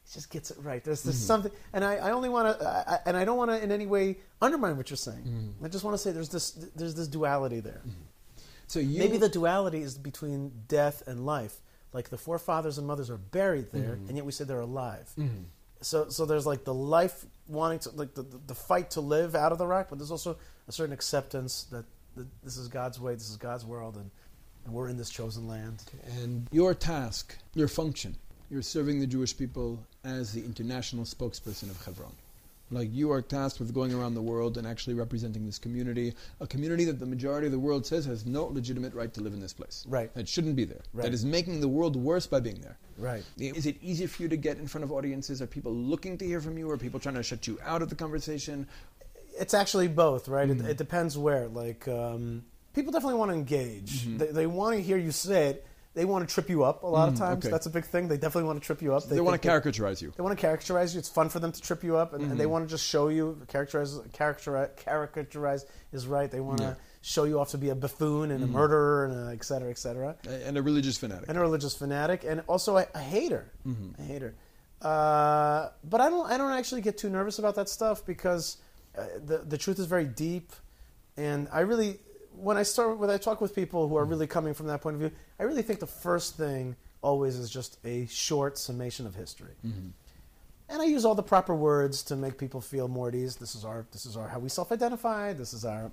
he 0.07 0.15
just 0.15 0.31
gets 0.31 0.51
it 0.51 0.57
right. 0.63 0.83
There's, 0.83 1.03
there's 1.03 1.17
mm-hmm. 1.17 1.27
something, 1.27 1.53
and 1.75 1.85
I, 1.85 1.97
I 1.97 2.13
only 2.13 2.31
want 2.31 2.59
to, 2.59 3.03
and 3.05 3.15
I 3.15 3.27
don't 3.27 3.37
want 3.37 3.51
to 3.51 3.63
in 3.63 3.71
any 3.71 3.87
way 3.87 4.17
undermine 4.41 4.79
what 4.79 4.89
you're 4.89 4.97
saying. 4.97 5.25
Mm-hmm. 5.25 5.65
I 5.67 5.69
just 5.69 5.85
want 5.85 5.93
to 5.95 5.99
say 5.99 6.13
there's 6.13 6.31
this, 6.31 6.53
there's 6.75 6.95
this 6.95 7.09
duality 7.09 7.61
there. 7.61 7.83
Mm-hmm. 7.87 8.41
so 8.69 8.81
you 8.81 8.99
Maybe 8.99 9.19
the 9.19 9.29
duality 9.29 9.83
is 9.83 9.99
between 9.99 10.51
death 10.67 11.03
and 11.07 11.27
life. 11.27 11.61
Like 11.93 12.09
the 12.09 12.17
forefathers 12.17 12.79
and 12.79 12.87
mothers 12.87 13.11
are 13.11 13.19
buried 13.19 13.71
there, 13.71 13.99
and 14.09 14.17
yet 14.17 14.25
we 14.25 14.33
say 14.33 14.45
they're 14.45 14.61
alive. 14.61 15.13
So, 15.83 16.09
so 16.09 16.25
there's 16.25 16.47
like 16.47 16.65
the 16.65 16.75
life 16.75 17.27
wanting 17.49 17.81
to, 17.81 17.91
like 17.91 18.15
the, 18.15 18.23
the, 18.23 18.41
the 18.47 18.55
fight 18.55 18.93
to 18.93 19.01
live 19.03 19.35
out 19.35 19.53
of 19.53 19.59
the 19.59 19.67
rock, 19.67 19.89
but 19.91 19.99
there's 19.99 20.11
also 20.11 20.39
a 20.69 20.73
certain 20.73 20.93
acceptance 20.93 21.65
that, 21.73 21.85
that 22.17 22.27
this 22.43 22.57
is 22.57 22.69
God's 22.69 22.99
way, 22.99 23.15
this 23.15 23.29
is 23.29 23.37
God's 23.37 23.67
world, 23.67 23.97
and, 23.97 24.11
and 24.65 24.75
we're 24.75 24.89
in 24.89 24.97
this 24.97 25.11
chosen 25.11 25.47
land. 25.49 25.83
and 26.23 26.47
your 26.53 26.75
task, 26.75 27.37
your 27.55 27.69
function, 27.69 28.17
you're 28.51 28.63
serving 28.63 29.01
the 29.01 29.07
Jewish 29.07 29.37
people 29.37 29.79
as 30.05 30.33
the 30.33 30.45
international 30.45 31.05
spokesperson 31.05 31.71
of 31.71 31.85
Hebron. 31.85 32.13
Like 32.73 32.89
you 32.93 33.11
are 33.11 33.21
tasked 33.21 33.59
with 33.59 33.75
going 33.75 33.93
around 33.93 34.15
the 34.15 34.23
world 34.23 34.57
and 34.57 34.65
actually 34.67 34.95
representing 34.95 35.45
this 35.45 35.59
community, 35.59 36.15
a 36.41 36.47
community 36.47 36.85
that 36.85 37.01
the 37.01 37.07
majority 37.07 37.47
of 37.47 37.53
the 37.53 37.59
world 37.59 37.85
says 37.85 38.05
has 38.05 38.27
no 38.27 38.47
legitimate 38.47 38.95
right 38.95 39.13
to 39.15 39.21
live 39.21 39.33
in 39.33 39.41
this 39.41 39.53
place. 39.53 39.85
Right. 39.89 40.15
That 40.15 40.29
shouldn't 40.29 40.55
be 40.55 40.65
there. 40.65 40.83
Right. 40.93 41.03
That 41.03 41.13
is 41.13 41.25
making 41.25 41.61
the 41.61 41.69
world 41.69 41.97
worse 41.97 42.29
by 42.29 42.39
being 42.39 42.61
there. 42.61 42.79
Right. 42.97 43.25
Is 43.39 43.67
it 43.67 43.77
easier 43.83 44.07
for 44.07 44.23
you 44.23 44.29
to 44.29 44.37
get 44.37 44.59
in 44.59 44.69
front 44.69 44.85
of 44.85 44.93
audiences? 44.93 45.43
Are 45.43 45.49
people 45.49 45.75
looking 45.75 46.17
to 46.19 46.25
hear 46.25 46.41
from 46.41 46.59
you? 46.59 46.71
Are 46.71 46.79
people 46.79 47.01
trying 47.01 47.17
to 47.17 47.25
shut 47.25 47.47
you 47.49 47.59
out 47.65 47.83
of 47.83 47.89
the 47.89 47.97
conversation? 47.97 48.69
It's 49.39 49.55
actually 49.55 49.89
both, 49.89 50.29
right? 50.29 50.49
It, 50.49 50.61
it 50.61 50.77
depends 50.77 51.19
where. 51.19 51.49
Like, 51.49 51.89
um, 51.89 52.45
people 52.75 52.93
definitely 52.93 53.19
want 53.19 53.31
to 53.31 53.35
engage. 53.37 54.05
They, 54.07 54.27
they 54.27 54.47
want 54.47 54.77
to 54.77 54.83
hear 54.83 54.97
you 54.99 55.11
say 55.13 55.49
it. 55.49 55.67
They 55.93 56.05
want 56.05 56.27
to 56.29 56.33
trip 56.33 56.49
you 56.49 56.63
up 56.63 56.85
a 56.85 56.87
lot 56.87 57.09
of 57.09 57.15
Mm, 57.15 57.19
times. 57.19 57.45
okay. 57.45 57.51
That's 57.51 57.67
a 57.67 57.71
big 57.71 57.85
thing. 57.85 58.07
They 58.07 58.17
definitely 58.17 58.45
want 58.47 58.61
to 58.63 58.65
trip 58.65 58.81
you 58.81 58.95
up. 58.95 59.09
They, 59.09 59.21
want 59.21 59.43
think 59.43 59.53
to 59.63 59.71
caricaturize 59.71 60.01
you. 60.01 60.13
They 60.17 60.23
want 60.23 60.39
to 60.39 60.41
characterize 60.41 60.95
you. 60.95 61.01
It's 61.01 61.09
fun 61.09 61.29
for 61.31 61.41
them 61.41 61.51
to 61.51 61.61
trip 61.61 61.83
you 61.83 61.97
up, 61.97 62.13
and, 62.15 62.31
and 62.31 62.39
they 62.39 62.47
want 62.47 62.65
to 62.69 62.71
just 62.71 62.87
show 62.87 63.09
you 63.09 63.43
characterize 63.49 63.99
characterize 64.13 64.69
caricaturize 64.77 65.65
is 65.93 66.07
right. 66.07 66.31
They 66.31 66.39
want 66.41 66.61
to 66.61 66.77
show 67.03 67.25
you 67.25 67.41
off 67.41 67.51
to 67.51 67.59
be 67.59 67.71
a 67.71 67.75
buffoon 67.75 68.31
and 68.31 68.45
a 68.45 68.47
murderer 68.47 69.07
and 69.07 69.15
a 69.31 69.33
et 69.33 69.45
cetera, 69.45 69.71
et 69.71 69.79
cetera, 69.79 70.17
And 70.29 70.57
a 70.57 70.63
religious 70.63 70.97
fanatic. 70.97 71.29
and 71.29 71.37
a 71.37 71.41
religious 71.41 71.75
fanatic, 71.77 72.23
and 72.25 72.43
also 72.47 72.77
a, 72.77 72.87
a 72.95 73.01
hater, 73.01 73.51
a 73.99 74.03
hater. 74.03 74.37
Uh, 74.81 75.71
but 75.83 76.01
I 76.01 76.09
don't 76.09 76.31
I 76.31 76.39
don't 76.39 76.53
actually 76.53 76.83
get 76.83 76.99
too 76.99 77.11
nervous 77.11 77.39
about 77.41 77.57
that 77.57 77.69
stuff 77.69 78.07
because 78.07 78.59
uh, 78.97 79.05
the 79.25 79.39
the 79.39 79.59
truth 79.59 79.79
is 79.81 79.87
very 79.87 80.07
deep, 80.07 80.53
and 81.17 81.49
I 81.53 81.61
really 81.61 81.99
when 82.43 82.57
I 82.57 82.63
start 82.65 82.99
when 82.99 83.11
I 83.11 83.19
talk 83.19 83.41
with 83.41 83.55
people 83.55 83.89
who 83.89 83.97
are 83.97 84.05
really 84.05 84.27
coming 84.27 84.55
from 84.55 84.67
that 84.67 84.81
point 84.81 84.95
of 84.95 85.01
view, 85.01 85.11
I 85.39 85.45
really 85.45 85.63
think 85.63 85.81
the 85.81 85.87
first 85.87 86.37
thing 86.37 86.77
always 87.03 87.37
is 87.37 87.51
just 87.51 87.79
a 87.85 88.07
short 88.07 88.59
summation 88.59 89.07
of 89.07 89.15
history. 89.15 89.55
And 90.69 90.81
I 90.81 90.85
use 90.85 91.05
all 91.05 91.15
the 91.17 91.23
proper 91.23 91.55
words 91.55 92.03
to 92.05 92.17
make 92.17 92.39
people 92.39 92.61
feel 92.61 92.87
more 92.87 93.09
at 93.09 93.15
ease. 93.15 93.37
This 93.37 93.55
is 93.55 93.65
our 93.65 93.87
this 93.93 94.07
is 94.07 94.17
our 94.17 94.29
how 94.29 94.39
we 94.39 94.49
self-identify. 94.49 95.33
This 95.35 95.53
is 95.53 95.65
our 95.65 95.91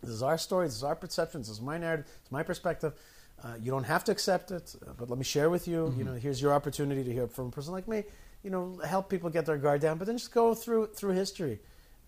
this 0.00 0.10
is 0.10 0.22
our 0.22 0.38
story. 0.38 0.66
This 0.66 0.76
is 0.76 0.84
our 0.84 0.96
perception. 0.96 1.40
This 1.42 1.50
is 1.50 1.60
my 1.60 1.76
narrative. 1.78 2.06
It's 2.22 2.32
my 2.32 2.42
perspective. 2.42 2.94
Uh, 3.42 3.54
you 3.60 3.70
don't 3.70 3.84
have 3.84 4.04
to 4.04 4.12
accept 4.12 4.50
it, 4.50 4.74
uh, 4.86 4.92
but 4.98 5.08
let 5.08 5.18
me 5.18 5.24
share 5.24 5.48
with 5.50 5.66
you. 5.66 5.94
You 5.96 6.04
know, 6.04 6.12
here's 6.12 6.40
your 6.42 6.52
opportunity 6.52 7.02
to 7.04 7.12
hear 7.12 7.26
from 7.26 7.48
a 7.48 7.50
person 7.50 7.72
like 7.72 7.88
me. 7.88 8.04
You 8.42 8.50
know, 8.50 8.80
help 8.86 9.08
people 9.08 9.30
get 9.30 9.44
their 9.46 9.56
guard 9.58 9.80
down, 9.80 9.98
but 9.98 10.06
then 10.06 10.16
just 10.18 10.32
go 10.32 10.54
through 10.54 10.88
through 10.94 11.12
history, 11.12 11.58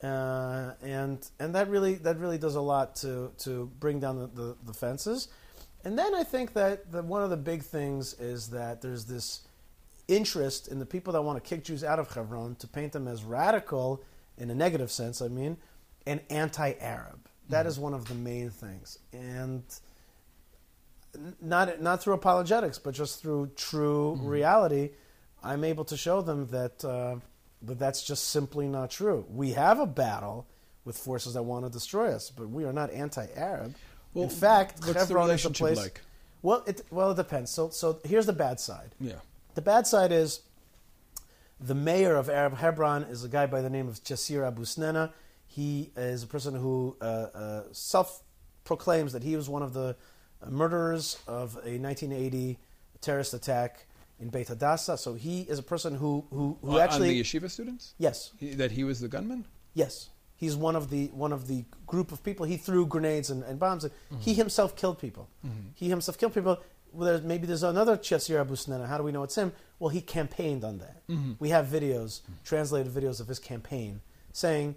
uh, 0.03 0.73
and 0.83 1.29
and 1.39 1.55
that 1.55 1.69
really 1.69 1.95
that 1.97 2.19
really 2.19 2.39
does 2.39 2.57
a 2.57 2.61
lot 2.61 2.97
to 2.97 3.33
to 3.39 3.71
bring 3.79 4.01
down 4.01 4.19
the, 4.19 4.27
the, 4.27 4.57
the 4.67 4.73
fences. 4.73 5.29
And 5.85 5.99
then 5.99 6.15
I 6.15 6.23
think 6.23 6.53
that 6.53 6.93
the, 6.93 7.03
one 7.03 7.23
of 7.23 7.31
the 7.31 7.37
big 7.37 7.63
things 7.63 8.15
is 8.15 8.49
that 8.49 8.83
there's 8.83 9.05
this 9.05 9.41
interest 10.09 10.69
in 10.69 10.79
the 10.79 10.87
people 10.87 11.13
that 11.13 11.23
want 11.23 11.43
to 11.43 11.49
kick 11.49 11.65
Jews 11.65 11.83
out 11.83 11.99
of 11.99 12.13
Hebron 12.13 12.57
to 12.57 12.67
paint 12.69 12.93
them 12.93 13.09
as 13.09 13.25
radical 13.25 14.03
in 14.39 14.51
a 14.51 14.55
negative 14.55 14.91
sense, 14.91 15.21
I 15.21 15.29
mean, 15.29 15.57
and 16.07 16.21
anti 16.31 16.73
Arab. 16.81 17.29
That 17.49 17.67
is 17.67 17.79
one 17.79 17.95
of 17.95 18.07
the 18.07 18.15
main 18.15 18.51
things. 18.51 18.99
And 19.13 19.63
not, 21.41 21.81
not 21.83 22.03
through 22.03 22.15
apologetics, 22.15 22.79
but 22.79 22.95
just 22.95 23.21
through 23.21 23.51
true 23.57 24.19
reality, 24.23 24.91
I'm 25.43 25.65
able 25.65 25.85
to 25.87 25.97
show 25.97 26.23
them 26.23 26.47
that, 26.49 26.85
uh, 26.85 27.17
that 27.63 27.79
that's 27.79 28.03
just 28.03 28.31
simply 28.31 28.67
not 28.67 28.91
true. 28.91 29.25
We 29.29 29.53
have 29.53 29.79
a 29.79 29.87
battle 29.87 30.47
with 30.85 30.97
forces 30.99 31.35
that 31.35 31.43
want 31.43 31.65
to 31.65 31.71
destroy 31.71 32.13
us, 32.13 32.31
but 32.31 32.49
we 32.49 32.65
are 32.65 32.73
not 32.73 32.91
anti 32.91 33.27
Arab. 33.37 33.75
Well, 34.15 34.25
in 34.25 34.31
fact, 34.31 34.81
what's 34.81 34.93
the 34.93 34.99
Hebron 34.99 35.07
is 35.07 35.11
a 35.11 35.15
relationship 35.15 35.59
place. 35.59 35.77
like? 35.77 36.01
Well, 36.43 36.65
it 36.67 36.83
well 36.91 37.13
it 37.13 37.17
depends. 37.17 37.51
So 37.51 37.71
so 37.71 38.01
here's 38.05 38.27
the 38.27 38.33
bad 38.33 38.61
side. 38.61 38.95
Yeah. 39.01 39.21
The 39.55 39.63
bad 39.63 39.87
side 39.87 40.13
is 40.13 40.41
the 41.61 41.75
mayor 41.75 42.17
of 42.17 42.29
Arab 42.29 42.57
Hebron 42.57 43.05
is 43.05 43.23
a 43.23 43.29
guy 43.29 43.47
by 43.47 43.61
the 43.61 43.71
name 43.71 43.87
of 43.89 44.03
Jasir 44.03 44.47
Abu 44.47 44.65
Snena. 44.65 45.13
He 45.47 45.93
is 45.97 46.23
a 46.23 46.27
person 46.27 46.55
who 46.55 46.97
uh, 47.01 47.05
uh, 47.05 47.63
self 47.73 48.23
proclaims 48.65 49.13
that 49.13 49.23
he 49.23 49.37
was 49.37 49.49
one 49.49 49.63
of 49.63 49.73
the 49.73 49.97
murderers 50.49 51.19
of 51.27 51.55
a 51.57 51.79
1980 51.79 52.59
terrorist 53.01 53.35
attack 53.35 53.87
in 54.23 54.31
Beit 54.31 54.49
Hadassah. 54.49 54.97
So 54.97 55.15
he 55.15 55.43
is 55.43 55.59
a 55.59 55.63
person 55.63 55.97
who 55.97 56.25
who, 56.31 56.57
who 56.63 56.77
On 56.77 56.81
actually 56.81 57.11
the 57.11 57.23
yeshiva 57.23 57.51
students? 57.51 57.95
yes 57.99 58.33
He, 58.39 58.55
that 58.55 58.71
he 58.71 58.85
was 58.85 59.01
the 59.01 59.09
gunman? 59.09 59.45
Yes, 59.75 60.11
he's 60.37 60.57
one 60.57 60.77
of 60.77 60.91
the 60.91 61.07
one 61.09 61.33
of 61.33 61.49
the 61.49 61.65
group 61.87 62.13
of 62.13 62.23
people. 62.23 62.47
He 62.47 62.57
threw 62.57 62.87
grenades 62.87 63.31
and, 63.31 63.43
and 63.43 63.59
bombs. 63.59 63.85
He 63.85 63.89
mm-hmm. 63.89 64.31
himself 64.33 64.77
killed 64.77 64.99
people. 64.99 65.29
Mm-hmm. 65.47 65.69
He 65.75 65.89
himself 65.89 66.19
killed 66.19 66.35
people. 66.35 66.61
Well, 66.93 67.07
there's, 67.07 67.23
maybe 67.23 67.47
there's 67.47 67.63
another 67.63 67.97
Chesir 67.97 68.39
Abu. 68.39 68.55
How 68.87 68.99
do 68.99 69.03
we 69.03 69.13
know 69.13 69.23
it's 69.23 69.37
him? 69.37 69.53
Well, 69.79 69.89
he 69.89 70.03
campaigned 70.03 70.63
on 70.63 70.79
that. 70.79 71.07
Mm-hmm. 71.09 71.33
We 71.39 71.49
have 71.49 71.67
videos, 71.67 72.21
translated 72.45 72.93
videos 72.93 73.19
of 73.19 73.29
his 73.29 73.39
campaign, 73.39 74.03
saying, 74.33 74.75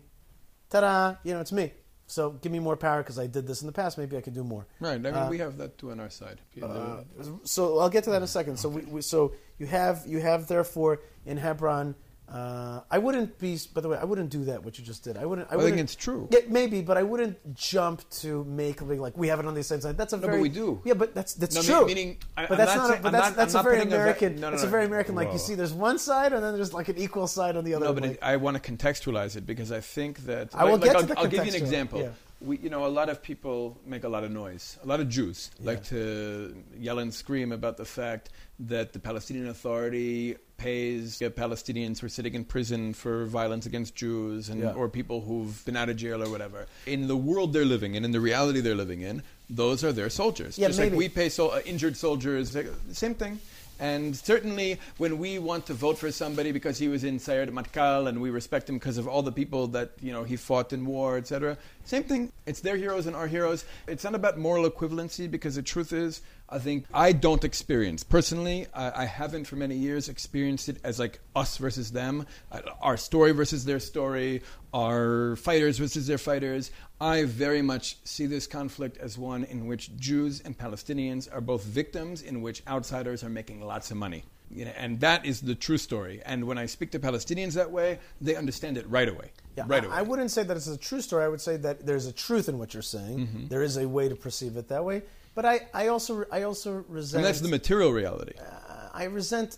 "Ta-da! 0.69 1.15
You 1.23 1.33
know, 1.33 1.41
it's 1.41 1.51
me. 1.51 1.73
So 2.07 2.31
give 2.31 2.51
me 2.51 2.59
more 2.59 2.75
power 2.77 3.01
because 3.01 3.17
I 3.17 3.27
did 3.27 3.47
this 3.47 3.61
in 3.61 3.67
the 3.67 3.73
past. 3.73 3.97
Maybe 3.97 4.15
I 4.15 4.21
could 4.21 4.33
do 4.35 4.43
more." 4.43 4.67
Right. 4.79 4.93
I 4.93 4.97
mean, 4.97 5.13
Uh, 5.15 5.29
we 5.29 5.39
have 5.39 5.57
that 5.57 5.77
too 5.77 5.91
on 5.91 5.99
our 5.99 6.09
side. 6.09 6.39
Uh, 6.61 7.01
so 7.43 7.79
I'll 7.79 7.89
get 7.89 8.03
to 8.03 8.09
that 8.11 8.17
in 8.17 8.23
a 8.23 8.27
second. 8.27 8.57
So 8.57 8.69
we, 8.69 8.81
we 8.85 9.01
so 9.01 9.33
you 9.57 9.65
have 9.67 10.03
you 10.05 10.19
have 10.21 10.47
therefore 10.47 10.99
in 11.25 11.37
Hebron 11.37 11.95
Uh, 12.27 12.81
I 12.89 12.97
wouldn't 12.97 13.37
be. 13.37 13.57
By 13.73 13.81
the 13.81 13.89
way, 13.89 13.97
I 13.99 14.03
wouldn't 14.03 14.31
do 14.31 14.45
that. 14.45 14.63
What 14.63 14.79
you 14.79 14.83
just 14.83 15.03
did. 15.03 15.15
I 15.15 15.25
wouldn't. 15.25 15.47
I, 15.49 15.53
I 15.53 15.55
wouldn't, 15.57 15.75
think 15.75 15.83
it's 15.83 15.95
true. 15.95 16.27
Yeah, 16.31 16.39
maybe, 16.49 16.81
but 16.81 16.97
I 16.97 17.03
wouldn't 17.03 17.37
jump 17.55 18.01
to 18.21 18.43
make 18.45 18.81
like, 18.81 18.97
like 18.99 19.15
we 19.17 19.27
have 19.27 19.39
it 19.39 19.45
on 19.45 19.53
the 19.53 19.61
same 19.63 19.79
side. 19.79 19.95
That's 19.95 20.11
a 20.13 20.17
No, 20.17 20.21
very. 20.25 20.37
but 20.37 20.41
we 20.41 20.49
do. 20.49 20.81
Yeah, 20.85 20.95
but 20.95 21.13
that's 21.13 21.35
that's 21.35 21.55
No, 21.55 21.61
true. 21.79 21.85
meaning- 21.85 22.17
I- 22.35 22.47
but 22.47 22.53
I'm 22.53 22.57
that's 22.57 22.75
not 22.75 22.89
not. 22.89 22.97
a, 22.99 23.01
but 23.01 23.07
I'm 23.07 23.11
that's 23.13 23.27
not- 23.27 23.35
that's 23.37 23.55
I'm 23.55 23.59
a 23.59 23.63
very 23.63 23.77
putting 23.77 23.93
a 23.93 23.95
ve- 23.97 24.01
American. 24.01 24.35
no, 24.41 24.49
no, 24.49 24.53
it's 24.55 24.63
a 24.63 24.65
no. 24.65 24.71
very 24.71 24.85
American. 24.85 25.13
Like 25.15 25.31
you 25.33 25.37
see, 25.37 25.53
there's 25.53 25.73
one 25.73 25.99
side, 25.99 26.33
and 26.33 26.43
then 26.43 26.55
there's 26.55 26.73
like 26.73 26.89
an 26.89 26.97
equal 26.97 27.27
side 27.27 27.55
on 27.57 27.63
the 27.63 27.75
other. 27.75 27.85
No, 27.85 27.93
but 27.93 28.03
like, 28.03 28.11
it, 28.13 28.19
I 28.23 28.37
want 28.37 28.61
to 28.61 28.71
contextualize 28.71 29.35
it 29.35 29.45
because 29.45 29.71
I 29.71 29.79
think 29.81 30.25
that 30.25 30.49
I 30.55 30.63
will 30.63 30.73
like, 30.73 30.81
get 30.83 30.93
like 30.95 31.01
to 31.03 31.07
the 31.13 31.17
I'll, 31.19 31.25
I'll 31.25 31.29
give 31.29 31.45
you 31.45 31.51
an 31.51 31.61
example. 31.61 31.99
yeah. 32.01 32.09
We, 32.45 32.57
you 32.59 32.69
know, 32.69 32.85
a 32.85 32.87
lot 32.99 33.09
of 33.09 33.21
people 33.23 33.77
make 33.85 34.03
a 34.03 34.09
lot 34.09 34.23
of 34.23 34.31
noise. 34.31 34.77
A 34.83 34.87
lot 34.87 34.99
of 34.99 35.09
Jews 35.09 35.49
like 35.61 35.83
to 35.85 36.55
yell 36.77 36.99
and 36.99 37.13
scream 37.13 37.51
about 37.51 37.77
the 37.77 37.85
fact 37.85 38.29
that 38.59 38.93
the 38.93 38.99
Palestinian 38.99 39.47
Authority 39.47 40.35
pays 40.57 41.19
Palestinians 41.19 41.99
who 41.99 42.05
are 42.05 42.09
sitting 42.09 42.33
in 42.35 42.45
prison 42.45 42.93
for 42.93 43.25
violence 43.25 43.65
against 43.65 43.95
Jews 43.95 44.49
and 44.49 44.61
Yeah. 44.61 44.73
or 44.73 44.87
people 44.89 45.21
who've 45.21 45.65
been 45.65 45.75
out 45.75 45.89
of 45.89 45.97
jail 45.97 46.21
or 46.23 46.29
whatever. 46.29 46.67
In 46.85 47.07
the 47.07 47.17
world 47.17 47.51
they're 47.51 47.65
living 47.65 47.95
in, 47.95 48.05
in 48.05 48.11
the 48.11 48.21
reality 48.21 48.61
they're 48.61 48.75
living 48.75 49.01
in, 49.01 49.23
those 49.49 49.83
are 49.83 49.91
their 49.91 50.09
soldiers. 50.09 50.57
Yeah, 50.57 50.67
Just 50.67 50.79
maybe. 50.79 50.91
like 50.91 50.97
we 50.99 51.09
pay 51.09 51.29
so, 51.29 51.49
uh, 51.49 51.61
injured 51.65 51.97
soldiers, 51.97 52.55
like, 52.55 52.67
same 52.91 53.15
thing. 53.15 53.39
And 53.77 54.15
certainly, 54.15 54.79
when 54.99 55.17
we 55.17 55.37
want 55.37 55.65
to 55.65 55.73
vote 55.73 55.97
for 55.97 56.09
somebody 56.09 56.53
because 56.53 56.77
he 56.77 56.87
was 56.87 57.03
in 57.03 57.19
Sayeret 57.19 57.49
Matkal 57.49 58.07
and 58.07 58.21
we 58.21 58.29
respect 58.29 58.69
him 58.69 58.75
because 58.77 58.97
of 58.97 59.05
all 59.05 59.21
the 59.21 59.33
people 59.33 59.67
that 59.75 59.91
you 60.01 60.13
know 60.13 60.23
he 60.23 60.37
fought 60.37 60.71
in 60.71 60.85
war, 60.85 61.17
etc. 61.17 61.57
Same 61.85 62.03
thing. 62.03 62.31
It's 62.47 62.61
their 62.61 62.77
heroes 62.77 63.05
and 63.05 63.15
our 63.15 63.27
heroes. 63.27 63.63
It's 63.87 64.03
not 64.03 64.15
about 64.15 64.39
moral 64.39 64.67
equivalency 64.67 65.29
because 65.29 65.53
the 65.53 65.61
truth 65.61 65.93
is, 65.93 66.21
I 66.49 66.57
think 66.57 66.85
I 66.91 67.11
don't 67.11 67.43
experience 67.43 68.03
personally. 68.03 68.65
I, 68.73 69.03
I 69.03 69.05
haven't 69.05 69.45
for 69.45 69.55
many 69.55 69.75
years 69.75 70.09
experienced 70.09 70.67
it 70.67 70.77
as 70.83 70.97
like 70.97 71.19
us 71.35 71.57
versus 71.57 71.91
them, 71.91 72.25
uh, 72.51 72.61
our 72.81 72.97
story 72.97 73.31
versus 73.33 73.65
their 73.65 73.79
story, 73.79 74.41
our 74.73 75.35
fighters 75.35 75.77
versus 75.77 76.07
their 76.07 76.17
fighters. 76.17 76.71
I 76.99 77.25
very 77.25 77.61
much 77.61 77.97
see 78.03 78.25
this 78.25 78.47
conflict 78.47 78.97
as 78.97 79.15
one 79.15 79.43
in 79.43 79.67
which 79.67 79.95
Jews 79.97 80.41
and 80.41 80.57
Palestinians 80.57 81.31
are 81.31 81.41
both 81.41 81.63
victims, 81.63 82.23
in 82.23 82.41
which 82.41 82.63
outsiders 82.67 83.23
are 83.23 83.29
making 83.29 83.61
lots 83.61 83.91
of 83.91 83.97
money. 83.97 84.23
You 84.49 84.65
know, 84.65 84.73
and 84.75 84.99
that 85.01 85.25
is 85.25 85.41
the 85.41 85.55
true 85.55 85.77
story. 85.77 86.21
And 86.25 86.45
when 86.45 86.57
I 86.57 86.65
speak 86.65 86.91
to 86.91 86.99
Palestinians 86.99 87.53
that 87.53 87.69
way, 87.71 87.99
they 88.21 88.35
understand 88.35 88.77
it 88.77 88.89
right 88.89 89.09
away. 89.09 89.31
Yeah, 89.55 89.63
right 89.67 89.83
I, 89.83 89.87
away. 89.87 89.95
I 89.97 90.01
wouldn't 90.01 90.31
say 90.31 90.43
that 90.43 90.55
it's 90.57 90.67
a 90.67 90.77
true 90.77 91.01
story. 91.01 91.23
I 91.23 91.27
would 91.27 91.41
say 91.41 91.57
that 91.57 91.85
there's 91.85 92.05
a 92.07 92.11
truth 92.13 92.49
in 92.49 92.57
what 92.59 92.73
you're 92.73 92.83
saying. 92.83 93.19
Mm-hmm. 93.19 93.47
There 93.47 93.63
is 93.63 93.77
a 93.77 93.87
way 93.87 94.09
to 94.09 94.15
perceive 94.15 94.57
it 94.57 94.67
that 94.69 94.83
way. 94.83 95.03
But 95.33 95.45
I, 95.45 95.61
I 95.73 95.87
also 95.87 96.25
I 96.31 96.43
also 96.43 96.83
resent. 96.87 97.19
and 97.19 97.25
that's 97.25 97.41
the 97.41 97.49
material 97.49 97.91
reality. 97.91 98.33
uh, 98.39 98.89
I 98.93 99.05
resent 99.05 99.57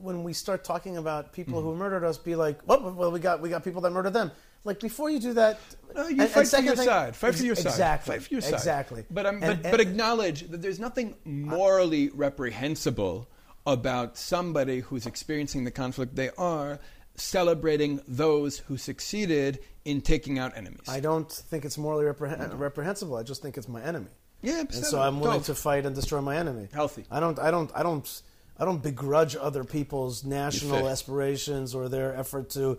when 0.00 0.22
we 0.22 0.32
start 0.34 0.64
talking 0.64 0.96
about 0.98 1.32
people 1.32 1.60
Mm-hmm. 1.60 1.68
who 1.70 1.76
murdered 1.76 2.04
us. 2.04 2.18
Be 2.18 2.34
like, 2.36 2.58
well, 2.66 2.90
well, 2.92 3.10
we 3.10 3.20
got 3.20 3.40
we 3.40 3.48
got 3.48 3.64
people 3.64 3.80
that 3.82 3.90
murdered 3.90 4.12
them. 4.12 4.30
Like 4.64 4.80
before 4.80 5.10
you 5.10 5.18
do 5.20 5.34
that, 5.34 5.58
No, 5.94 6.08
you 6.08 6.22
and- 6.22 6.30
fight 6.30 6.40
and 6.42 6.50
for 6.50 6.60
your 6.62 6.76
thing- 6.76 6.86
side. 6.86 7.16
Fight 7.16 7.34
for 7.34 7.42
your 7.44 7.52
ex- 7.52 7.62
side. 7.62 7.70
Exactly. 7.70 8.12
Fight 8.16 8.22
for 8.26 8.34
your 8.34 8.40
side. 8.40 8.54
Exactly. 8.54 9.04
But, 9.10 9.26
um, 9.26 9.42
And- 9.42 9.62
but, 9.62 9.70
but 9.72 9.80
acknowledge 9.80 10.48
that 10.50 10.62
there's 10.62 10.80
nothing 10.80 11.14
morally 11.26 12.08
reprehensible 12.54 13.28
about 13.66 14.16
somebody 14.16 14.80
who's 14.80 15.06
experiencing 15.06 15.64
the 15.64 15.70
conflict 15.70 16.16
they 16.16 16.30
are 16.38 16.78
celebrating 17.16 18.00
those 18.08 18.58
who 18.58 18.76
succeeded 18.76 19.60
in 19.84 20.00
taking 20.00 20.38
out 20.38 20.56
enemies. 20.56 20.88
I 20.88 21.00
don't 21.00 21.30
think 21.30 21.64
it's 21.64 21.78
morally 21.78 22.04
reprehen- 22.06 22.58
reprehensible. 22.58 23.16
I 23.16 23.22
just 23.22 23.42
think 23.42 23.56
it's 23.56 23.68
my 23.68 23.82
enemy. 23.82 24.10
yeah, 24.42 24.60
and 24.60 24.72
so 24.84 25.00
I'm 25.00 25.20
willing 25.20 25.42
to 25.42 25.54
fight 25.54 25.86
and 25.86 25.94
destroy 25.94 26.20
my 26.20 26.36
enemy. 26.36 26.68
Healthy. 26.72 27.04
I 27.10 27.20
don't. 27.20 27.38
I 27.38 27.50
don't. 27.50 27.70
I 27.74 27.82
don't. 27.82 28.22
I 28.58 28.64
don't 28.64 28.82
begrudge 28.82 29.34
other 29.36 29.64
people's 29.64 30.24
national 30.24 30.88
aspirations 30.88 31.74
or 31.74 31.88
their 31.88 32.14
effort 32.16 32.50
to 32.50 32.78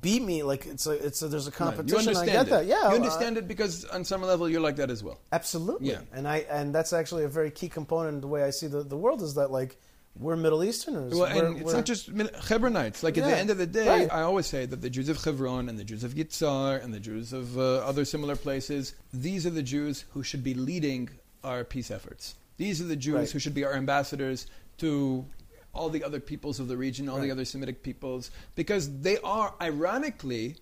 beat 0.00 0.22
me. 0.22 0.42
Like 0.42 0.66
it's 0.66 0.86
a. 0.86 0.92
It's 0.92 1.22
a. 1.22 1.28
There's 1.28 1.46
a 1.46 1.50
You 1.50 1.56
competition. 1.56 1.98
understand 2.08 2.30
I 2.30 2.32
get 2.32 2.46
it. 2.46 2.50
that. 2.50 2.66
Yeah. 2.66 2.82
you 2.88 2.92
uh, 2.92 2.94
understand 2.94 3.38
it 3.38 3.48
because 3.48 3.84
on 3.86 4.04
some 4.04 4.22
level 4.22 4.48
you're 4.48 4.60
like 4.60 4.76
that 4.76 4.90
as 4.90 5.02
well. 5.02 5.20
Absolutely. 5.32 5.90
Yeah. 5.90 6.00
And 6.12 6.26
I. 6.28 6.38
And 6.50 6.74
that's 6.74 6.92
actually 6.92 7.24
a 7.24 7.28
very 7.28 7.50
key 7.50 7.68
component 7.68 8.16
in 8.16 8.20
the 8.20 8.28
way 8.28 8.42
I 8.44 8.50
see 8.50 8.66
the, 8.66 8.82
the 8.82 8.96
world 8.96 9.22
is 9.22 9.34
that 9.34 9.50
like 9.50 9.78
we're 10.20 10.36
Middle 10.36 10.62
Easterners. 10.62 11.12
Well, 11.14 11.22
We're- 11.34 11.46
and 11.46 11.56
it's 11.56 11.64
we're- 11.64 11.76
not 11.78 11.86
just 11.86 12.14
Hebronites. 12.14 13.02
Like 13.02 13.18
at 13.18 13.24
the 13.24 13.36
end 13.36 13.50
of 13.50 13.58
the 13.58 13.66
day, 13.66 13.88
right. 13.88 14.12
I 14.12 14.22
always 14.22 14.46
say 14.46 14.66
that 14.66 14.80
the 14.82 14.90
Jews 14.90 15.08
of 15.08 15.22
Hebron 15.24 15.68
and 15.68 15.78
the 15.78 15.84
Jews 15.84 16.04
of 16.04 16.14
Yitzhar 16.14 16.82
and 16.82 16.92
the 16.94 17.00
Jews 17.00 17.32
of 17.32 17.58
uh, 17.58 17.78
other 17.78 18.04
similar 18.04 18.36
places, 18.36 18.94
these 19.12 19.46
are 19.46 19.50
the 19.50 19.62
Jews 19.62 20.04
who 20.12 20.22
should 20.22 20.44
be 20.44 20.54
leading 20.54 21.08
our 21.42 21.64
peace 21.64 21.90
efforts. 21.90 22.34
These 22.58 22.80
are 22.80 22.84
the 22.84 22.96
Jews 22.96 23.14
Right. 23.14 23.30
who 23.30 23.38
should 23.38 23.54
be 23.54 23.64
our 23.64 23.72
ambassadors 23.74 24.46
to 24.78 25.24
all 25.72 25.88
the 25.88 26.04
other 26.04 26.20
peoples 26.20 26.60
of 26.60 26.68
the 26.68 26.76
region, 26.76 27.08
all 27.08 27.20
the 27.20 27.30
other 27.30 27.44
Semitic 27.44 27.82
peoples, 27.82 28.30
because 28.56 29.00
they 29.00 29.18
are, 29.18 29.54
ironically, 29.62 30.56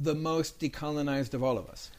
the 0.00 0.14
most 0.14 0.58
decolonized 0.60 1.34
of 1.34 1.42
all 1.42 1.58
of 1.58 1.68
us. 1.68 1.90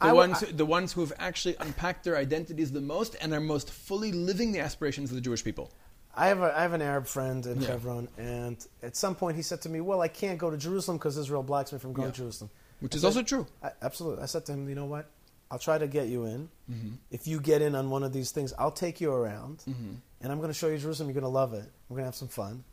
The 0.00 0.06
I 0.06 0.12
ones, 0.12 0.40
the 0.40 0.64
ones 0.64 0.92
who 0.92 1.00
have 1.00 1.12
actually 1.18 1.56
unpacked 1.58 2.04
their 2.04 2.16
identities 2.16 2.70
the 2.70 2.80
most 2.80 3.16
and 3.20 3.34
are 3.34 3.40
most 3.40 3.68
fully 3.68 4.12
living 4.12 4.52
the 4.52 4.60
aspirations 4.60 5.10
of 5.10 5.16
the 5.16 5.20
Jewish 5.20 5.42
people. 5.42 5.72
I 6.18 6.26
have 6.28 6.40
a, 6.42 6.58
I 6.58 6.62
have 6.62 6.72
an 6.72 6.82
Arab 6.82 7.06
friend 7.06 7.46
in 7.46 7.60
Yeah. 7.62 7.68
Hebron, 7.68 8.08
and 8.18 8.56
at 8.82 8.96
some 8.96 9.14
point 9.14 9.36
he 9.36 9.42
said 9.42 9.60
to 9.62 9.68
me, 9.68 9.80
"Well, 9.80 10.00
I 10.00 10.08
can't 10.08 10.38
go 10.38 10.50
to 10.50 10.56
Jerusalem 10.56 10.96
because 10.98 11.16
Israel 11.16 11.42
blocks 11.44 11.72
me 11.72 11.78
from 11.78 11.92
going 11.92 12.08
Yeah. 12.08 12.12
to 12.12 12.18
Jerusalem." 12.22 12.50
Which 12.80 12.94
I 12.94 12.96
is 12.96 13.02
said- 13.02 13.06
also 13.08 13.22
true. 13.22 13.46
I, 13.62 13.70
absolutely. 13.82 14.22
I 14.22 14.26
said 14.26 14.44
to 14.46 14.52
him, 14.52 14.68
"You 14.68 14.74
know 14.74 14.86
what? 14.86 15.06
I'll 15.50 15.58
try 15.58 15.78
to 15.78 15.86
get 15.86 16.08
you 16.08 16.24
in. 16.24 16.48
Mm-hmm. 16.70 16.88
If 17.10 17.26
you 17.26 17.40
get 17.40 17.62
in 17.62 17.74
on 17.74 17.88
one 17.88 18.02
of 18.02 18.12
these 18.12 18.32
things, 18.32 18.52
I'll 18.58 18.70
take 18.86 19.00
you 19.00 19.10
around, 19.12 19.58
Mm-hmm. 19.68 19.92
and 20.20 20.32
I'm 20.32 20.38
going 20.38 20.50
to 20.50 20.54
show 20.62 20.68
you 20.68 20.76
Jerusalem. 20.78 21.08
You're 21.08 21.14
going 21.22 21.32
to 21.32 21.38
love 21.42 21.54
it. 21.54 21.70
We're 21.88 21.94
going 21.98 22.04
to 22.04 22.12
have 22.12 22.14
some 22.24 22.28
fun." 22.28 22.64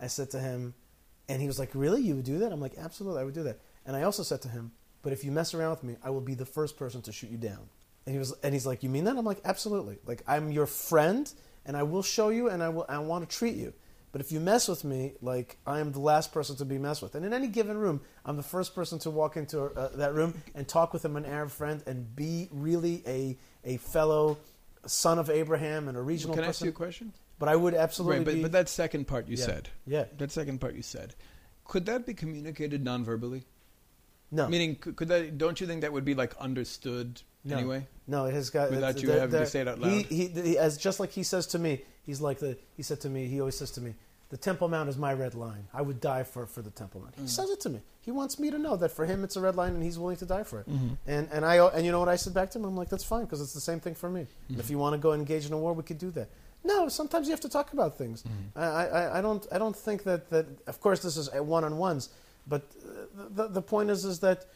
I 0.00 0.08
said 0.08 0.30
to 0.32 0.40
him, 0.40 0.74
and 1.28 1.40
he 1.40 1.46
was 1.46 1.58
like, 1.58 1.70
"Really? 1.74 2.02
You 2.02 2.16
would 2.16 2.24
do 2.24 2.38
that?" 2.38 2.52
I'm 2.52 2.60
like, 2.60 2.76
"Absolutely, 2.78 3.20
I 3.20 3.24
would 3.24 3.34
do 3.34 3.42
that." 3.44 3.60
And 3.86 3.94
I 3.96 4.02
also 4.04 4.22
said 4.22 4.40
to 4.42 4.48
him, 4.48 4.72
"But 5.02 5.12
if 5.12 5.22
you 5.24 5.30
mess 5.32 5.52
around 5.54 5.70
with 5.70 5.84
me, 5.84 5.96
I 6.02 6.10
will 6.10 6.20
be 6.32 6.34
the 6.34 6.46
first 6.46 6.76
person 6.78 7.02
to 7.02 7.12
shoot 7.12 7.30
you 7.30 7.38
down." 7.38 7.68
And 8.06 8.14
he 8.14 8.18
was, 8.18 8.32
and 8.42 8.54
he's 8.54 8.66
like, 8.66 8.82
"You 8.82 8.88
mean 8.88 9.04
that?" 9.04 9.16
I'm 9.16 9.24
like, 9.26 9.40
"Absolutely. 9.44 9.98
Like 10.06 10.22
I'm 10.26 10.50
your 10.50 10.66
friend, 10.66 11.32
and 11.66 11.76
I 11.76 11.82
will 11.82 12.02
show 12.02 12.30
you, 12.30 12.48
and 12.48 12.62
I 12.62 12.70
will, 12.70 12.86
I 12.88 12.98
want 13.00 13.28
to 13.28 13.36
treat 13.36 13.56
you." 13.56 13.74
But 14.12 14.20
if 14.22 14.32
you 14.32 14.40
mess 14.40 14.66
with 14.66 14.82
me, 14.82 15.12
like 15.20 15.58
I 15.66 15.80
am 15.80 15.92
the 15.92 16.00
last 16.00 16.32
person 16.32 16.56
to 16.56 16.64
be 16.64 16.78
messed 16.78 17.02
with, 17.02 17.14
and 17.14 17.26
in 17.26 17.34
any 17.34 17.48
given 17.48 17.76
room, 17.76 18.00
I'm 18.24 18.36
the 18.38 18.42
first 18.42 18.74
person 18.74 18.98
to 19.00 19.10
walk 19.10 19.36
into 19.36 19.60
uh, 19.64 19.88
that 19.96 20.14
room 20.14 20.40
and 20.54 20.66
talk 20.66 20.94
with 20.94 21.04
him, 21.04 21.16
an 21.16 21.26
Arab 21.26 21.50
friend, 21.50 21.82
and 21.86 22.16
be 22.16 22.48
really 22.50 23.02
a 23.06 23.36
a 23.64 23.76
fellow 23.76 24.38
son 24.86 25.18
of 25.18 25.28
Abraham 25.28 25.88
and 25.88 25.98
a 25.98 26.00
regional 26.00 26.34
Can 26.34 26.44
I 26.44 26.48
ask 26.48 26.62
you 26.62 26.70
a 26.70 26.72
question? 26.72 27.12
But 27.38 27.48
I 27.50 27.56
would 27.56 27.74
absolutely 27.74 28.18
Right, 28.18 28.24
but, 28.24 28.34
be. 28.36 28.42
but 28.42 28.52
that 28.52 28.68
second 28.70 29.06
part 29.06 29.28
you 29.28 29.36
Yeah. 29.36 29.44
said. 29.44 29.68
yeah, 29.84 30.04
That 30.16 30.30
second 30.30 30.60
part 30.60 30.74
you 30.76 30.82
said. 30.82 31.14
Could 31.64 31.84
that 31.86 32.06
be 32.06 32.14
communicated 32.14 32.82
non-verbally? 32.84 33.42
no, 34.30 34.48
Meaning, 34.48 34.76
could, 34.76 34.96
could 34.96 35.08
that? 35.08 35.36
Don't 35.36 35.60
you 35.60 35.66
think 35.66 35.80
that 35.82 35.92
would 35.92 36.04
be 36.04 36.14
like 36.14 36.34
understood 36.38 37.20
No. 37.46 37.56
anyway? 37.58 37.86
no, 38.06 38.26
it 38.26 38.34
has 38.34 38.50
got 38.50 38.70
Without 38.70 38.90
it's- 38.90 39.02
you 39.02 39.08
the- 39.08 39.20
having 39.20 39.40
to 39.40 39.46
say 39.46 39.60
it 39.60 39.68
out 39.68 39.78
loud. 39.80 39.90
he, 39.90 40.26
he, 40.28 40.58
as 40.58 40.76
just 40.76 41.00
like 41.00 41.10
he 41.12 41.22
says 41.22 41.46
to 41.48 41.58
me, 41.58 41.82
he's 42.04 42.20
like 42.20 42.38
the. 42.38 42.56
He 42.76 42.82
said 42.82 43.00
to 43.02 43.08
me, 43.08 43.26
he 43.26 43.40
always 43.40 43.56
says 43.56 43.70
to 43.72 43.80
me, 43.80 43.94
"The 44.30 44.36
Temple 44.36 44.68
Mount 44.68 44.88
is 44.88 44.96
my 44.98 45.12
red 45.12 45.34
line. 45.34 45.64
I 45.72 45.82
would 45.82 46.00
die 46.00 46.22
for 46.24 46.46
for 46.46 46.62
the 46.62 46.70
Temple 46.70 47.00
Mount." 47.02 47.14
He 47.16 47.22
Mm. 47.22 47.28
says 47.28 47.50
it 47.50 47.60
to 47.60 47.68
me. 47.68 47.80
He 48.00 48.10
wants 48.12 48.38
me 48.38 48.50
to 48.50 48.58
know 48.58 48.76
that 48.76 48.90
for 48.92 49.04
him 49.06 49.24
it's 49.24 49.36
a 49.36 49.40
red 49.40 49.56
line 49.56 49.74
and 49.74 49.82
he's 49.82 49.98
willing 49.98 50.16
to 50.18 50.26
die 50.26 50.44
for 50.44 50.60
it. 50.60 50.68
Mm-hmm. 50.70 50.94
And 51.06 51.28
and 51.32 51.44
I 51.44 51.56
and 51.74 51.84
you 51.84 51.92
know 51.92 51.98
what 52.00 52.08
I 52.08 52.16
said 52.16 52.34
back 52.34 52.50
to 52.52 52.58
him? 52.58 52.64
I'm 52.64 52.76
like, 52.76 52.88
that's 52.88 53.04
fine 53.04 53.24
because 53.24 53.40
it's 53.40 53.54
the 53.54 53.60
same 53.60 53.80
thing 53.80 53.94
for 53.94 54.08
me. 54.10 54.26
And 54.48 54.58
if 54.60 54.70
you 54.70 54.78
want 54.78 54.94
to 54.94 54.98
go 54.98 55.12
engage 55.12 55.46
in 55.46 55.52
a 55.52 55.58
war, 55.58 55.72
we 55.72 55.82
could 55.82 55.98
do 55.98 56.10
that. 56.12 56.28
No, 56.64 56.88
sometimes 56.88 57.26
you 57.28 57.32
have 57.32 57.40
to 57.48 57.48
talk 57.48 57.72
about 57.72 57.96
things. 57.98 58.22
Mm-hmm. 58.22 58.58
I, 58.58 58.64
I, 59.00 59.18
I 59.18 59.20
don't 59.20 59.46
I 59.52 59.58
don't 59.58 59.76
think 59.76 60.02
that, 60.04 60.30
that 60.30 60.46
of 60.66 60.80
course 60.80 61.00
this 61.02 61.16
is 61.16 61.28
one 61.32 61.64
on 61.64 61.78
ones, 61.78 62.08
but 62.48 62.62
uh, 62.62 63.22
the, 63.38 63.48
the 63.48 63.62
point 63.62 63.90
is 63.90 64.04
is 64.04 64.18
that 64.20 64.46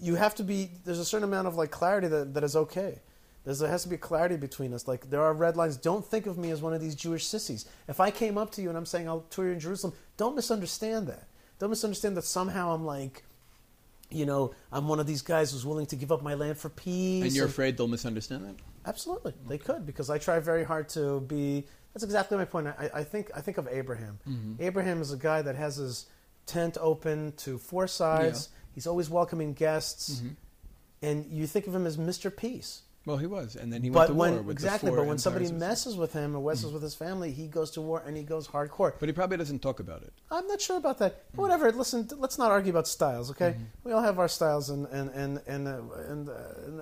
you 0.00 0.14
have 0.16 0.34
to 0.36 0.42
be 0.42 0.70
there's 0.84 0.98
a 0.98 1.04
certain 1.04 1.28
amount 1.28 1.48
of 1.48 1.56
like 1.56 1.70
clarity 1.70 2.08
that, 2.08 2.34
that 2.34 2.44
is 2.44 2.56
okay. 2.56 3.00
There's, 3.44 3.60
there 3.60 3.70
has 3.70 3.84
to 3.84 3.88
be 3.88 3.96
clarity 3.96 4.36
between 4.36 4.74
us. 4.74 4.88
Like 4.88 5.08
there 5.08 5.22
are 5.22 5.32
red 5.32 5.56
lines. 5.56 5.76
Don't 5.76 6.04
think 6.04 6.26
of 6.26 6.36
me 6.36 6.50
as 6.50 6.60
one 6.60 6.74
of 6.74 6.80
these 6.80 6.94
Jewish 6.94 7.26
sissies. 7.26 7.66
If 7.88 8.00
I 8.00 8.10
came 8.10 8.36
up 8.36 8.50
to 8.52 8.62
you 8.62 8.68
and 8.68 8.76
I'm 8.76 8.86
saying 8.86 9.08
I'll 9.08 9.20
tour 9.30 9.46
you 9.46 9.52
in 9.52 9.60
Jerusalem, 9.60 9.94
don't 10.16 10.34
misunderstand 10.34 11.06
that. 11.06 11.28
Don't 11.58 11.70
misunderstand 11.70 12.16
that 12.16 12.24
somehow 12.24 12.74
I'm 12.74 12.84
like, 12.84 13.22
you 14.10 14.26
know, 14.26 14.52
I'm 14.72 14.88
one 14.88 15.00
of 15.00 15.06
these 15.06 15.22
guys 15.22 15.52
who's 15.52 15.64
willing 15.64 15.86
to 15.86 15.96
give 15.96 16.12
up 16.12 16.22
my 16.22 16.34
land 16.34 16.58
for 16.58 16.68
peace. 16.68 17.24
And 17.24 17.32
you're 17.32 17.46
afraid 17.46 17.76
they'll 17.76 17.88
misunderstand 17.88 18.44
that? 18.46 18.54
Absolutely, 18.84 19.34
they 19.48 19.58
could 19.58 19.84
because 19.84 20.10
I 20.10 20.18
try 20.18 20.38
very 20.38 20.64
hard 20.64 20.88
to 20.90 21.20
be. 21.20 21.66
That's 21.92 22.04
exactly 22.04 22.36
my 22.36 22.44
point. 22.44 22.68
I, 22.68 22.90
I 22.94 23.04
think 23.04 23.30
I 23.34 23.40
think 23.40 23.58
of 23.58 23.66
Abraham. 23.68 24.18
Mm-hmm. 24.28 24.62
Abraham 24.62 25.00
is 25.00 25.12
a 25.12 25.16
guy 25.16 25.42
that 25.42 25.56
has 25.56 25.76
his 25.76 26.06
tent 26.46 26.76
open 26.80 27.32
to 27.38 27.58
four 27.58 27.88
sides. 27.88 28.48
He's 28.76 28.86
always 28.86 29.08
welcoming 29.10 29.54
guests, 29.54 30.16
Mm-hmm. 30.20 30.28
and 31.02 31.26
you 31.32 31.46
think 31.48 31.66
of 31.66 31.74
him 31.74 31.86
as 31.86 31.96
Mr. 31.96 32.30
Peace. 32.34 32.82
Well, 33.06 33.16
he 33.18 33.26
was, 33.28 33.54
and 33.54 33.72
then 33.72 33.82
he 33.84 33.88
went 33.90 34.08
to 34.08 34.14
when 34.14 34.32
war 34.34 34.42
with 34.42 34.56
exactly, 34.56 34.90
but 34.90 35.06
when 35.06 35.16
somebody 35.18 35.50
messes 35.52 35.96
with 35.96 36.12
him 36.12 36.34
or 36.36 36.40
messes 36.50 36.72
with 36.72 36.82
his 36.82 36.96
family, 36.96 37.30
he 37.30 37.46
goes 37.46 37.70
to 37.72 37.80
war 37.80 38.02
and 38.04 38.16
he 38.16 38.24
goes 38.24 38.48
hardcore. 38.48 38.94
but 38.98 39.08
he 39.08 39.12
probably 39.12 39.36
doesn't 39.36 39.60
talk 39.60 39.78
about 39.78 40.02
it. 40.02 40.12
I'm 40.28 40.46
not 40.48 40.60
sure 40.60 40.76
about 40.76 40.98
that. 40.98 41.12
Mm-hmm. 41.28 41.40
Whatever. 41.40 41.70
Listen, 41.70 42.08
let's 42.18 42.36
not 42.36 42.50
argue 42.50 42.70
about 42.72 42.88
styles, 42.88 43.30
okay? 43.30 43.54
We 43.84 43.92
all 43.92 44.02
have 44.02 44.18
our 44.18 44.26
styles, 44.28 44.70
and 44.70 44.86
and 44.88 45.08
and 45.10 45.40
and, 45.46 45.68
uh, 45.68 45.80
and, 46.08 46.28
uh, 46.28 46.32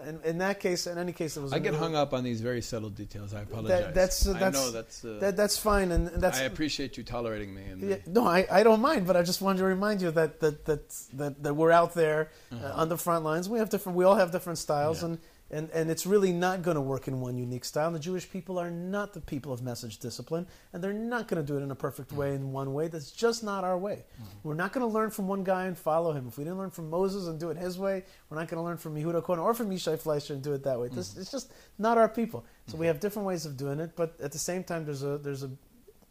and 0.09 0.25
in 0.25 0.39
that 0.39 0.61
case, 0.61 0.87
in 0.87 0.97
any 0.97 1.13
case, 1.13 1.37
it 1.37 1.43
was. 1.43 1.53
I 1.53 1.59
get 1.59 1.75
hung 1.75 1.95
up 1.95 2.15
on 2.15 2.25
these 2.25 2.41
very 2.41 2.63
subtle 2.63 2.89
details. 2.91 3.35
I 3.35 3.43
apologize. 3.43 3.93
that's- 3.95 4.27
I 4.27 4.33
that's- 4.33 4.55
know 4.55 4.71
that's. 4.71 5.05
Uh, 5.05 5.19
That, 5.21 5.37
that's 5.37 5.59
fine, 5.59 5.93
and 5.93 6.09
and 6.09 6.23
that's. 6.23 6.39
I 6.41 6.45
appreciate 6.45 6.97
you 6.97 7.05
tolerating 7.05 7.55
me. 7.55 7.65
And 7.65 7.83
Yeah, 7.83 7.97
no, 8.07 8.27
I, 8.27 8.47
I 8.51 8.63
don't 8.63 8.81
mind, 8.81 9.07
but 9.07 9.15
I 9.17 9.23
just 9.23 9.43
wanted 9.43 9.59
to 9.59 9.67
remind 9.67 10.01
you 10.01 10.11
that 10.13 10.41
that 10.41 10.65
that 10.65 10.89
that, 11.21 11.43
that 11.43 11.55
we're 11.55 11.71
out 11.71 11.93
there 11.93 12.31
uh, 12.51 12.81
on 12.81 12.89
the 12.89 12.97
front 12.97 13.25
lines. 13.27 13.47
We 13.51 13.59
have 13.59 13.69
different. 13.69 13.99
We 13.99 14.05
all 14.07 14.17
have 14.17 14.31
different 14.33 14.59
styles, 14.59 14.99
Uh-huh. 15.05 15.09
Yeah. 15.09 15.15
and, 15.17 15.34
and 15.55 15.71
and 15.71 15.91
it's 15.91 16.05
really 16.05 16.33
not 16.33 16.63
going 16.63 16.75
to 16.75 16.81
work 16.81 17.09
in 17.09 17.21
one 17.21 17.37
unique 17.39 17.65
style. 17.65 17.87
And 17.87 17.95
the 17.97 18.01
Jewish 18.01 18.29
people 18.29 18.59
are 18.59 18.71
not 18.71 19.15
the 19.15 19.21
people 19.21 19.53
of 19.53 19.63
message 19.63 19.99
discipline, 19.99 20.47
and 20.73 20.83
they're 20.83 20.93
not 20.93 21.29
going 21.29 21.41
to 21.45 21.47
do 21.47 21.57
it 21.59 21.63
in 21.63 21.71
a 21.71 21.75
perfect 21.75 22.13
way 22.13 22.35
in 22.35 22.53
one 22.53 22.75
way. 22.75 22.89
That's 22.89 23.11
just 23.13 23.45
not 23.45 23.65
our 23.65 23.79
way. 23.79 24.05
Mm-hmm. 24.15 24.49
We're 24.49 24.55
not 24.55 24.73
going 24.73 24.87
to 24.87 24.93
learn 24.93 25.11
from 25.11 25.29
one 25.29 25.45
guy 25.45 25.67
and 25.67 25.79
follow 25.79 26.13
him. 26.13 26.27
If 26.29 26.37
we 26.39 26.45
didn't 26.45 26.59
learn 26.59 26.71
from 26.71 26.91
Moses 26.91 27.27
and 27.29 27.39
do 27.41 27.51
it 27.51 27.57
his 27.57 27.79
way, 27.79 28.05
we're 28.29 28.39
not 28.39 28.49
going 28.49 28.59
to 28.59 28.65
learn 28.65 28.77
from 28.79 28.95
Yehuda 28.97 29.23
Cohen 29.23 29.39
or 29.41 29.55
from 29.55 29.71
Yishai 29.71 29.99
Fleischer 29.99 30.35
and 30.35 30.43
do 30.43 30.53
it 30.53 30.65
that 30.65 30.79
way. 30.81 30.89
This, 30.89 31.11
Mm-hmm. 31.11 31.21
it's 31.23 31.31
just 31.31 31.53
not 31.79 31.97
our 31.99 32.09
people. 32.09 32.45
So 32.67 32.77
we 32.77 32.87
have 32.87 32.99
different 33.01 33.27
ways 33.27 33.47
of 33.47 33.57
doing 33.57 33.81
it, 33.81 33.93
but 33.97 34.21
at 34.21 34.33
the 34.33 34.39
same 34.39 34.65
time, 34.65 34.85
there's 34.85 35.03
a 35.03 35.19
there's 35.19 35.43
a 35.45 35.51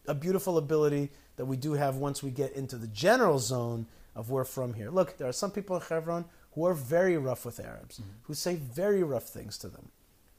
a 0.07 0.13
beautiful 0.13 0.57
ability 0.57 1.09
that 1.37 1.45
we 1.45 1.55
do 1.57 1.73
have 1.73 1.95
once 1.95 2.21
we 2.21 2.29
get 2.29 2.51
into 2.53 2.77
the 2.77 2.87
general 2.87 3.39
zone 3.39 3.87
of 4.15 4.29
we're 4.29 4.43
from 4.43 4.73
here. 4.73 4.89
Look, 4.89 5.17
there 5.17 5.27
are 5.27 5.31
some 5.33 5.49
people 5.51 5.75
in 5.77 5.81
Hebron 5.81 6.25
who 6.55 6.65
are 6.65 6.73
very 6.73 7.17
rough 7.17 7.45
with 7.45 7.59
Arabs, 7.59 8.01
who 8.23 8.33
say 8.33 8.55
very 8.55 9.03
rough 9.03 9.23
things 9.23 9.57
to 9.59 9.67
them, 9.67 9.89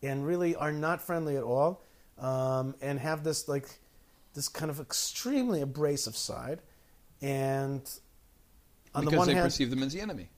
and 0.02 0.26
really 0.26 0.54
are 0.54 0.72
not 0.72 1.00
friendly 1.00 1.36
at 1.36 1.42
all, 1.42 1.82
um, 2.18 2.74
and 2.80 3.00
have 3.00 3.24
this 3.24 3.48
like 3.48 3.80
this 4.34 4.48
kind 4.48 4.70
of 4.70 4.80
extremely 4.80 5.60
abrasive 5.60 6.16
side. 6.16 6.60
And 7.20 7.80
on 8.94 9.04
because 9.04 9.12
the 9.12 9.18
one 9.18 9.28
hand 9.28 9.28
they 9.28 9.34
hand, 9.34 9.46
perceive 9.46 9.70
them 9.70 9.82
as 9.82 9.92
the 9.92 10.00
enemy. 10.00 10.28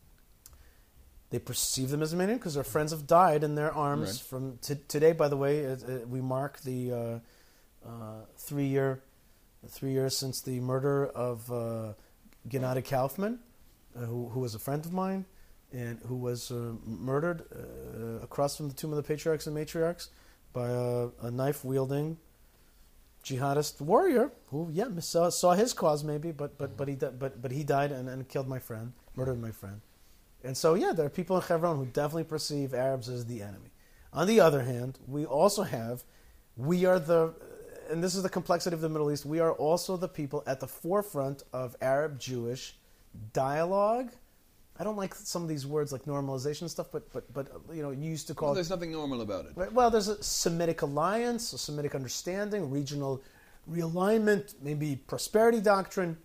they 1.31 1.39
perceive 1.39 1.91
them 1.91 2.03
as 2.03 2.13
a 2.13 2.17
minion 2.17 2.39
because 2.39 2.55
their 2.55 2.65
friends 2.65 2.93
have 2.93 3.07
died 3.07 3.45
in 3.45 3.55
their 3.55 3.73
arms. 3.73 4.09
Right. 4.09 4.29
From 4.29 4.59
t- 4.59 4.77
today, 4.89 5.13
by 5.13 5.29
the 5.29 5.37
way, 5.37 5.59
it, 5.59 5.83
it, 5.83 6.09
we 6.09 6.23
mark 6.23 6.61
the 6.61 6.93
uh, 6.93 7.19
uh, 7.87 8.25
three 8.39 8.67
year 8.67 9.03
three 9.69 9.91
years 9.91 10.17
since 10.17 10.41
the 10.41 10.61
murder 10.61 11.07
of 11.07 11.51
uh, 11.51 11.93
Gennady 12.49 12.89
Kaufman, 12.89 13.41
uh, 13.95 14.01
who, 14.01 14.29
who 14.29 14.41
was 14.41 14.55
a 14.55 14.61
friend 14.61 14.85
of 14.87 14.93
mine 14.93 15.27
and 15.73 15.99
who 16.07 16.17
was 16.17 16.51
uh, 16.51 16.73
murdered 16.85 17.43
uh, 17.55 18.23
across 18.23 18.57
from 18.57 18.69
the 18.69 18.75
tomb 18.75 18.93
of 18.93 18.97
the 18.97 19.03
patriarchs 19.03 19.47
and 19.47 19.57
matriarchs 19.57 20.09
by 20.53 20.69
a, 20.69 21.09
a 21.23 21.31
knife 21.31 21.65
wielding 21.65 22.19
jihadist 23.25 23.81
warrior 23.81 24.31
who, 24.49 24.69
yeah, 24.73 24.87
saw, 25.01 25.29
saw 25.29 25.55
his 25.55 25.73
cause 25.73 26.05
maybe, 26.05 26.31
but 26.31 26.57
but 26.57 26.77
but 26.77 26.89
he 26.89 26.95
but 26.95 27.43
but 27.43 27.51
he 27.51 27.65
died 27.65 27.91
and, 27.91 28.09
and 28.09 28.29
killed 28.29 28.49
my 28.49 28.59
friend, 28.59 28.93
murdered 29.17 29.41
my 29.41 29.51
friend. 29.51 29.81
And 30.45 30.57
so, 30.57 30.75
yeah, 30.75 30.93
there 30.93 31.07
are 31.07 31.11
people 31.11 31.37
in 31.37 31.43
Hebron 31.43 31.77
who 31.77 31.87
definitely 31.87 32.25
perceive 32.25 32.73
Arabs 32.73 33.09
as 33.09 33.27
the 33.27 33.43
enemy. 33.43 33.71
On 34.13 34.29
the 34.29 34.41
other 34.41 34.63
hand, 34.63 34.99
we 35.07 35.27
also 35.27 35.65
have, 35.65 36.05
we 36.57 36.85
are 36.85 37.01
the, 37.01 37.35
and 37.91 38.03
this 38.03 38.15
is 38.15 38.23
the 38.23 38.29
complexity 38.29 38.75
of 38.75 38.81
the 38.81 38.89
Middle 38.89 39.11
East, 39.11 39.27
we 39.27 39.41
are 39.41 39.53
also 39.53 39.97
the 39.97 40.09
people 40.09 40.45
at 40.47 40.61
the 40.61 40.69
forefront 40.69 41.43
of 41.53 41.75
Arab 41.81 42.21
Jewish 42.21 42.77
dialogue. 43.33 44.13
I 44.79 44.85
don't 44.85 44.97
like 44.97 45.15
some 45.15 45.43
of 45.43 45.49
these 45.49 45.67
words 45.67 45.93
like 45.93 46.05
normalization 46.05 46.69
stuff, 46.69 46.89
but, 46.93 47.11
but, 47.13 47.33
but 47.33 47.49
you 47.73 47.83
know, 47.83 47.91
you 47.91 48.11
used 48.11 48.27
to 48.27 48.35
call 48.35 48.49
Well, 48.49 48.53
it 48.53 48.57
there's 48.57 48.71
nothing 48.71 48.93
normal 48.93 49.23
about 49.23 49.47
it. 49.47 49.53
Right, 49.55 49.73
Well, 49.73 49.91
there's 49.91 50.09
a 50.09 50.23
Semitic 50.23 50.83
alliance, 50.83 51.53
a 51.53 51.59
Semitic 51.59 51.95
understanding, 51.95 52.71
regional 52.71 53.23
realignment, 53.71 54.55
maybe 54.63 54.97
prosperity 54.97 55.61
doctrine, 55.61 56.17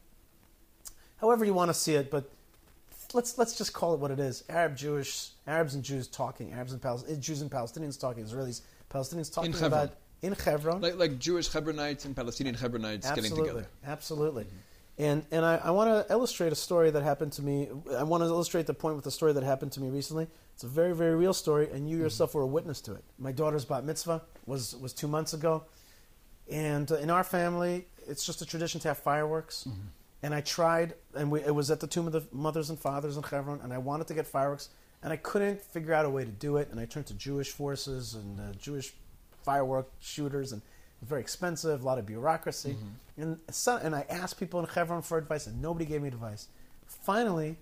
however 1.17 1.45
you 1.45 1.53
want 1.53 1.69
to 1.69 1.73
see 1.73 1.95
it. 1.95 2.11
But 2.11 2.29
let's 3.13 3.37
let's 3.37 3.57
just 3.57 3.73
call 3.73 3.93
it 3.93 3.99
what 3.99 4.11
it 4.11 4.19
is: 4.19 4.43
Arab 4.49 4.75
Jewish, 4.75 5.29
Arabs 5.47 5.75
and 5.75 5.83
Jews 5.83 6.07
talking, 6.07 6.53
Arabs 6.53 6.73
and 6.73 6.81
Pal- 6.81 7.03
eh, 7.09 7.15
Jews 7.15 7.41
and 7.41 7.49
Palestinians 7.49 7.99
talking, 7.99 8.25
Israelis, 8.25 8.61
Palestinians 8.91 9.33
talking 9.33 9.53
Hebron. 9.53 9.67
about 9.71 9.95
in 10.21 10.33
Hebron. 10.33 10.81
Like, 10.81 10.97
like 10.97 11.19
Jewish 11.19 11.49
Hebronites 11.49 12.05
and 12.05 12.15
Palestinian 12.15 12.55
Hebronites 12.55 13.03
getting 13.03 13.25
absolutely, 13.25 13.47
together. 13.49 13.67
absolutely. 13.85 14.43
Mm-hmm. 14.43 14.55
And 15.01 15.25
and 15.31 15.43
I, 15.43 15.55
I 15.63 15.71
want 15.71 15.89
to 15.89 16.13
illustrate 16.13 16.51
a 16.51 16.55
story 16.55 16.91
that 16.91 17.01
happened 17.01 17.33
to 17.33 17.41
me. 17.41 17.69
I 17.97 18.03
want 18.03 18.21
to 18.21 18.27
illustrate 18.27 18.67
the 18.67 18.73
point 18.75 18.95
with 18.95 19.05
a 19.07 19.11
story 19.11 19.33
that 19.33 19.43
happened 19.43 19.71
to 19.71 19.81
me 19.81 19.89
recently. 19.89 20.27
It's 20.53 20.63
a 20.63 20.67
very 20.67 20.93
very 20.93 21.15
real 21.15 21.33
story, 21.33 21.69
and 21.73 21.89
you 21.89 21.97
yourself 21.97 22.35
were 22.35 22.43
a 22.43 22.47
witness 22.57 22.81
to 22.81 22.93
it. 22.93 23.03
My 23.17 23.31
daughter's 23.31 23.65
bat 23.65 23.83
mitzvah 23.83 24.21
was 24.45 24.75
was 24.75 24.93
two 24.93 25.07
months 25.07 25.33
ago, 25.33 25.63
and 26.51 26.91
uh, 26.91 26.97
in 26.97 27.09
our 27.09 27.23
family, 27.23 27.87
it's 28.07 28.23
just 28.23 28.43
a 28.43 28.45
tradition 28.45 28.79
to 28.81 28.89
have 28.89 28.99
fireworks. 28.99 29.67
And 30.23 30.35
I 30.35 30.41
tried, 30.41 30.93
and 31.15 31.31
we, 31.31 31.41
it 31.41 31.55
was 31.55 31.71
at 31.71 31.79
the 31.79 31.87
tomb 31.87 32.05
of 32.05 32.13
the 32.13 32.23
mothers 32.31 32.69
and 32.69 32.77
fathers 32.77 33.17
in 33.17 33.23
Hebron, 33.23 33.59
and 33.63 33.73
I 33.73 33.79
wanted 33.79 34.05
to 34.05 34.13
get 34.13 34.27
fireworks, 34.27 34.69
and 35.01 35.11
I 35.11 35.17
couldn't 35.17 35.59
figure 35.59 35.95
out 35.95 36.05
a 36.05 36.11
way 36.11 36.23
to 36.25 36.29
do 36.29 36.57
it. 36.57 36.69
And 36.69 36.79
I 36.79 36.85
turned 36.85 37.07
to 37.07 37.15
Jewish 37.15 37.49
forces 37.49 38.13
and 38.13 38.39
uh, 38.39 38.43
Jewish 38.53 38.93
firework 39.43 39.87
shooters, 39.99 40.51
and 40.51 40.61
very 41.01 41.21
expensive, 41.21 41.81
a 41.81 41.85
lot 41.85 41.97
of 41.97 42.05
bureaucracy. 42.05 42.75
Mm-hmm. 42.77 43.21
And, 43.21 43.39
so, 43.49 43.77
and 43.77 43.95
I 43.95 44.05
asked 44.09 44.39
people 44.39 44.59
in 44.59 44.67
Hebron 44.67 45.01
for 45.01 45.17
advice, 45.17 45.47
and 45.47 45.61
nobody 45.61 45.85
gave 45.85 46.01
me 46.01 46.07
advice. 46.07 46.47
Finally, 46.85 47.57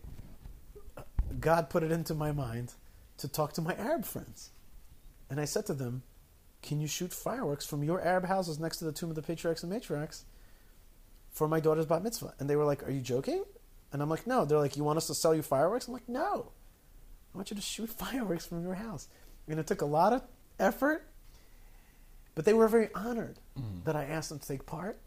God 1.39 1.69
put 1.69 1.83
it 1.83 1.91
into 1.91 2.13
my 2.13 2.31
mind 2.31 2.73
to 3.17 3.27
talk 3.27 3.53
to 3.53 3.61
my 3.61 3.75
Arab 3.75 4.05
friends. 4.05 4.51
And 5.29 5.39
I 5.39 5.45
said 5.45 5.65
to 5.67 5.73
them, 5.73 6.03
Can 6.61 6.79
you 6.79 6.87
shoot 6.87 7.13
fireworks 7.13 7.65
from 7.65 7.83
your 7.83 8.01
Arab 8.01 8.25
houses 8.25 8.59
next 8.59 8.77
to 8.77 8.85
the 8.85 8.91
tomb 8.91 9.09
of 9.09 9.15
the 9.15 9.21
patriarchs 9.21 9.63
and 9.63 9.71
matriarchs 9.71 10.23
for 11.29 11.47
my 11.47 11.59
daughter's 11.59 11.85
bat 11.85 12.03
mitzvah? 12.03 12.33
And 12.39 12.49
they 12.49 12.55
were 12.55 12.65
like, 12.65 12.87
Are 12.87 12.91
you 12.91 13.01
joking? 13.01 13.43
And 13.93 14.01
I'm 14.01 14.09
like, 14.09 14.25
No. 14.25 14.45
They're 14.45 14.57
like, 14.57 14.75
You 14.75 14.83
want 14.83 14.97
us 14.97 15.07
to 15.07 15.15
sell 15.15 15.35
you 15.35 15.41
fireworks? 15.41 15.87
I'm 15.87 15.93
like, 15.93 16.09
No. 16.09 16.51
I 17.33 17.37
want 17.37 17.51
you 17.51 17.55
to 17.55 17.61
shoot 17.61 17.89
fireworks 17.97 18.45
from 18.45 18.63
your 18.63 18.75
house. 18.75 19.07
And 19.47 19.59
it 19.59 19.67
took 19.67 19.81
a 19.81 19.85
lot 19.85 20.13
of 20.13 20.23
effort, 20.59 21.07
but 22.39 22.45
they 22.45 22.53
were 22.53 22.69
very 22.69 22.87
honored 22.95 23.37
that 23.83 23.97
I 23.97 24.05
asked 24.05 24.29
them 24.29 24.39
to 24.39 24.47
take 24.47 24.65
part. 24.65 24.97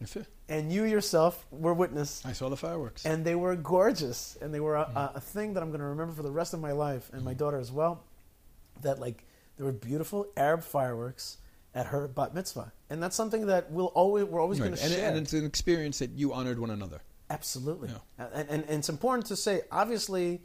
That's 0.00 0.16
it. 0.16 0.26
And 0.48 0.72
you 0.72 0.82
yourself 0.82 1.46
were 1.52 1.72
witness 1.72 2.20
I 2.26 2.32
saw 2.32 2.48
the 2.48 2.56
fireworks. 2.56 3.06
and 3.06 3.24
they 3.24 3.36
were 3.36 3.54
gorgeous 3.54 4.36
and 4.42 4.52
they 4.52 4.58
were 4.58 4.74
a, 4.74 4.80
a, 4.80 5.12
a 5.14 5.20
thing 5.20 5.54
that 5.54 5.62
i'm 5.62 5.68
going 5.70 5.78
to 5.78 5.86
remember 5.86 6.12
for 6.12 6.24
the 6.24 6.32
rest 6.32 6.52
of 6.52 6.58
my 6.58 6.72
life 6.72 7.10
and 7.12 7.22
my 7.24 7.30
mm-hmm. 7.30 7.38
daughter 7.38 7.60
as 7.60 7.70
well 7.70 8.02
that 8.82 8.98
like 8.98 9.24
there 9.56 9.64
were 9.66 9.70
beautiful 9.72 10.26
arab 10.36 10.64
fireworks 10.64 11.38
at 11.76 11.86
her 11.86 12.08
bat 12.08 12.34
mitzvah 12.34 12.72
and 12.90 13.00
that's 13.00 13.14
something 13.14 13.46
that 13.46 13.70
we'll 13.70 13.86
always 13.94 14.24
we're 14.24 14.40
always 14.40 14.58
Right. 14.58 14.74
going 14.74 14.76
to 14.76 14.88
share 14.88 15.08
and 15.10 15.16
it's 15.16 15.32
an 15.32 15.46
experience 15.46 16.00
that 16.00 16.10
you 16.10 16.32
honored 16.32 16.58
one 16.58 16.70
another. 16.70 17.02
absolutely 17.30 17.90
Yeah. 17.90 18.26
and, 18.34 18.48
and, 18.50 18.64
and 18.64 18.78
it's 18.80 18.88
important 18.88 19.26
to 19.26 19.36
say 19.36 19.62
obviously 19.70 20.42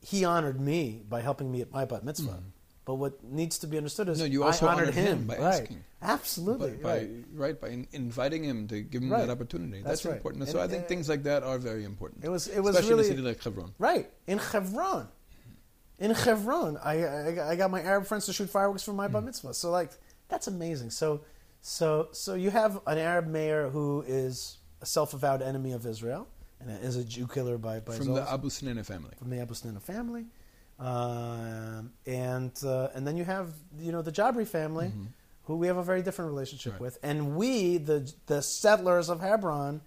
he 0.00 0.24
honored 0.24 0.60
me 0.60 1.02
by 1.08 1.22
helping 1.22 1.50
me 1.50 1.60
at 1.60 1.72
my 1.72 1.84
bat 1.84 2.04
mitzvah 2.04 2.30
mm-hmm. 2.30 2.53
But 2.84 2.94
what 2.96 3.22
needs 3.24 3.58
to 3.60 3.66
be 3.66 3.76
understood 3.76 4.08
is. 4.08 4.18
No, 4.18 4.24
you 4.26 4.44
also 4.44 4.66
I 4.66 4.72
honored, 4.72 4.88
honored 4.88 4.94
him 4.94 5.26
by 5.26 5.38
right. 5.38 5.62
asking. 5.62 5.84
absolutely 6.02 6.72
By, 6.72 6.82
by, 6.82 6.90
right. 6.98 7.10
right, 7.34 7.60
by 7.60 7.68
in, 7.68 7.86
inviting 7.92 8.44
him 8.44 8.68
to 8.68 8.82
give 8.82 9.02
him 9.02 9.10
Right. 9.10 9.26
that 9.26 9.30
opportunity. 9.32 9.80
That's 9.82 10.02
That's, 10.02 10.14
important. 10.16 10.42
And, 10.42 10.52
so 10.52 10.60
I 10.60 10.68
think 10.68 10.84
uh, 10.84 10.88
things 10.88 11.08
like 11.08 11.22
that 11.24 11.42
are 11.42 11.58
very 11.58 11.84
important. 11.84 12.24
It 12.24 12.28
was- 12.28 12.46
it 12.48 12.60
was 12.60 12.76
Especially 12.76 12.90
really- 12.96 13.06
in 13.08 13.12
a 13.12 13.16
city 13.16 13.28
like 13.28 13.42
Hebron. 13.42 13.72
Right 13.78 14.10
in 14.26 14.38
Hebron, 14.38 15.08
in 15.98 16.10
Hebron, 16.10 16.76
I, 16.82 16.94
I 17.04 17.50
I 17.52 17.56
got 17.56 17.70
my 17.70 17.80
Arab 17.80 18.04
friends 18.06 18.26
to 18.26 18.32
shoot 18.32 18.50
fireworks 18.50 18.82
for 18.82 18.92
my 18.92 19.08
bar 19.08 19.22
Mm. 19.22 19.26
mitzvah. 19.26 19.54
So 19.54 19.70
like 19.70 19.90
that's 20.28 20.46
amazing. 20.48 20.90
So 20.90 21.22
so 21.62 22.08
so 22.12 22.34
you 22.34 22.50
have 22.50 22.80
an 22.86 22.98
Arab 22.98 23.26
mayor 23.28 23.70
who 23.70 24.04
is 24.06 24.58
a 24.82 24.86
self-avowed 24.86 25.40
enemy 25.40 25.72
of 25.72 25.86
Israel 25.86 26.26
and 26.60 26.68
is 26.84 26.96
a 26.96 27.04
Jew 27.04 27.26
killer 27.28 27.56
by 27.58 27.80
by 27.80 27.94
From 27.96 28.12
the 28.14 28.30
Abu 28.30 28.48
Snina 28.50 28.84
family. 28.84 29.12
from 29.18 29.30
the 29.30 29.40
Abu 29.40 29.54
Snina 29.54 29.80
family, 29.80 30.26
um, 30.78 31.92
and 32.06 32.52
uh, 32.64 32.88
and 32.94 33.06
then 33.06 33.16
you 33.16 33.24
have 33.24 33.52
you 33.78 33.92
know 33.92 34.02
the 34.02 34.12
Jabri 34.12 34.46
family. 34.46 34.92
Who 35.46 35.56
we 35.56 35.66
have 35.66 35.76
a 35.76 35.82
very 35.82 36.00
different 36.00 36.30
relationship 36.30 36.72
Mm-hmm. 36.74 36.82
Right. 36.84 36.92
with, 36.94 36.98
and 37.02 37.36
we, 37.36 37.76
the 37.76 38.10
the 38.26 38.40
settlers 38.40 39.10
of 39.10 39.20
Hebron, 39.20 39.82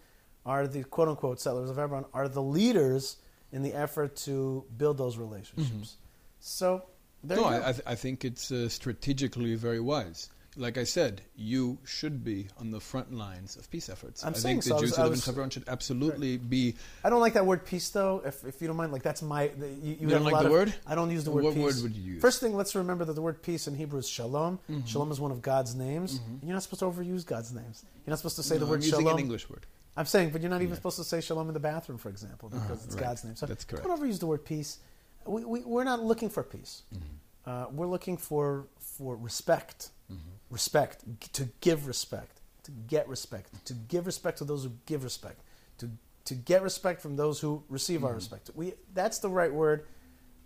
are 0.46 0.68
the 0.68 0.84
quote 0.84 1.08
unquote 1.08 1.42
settlers 1.42 1.72
of 1.72 1.78
Hebron, 1.78 2.06
are 2.14 2.28
the 2.30 2.44
leaders 2.44 3.18
in 3.52 3.64
the 3.64 3.74
effort 3.74 4.16
to 4.18 4.64
build 4.78 5.00
those 5.00 5.18
relationships. 5.18 5.98
So 6.40 6.84
there 7.24 7.38
Mm-hmm. 7.40 7.50
no, 7.50 7.56
you 7.56 7.60
go. 7.60 7.66
I, 7.66 7.70
I, 7.70 7.72
th- 7.72 7.84
I 7.88 7.96
think 7.96 8.24
it's 8.24 8.52
uh, 8.52 8.70
strategically 8.70 9.56
very 9.56 9.80
wise. 9.80 10.30
Like 10.60 10.80
I 10.80 10.86
said, 10.86 11.22
you 11.36 11.78
should 11.86 12.24
be 12.24 12.48
on 12.60 12.72
the 12.72 12.80
front 12.80 13.14
lines 13.14 13.56
of 13.58 13.70
peace 13.70 13.90
efforts. 13.90 14.26
I'm 14.26 14.34
I 14.34 14.38
saying 14.38 14.62
think 14.62 14.64
the 14.64 14.70
so. 14.70 14.76
I 14.78 14.80
Jews 14.80 14.90
was- 14.90 14.98
who 14.98 15.04
live 15.04 15.14
in 15.14 15.20
Hebron 15.20 15.50
should 15.52 15.70
absolutely 15.70 16.38
be. 16.38 16.76
I 17.04 17.12
don't 17.12 17.20
like 17.22 17.34
that 17.34 17.46
word 17.46 17.64
peace, 17.66 17.90
though. 17.92 18.24
If, 18.26 18.44
if 18.44 18.60
you 18.60 18.68
don't 18.68 18.76
mind, 18.76 18.92
like 18.92 19.04
that's 19.04 19.22
my. 19.22 19.50
The, 19.50 19.68
you, 19.70 19.98
you, 20.02 20.08
don't 20.08 20.24
like 20.24 20.40
the 20.40 20.46
of- 20.48 20.52
word? 20.52 20.74
I 20.88 20.96
don't 20.96 21.12
use 21.12 21.24
the 21.26 21.32
word 21.32 21.44
What 21.44 21.54
peace. 21.54 21.64
word 21.64 21.84
would 21.84 21.96
you 21.96 22.14
use? 22.14 22.22
First 22.22 22.40
thing, 22.42 22.56
let's 22.56 22.74
remember 22.76 23.06
that 23.06 23.14
the 23.14 23.22
word 23.22 23.44
peace 23.44 23.68
in 23.68 23.76
Hebrew 23.76 24.00
is 24.00 24.10
shalom. 24.10 24.58
Shalom 24.88 25.12
is 25.12 25.20
one 25.20 25.32
of 25.32 25.42
God's 25.44 25.76
names. 25.76 26.20
And 26.28 26.42
you're 26.44 26.54
not 26.54 26.64
supposed 26.64 26.80
to 26.80 26.86
overuse 26.86 27.24
God's 27.24 27.54
names. 27.54 27.86
You're 28.06 28.12
not 28.12 28.18
supposed 28.18 28.38
to 28.38 28.44
say 28.44 28.56
No, 28.56 28.62
the 28.62 28.66
word 28.66 28.76
I'm 28.78 28.82
using 28.82 29.00
shalom. 29.00 29.14
an 29.14 29.20
English 29.20 29.50
word. 29.50 29.66
I'm 29.96 30.06
saying, 30.06 30.32
but 30.32 30.42
you're 30.42 30.50
not 30.50 30.62
even 30.62 30.70
Yeah. 30.70 30.76
supposed 30.76 30.98
to 30.98 31.04
say 31.04 31.22
shalom 31.22 31.48
in 31.50 31.54
the 31.54 31.60
bathroom, 31.60 31.98
for 32.00 32.10
example, 32.10 32.50
because 32.50 32.64
Uh-huh, 32.66 32.80
it's 32.86 32.96
right. 32.96 33.04
God's 33.04 33.24
name. 33.24 33.36
So 33.36 33.46
That's 33.46 33.64
correct. 33.64 33.86
don't 33.86 34.00
overuse 34.00 34.20
the 34.20 34.28
word 34.28 34.44
peace. 34.46 34.80
We, 35.26 35.44
we, 35.44 35.60
we're 35.62 35.84
not 35.84 36.02
looking 36.04 36.30
for 36.30 36.42
peace. 36.44 36.82
Mm-hmm. 36.96 37.50
uh, 37.50 37.66
we're 37.72 37.88
looking 37.88 38.18
for 38.18 38.66
for 38.80 39.16
respect, 39.16 39.90
Mm-hmm. 40.12 40.30
Respect 40.50 41.04
to 41.34 41.50
give 41.62 41.88
respect, 41.88 42.42
to 42.64 42.72
get 42.72 43.08
respect, 43.08 43.66
to 43.66 43.74
give 43.74 44.06
respect 44.06 44.38
to 44.40 44.46
those 44.46 44.64
who 44.64 44.72
give 44.86 45.04
respect, 45.04 45.42
to 45.80 45.90
to 46.26 46.36
get 46.36 46.62
respect 46.62 47.02
from 47.02 47.16
those 47.16 47.40
who 47.40 47.64
receive 47.70 48.00
Mm-hmm. 48.00 48.08
our 48.08 48.14
respect. 48.16 48.50
We 48.56 48.74
that's 48.94 49.20
the 49.20 49.30
right 49.30 49.54
word, 49.54 49.86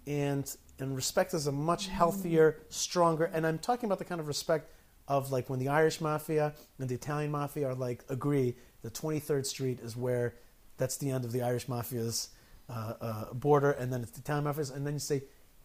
and 0.08 0.54
and 0.80 0.96
respect 0.96 1.34
is 1.34 1.48
a 1.48 1.52
much 1.52 1.88
healthier, 1.88 2.60
stronger. 2.70 3.26
And 3.26 3.46
I'm 3.46 3.60
talking 3.60 3.88
about 3.88 4.00
the 4.00 4.06
kind 4.06 4.20
of 4.22 4.28
respect 4.28 4.72
of 5.08 5.32
like 5.32 5.50
when 5.50 5.60
the 5.60 5.68
Irish 5.68 6.02
mafia 6.02 6.54
and 6.80 6.90
the 6.90 6.96
Italian 6.96 7.32
mafia 7.32 7.68
are 7.68 7.76
like 7.76 8.04
agree 8.10 8.56
that 8.82 8.94
23rd 8.94 9.46
Street 9.46 9.80
is 9.82 9.96
where 9.96 10.36
that's 10.78 10.98
the 10.98 11.12
end 11.12 11.26
of 11.26 11.32
the 11.32 11.42
Irish 11.44 11.68
mafia's 11.68 12.30
uh, 12.70 12.94
uh, 13.02 13.34
border, 13.34 13.72
and 13.72 13.92
then 13.92 14.02
it's 14.02 14.12
the 14.12 14.22
Italian 14.22 14.46
mafia's, 14.46 14.70
and 14.72 14.86
then 14.88 14.94
you 14.94 15.00
say, 15.00 15.22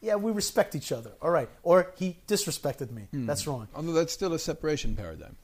yeah, 0.06 0.16
we 0.16 0.30
respect 0.32 0.74
each 0.74 0.90
other. 0.92 1.12
All 1.20 1.30
right, 1.38 1.48
or 1.62 1.92
he 2.00 2.08
disrespected 2.28 2.90
me. 2.98 3.04
That's 3.12 3.46
wrong. 3.46 3.68
Although 3.74 3.92
that's 3.98 4.12
still 4.12 4.32
a 4.34 4.38
separation 4.38 4.94
paradigm. 4.96 5.36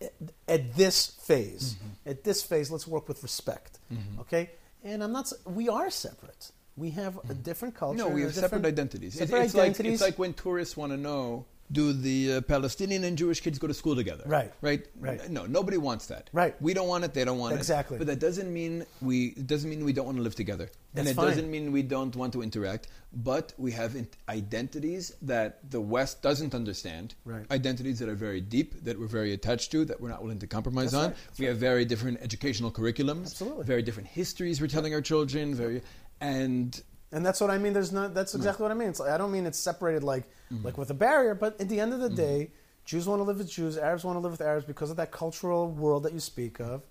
At, 0.00 0.12
at 0.48 0.62
this 0.76 1.06
phase, 1.28 1.64
Mm-hmm. 1.74 2.10
at 2.12 2.18
this 2.24 2.42
phase, 2.42 2.70
let's 2.70 2.86
work 2.86 3.08
with 3.08 3.22
respect. 3.22 3.78
Okay, 4.22 4.50
and 4.84 5.02
I'm 5.04 5.12
not. 5.12 5.32
We 5.44 5.68
are 5.68 5.90
separate. 5.90 6.50
We 6.76 6.90
have 6.90 7.14
a 7.30 7.34
different 7.34 7.74
culture. 7.74 8.00
Mm-hmm. 8.00 8.08
No, 8.10 8.14
we 8.14 8.22
have 8.22 8.34
separate 8.34 8.66
identities. 8.66 9.14
Separate 9.14 9.44
it's, 9.44 9.54
like, 9.54 9.70
identities. 9.70 9.92
it's 9.94 10.02
like 10.02 10.18
when 10.18 10.32
tourists 10.34 10.76
want 10.76 10.92
to 10.92 10.98
know 10.98 11.46
do 11.72 11.92
the 11.92 12.34
uh, 12.34 12.40
Palestinian 12.42 13.04
and 13.04 13.18
Jewish 13.18 13.40
kids 13.40 13.58
go 13.58 13.66
to 13.66 13.74
school 13.74 13.96
together? 13.96 14.24
Right. 14.26 14.52
Right. 14.60 14.86
Right. 14.98 15.28
No, 15.30 15.46
nobody 15.46 15.78
wants 15.78 16.06
that. 16.06 16.30
Right. 16.32 16.60
We 16.60 16.74
don't 16.74 16.88
want 16.88 17.04
it. 17.04 17.14
They 17.14 17.24
don't 17.24 17.38
want 17.38 17.54
it. 17.54 17.58
Exactly. 17.58 17.98
But 17.98 18.06
that 18.06 18.18
doesn't 18.20 18.52
mean 18.52 18.86
we. 19.00 19.28
It 19.28 19.46
doesn't 19.46 19.68
mean 19.68 19.84
we 19.84 19.92
don't 19.92 20.06
want 20.06 20.18
to 20.18 20.22
live 20.22 20.34
together. 20.34 20.70
and 20.94 21.08
it 21.08 21.14
fine. 21.14 21.26
doesn't 21.26 21.50
mean 21.50 21.72
we 21.72 21.82
don't 21.82 22.14
want 22.14 22.32
to 22.34 22.42
interact. 22.42 22.88
But 23.12 23.52
we 23.56 23.72
have 23.72 23.96
identities 24.28 25.12
that 25.22 25.70
the 25.70 25.80
West 25.80 26.22
doesn't 26.22 26.54
understand. 26.54 27.14
Right. 27.24 27.50
Identities 27.50 27.98
that 27.98 28.08
are 28.08 28.14
very 28.14 28.40
deep, 28.40 28.84
that 28.84 28.98
we're 28.98 29.06
very 29.06 29.32
attached 29.32 29.70
to, 29.72 29.84
that 29.86 30.00
we're 30.00 30.10
not 30.10 30.22
willing 30.22 30.38
to 30.40 30.46
compromise 30.46 30.92
That's 30.92 30.94
on. 30.94 31.10
right. 31.10 31.16
That's 31.28 31.38
we 31.40 31.46
have 31.46 31.56
very 31.56 31.84
different 31.84 32.20
educational 32.22 32.70
curriculums. 32.70 33.26
Absolutely. 33.26 33.64
Very 33.64 33.82
different 33.82 34.08
histories 34.08 34.60
we're 34.60 34.66
telling 34.68 34.94
our 34.94 35.00
children. 35.00 35.54
Very 35.54 35.82
and 36.20 36.80
And 37.12 37.24
that's 37.24 37.40
what 37.40 37.50
I 37.50 37.58
mean. 37.58 37.72
There's 37.72 37.92
not. 37.92 38.14
That's 38.14 38.34
exactly 38.34 38.62
what 38.62 38.70
I 38.70 38.74
mean. 38.74 38.88
It's, 38.90 39.00
I 39.00 39.18
don't 39.18 39.32
mean 39.32 39.46
it's 39.46 39.58
separated 39.58 40.02
like 40.04 40.24
Mm-hmm. 40.52 40.64
like 40.64 40.78
with 40.78 40.90
a 40.90 40.94
barrier, 40.94 41.34
but 41.34 41.60
at 41.60 41.68
the 41.68 41.80
end 41.80 41.92
of 41.92 42.00
the 42.00 42.08
day, 42.08 42.50
Jews 42.84 43.08
want 43.08 43.18
to 43.18 43.24
live 43.24 43.38
with 43.38 43.50
Jews, 43.50 43.76
Arabs 43.76 44.04
want 44.04 44.14
to 44.14 44.20
live 44.20 44.30
with 44.30 44.40
Arabs 44.40 44.64
because 44.64 44.90
of 44.90 44.96
that 44.96 45.10
cultural 45.10 45.68
world 45.68 46.04
that 46.04 46.12
you 46.12 46.20
speak 46.20 46.60
of, 46.60 46.84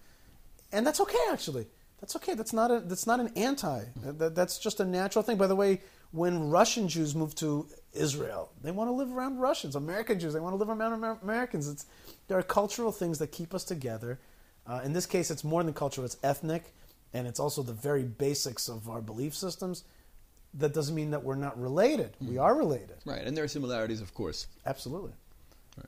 and 0.73 0.85
that's 0.85 0.99
okay. 0.99 1.17
Actually, 1.31 1.67
that's 2.01 2.17
okay. 2.17 2.33
That's 2.33 2.51
not 2.51 2.69
a. 2.69 2.81
That's 2.81 3.07
not 3.07 3.21
an 3.21 3.31
anti. 3.37 3.85
That, 4.03 4.35
that's 4.35 4.57
just 4.57 4.81
a 4.81 4.85
natural 4.85 5.23
thing. 5.23 5.37
By 5.37 5.47
the 5.47 5.55
way, 5.55 5.81
when 6.11 6.49
Russian 6.49 6.89
Jews 6.89 7.15
move 7.15 7.33
to 7.35 7.67
Israel, 7.93 8.51
they 8.61 8.71
want 8.71 8.89
to 8.89 8.91
live 8.91 9.11
around 9.15 9.39
Russians. 9.39 9.75
American 9.75 10.19
Jews, 10.19 10.33
they 10.33 10.41
want 10.41 10.53
to 10.53 10.57
live 10.57 10.69
around 10.69 10.93
Amer- 10.93 11.19
Americans. 11.23 11.69
It's 11.69 11.85
there 12.27 12.37
are 12.37 12.43
cultural 12.43 12.91
things 12.91 13.19
that 13.19 13.31
keep 13.31 13.53
us 13.53 13.63
together. 13.63 14.19
Uh, 14.67 14.81
in 14.83 14.91
this 14.91 15.05
case, 15.05 15.31
it's 15.31 15.45
more 15.45 15.63
than 15.63 15.73
cultural; 15.73 16.03
it's 16.03 16.17
ethnic, 16.23 16.73
and 17.13 17.25
it's 17.25 17.39
also 17.39 17.63
the 17.63 17.73
very 17.73 18.03
basics 18.03 18.67
of 18.67 18.89
our 18.89 18.99
belief 18.99 19.33
systems 19.33 19.85
that 20.55 20.73
doesn't 20.73 20.95
mean 20.95 21.11
that 21.11 21.23
we're 21.23 21.35
not 21.35 21.59
related. 21.59 22.15
We 22.21 22.37
are 22.37 22.55
related, 22.55 22.97
right. 23.05 23.21
And 23.25 23.35
there 23.35 23.43
are 23.43 23.47
similarities, 23.49 24.01
of 24.01 24.13
course. 24.13 24.47
absolutely. 24.65 25.11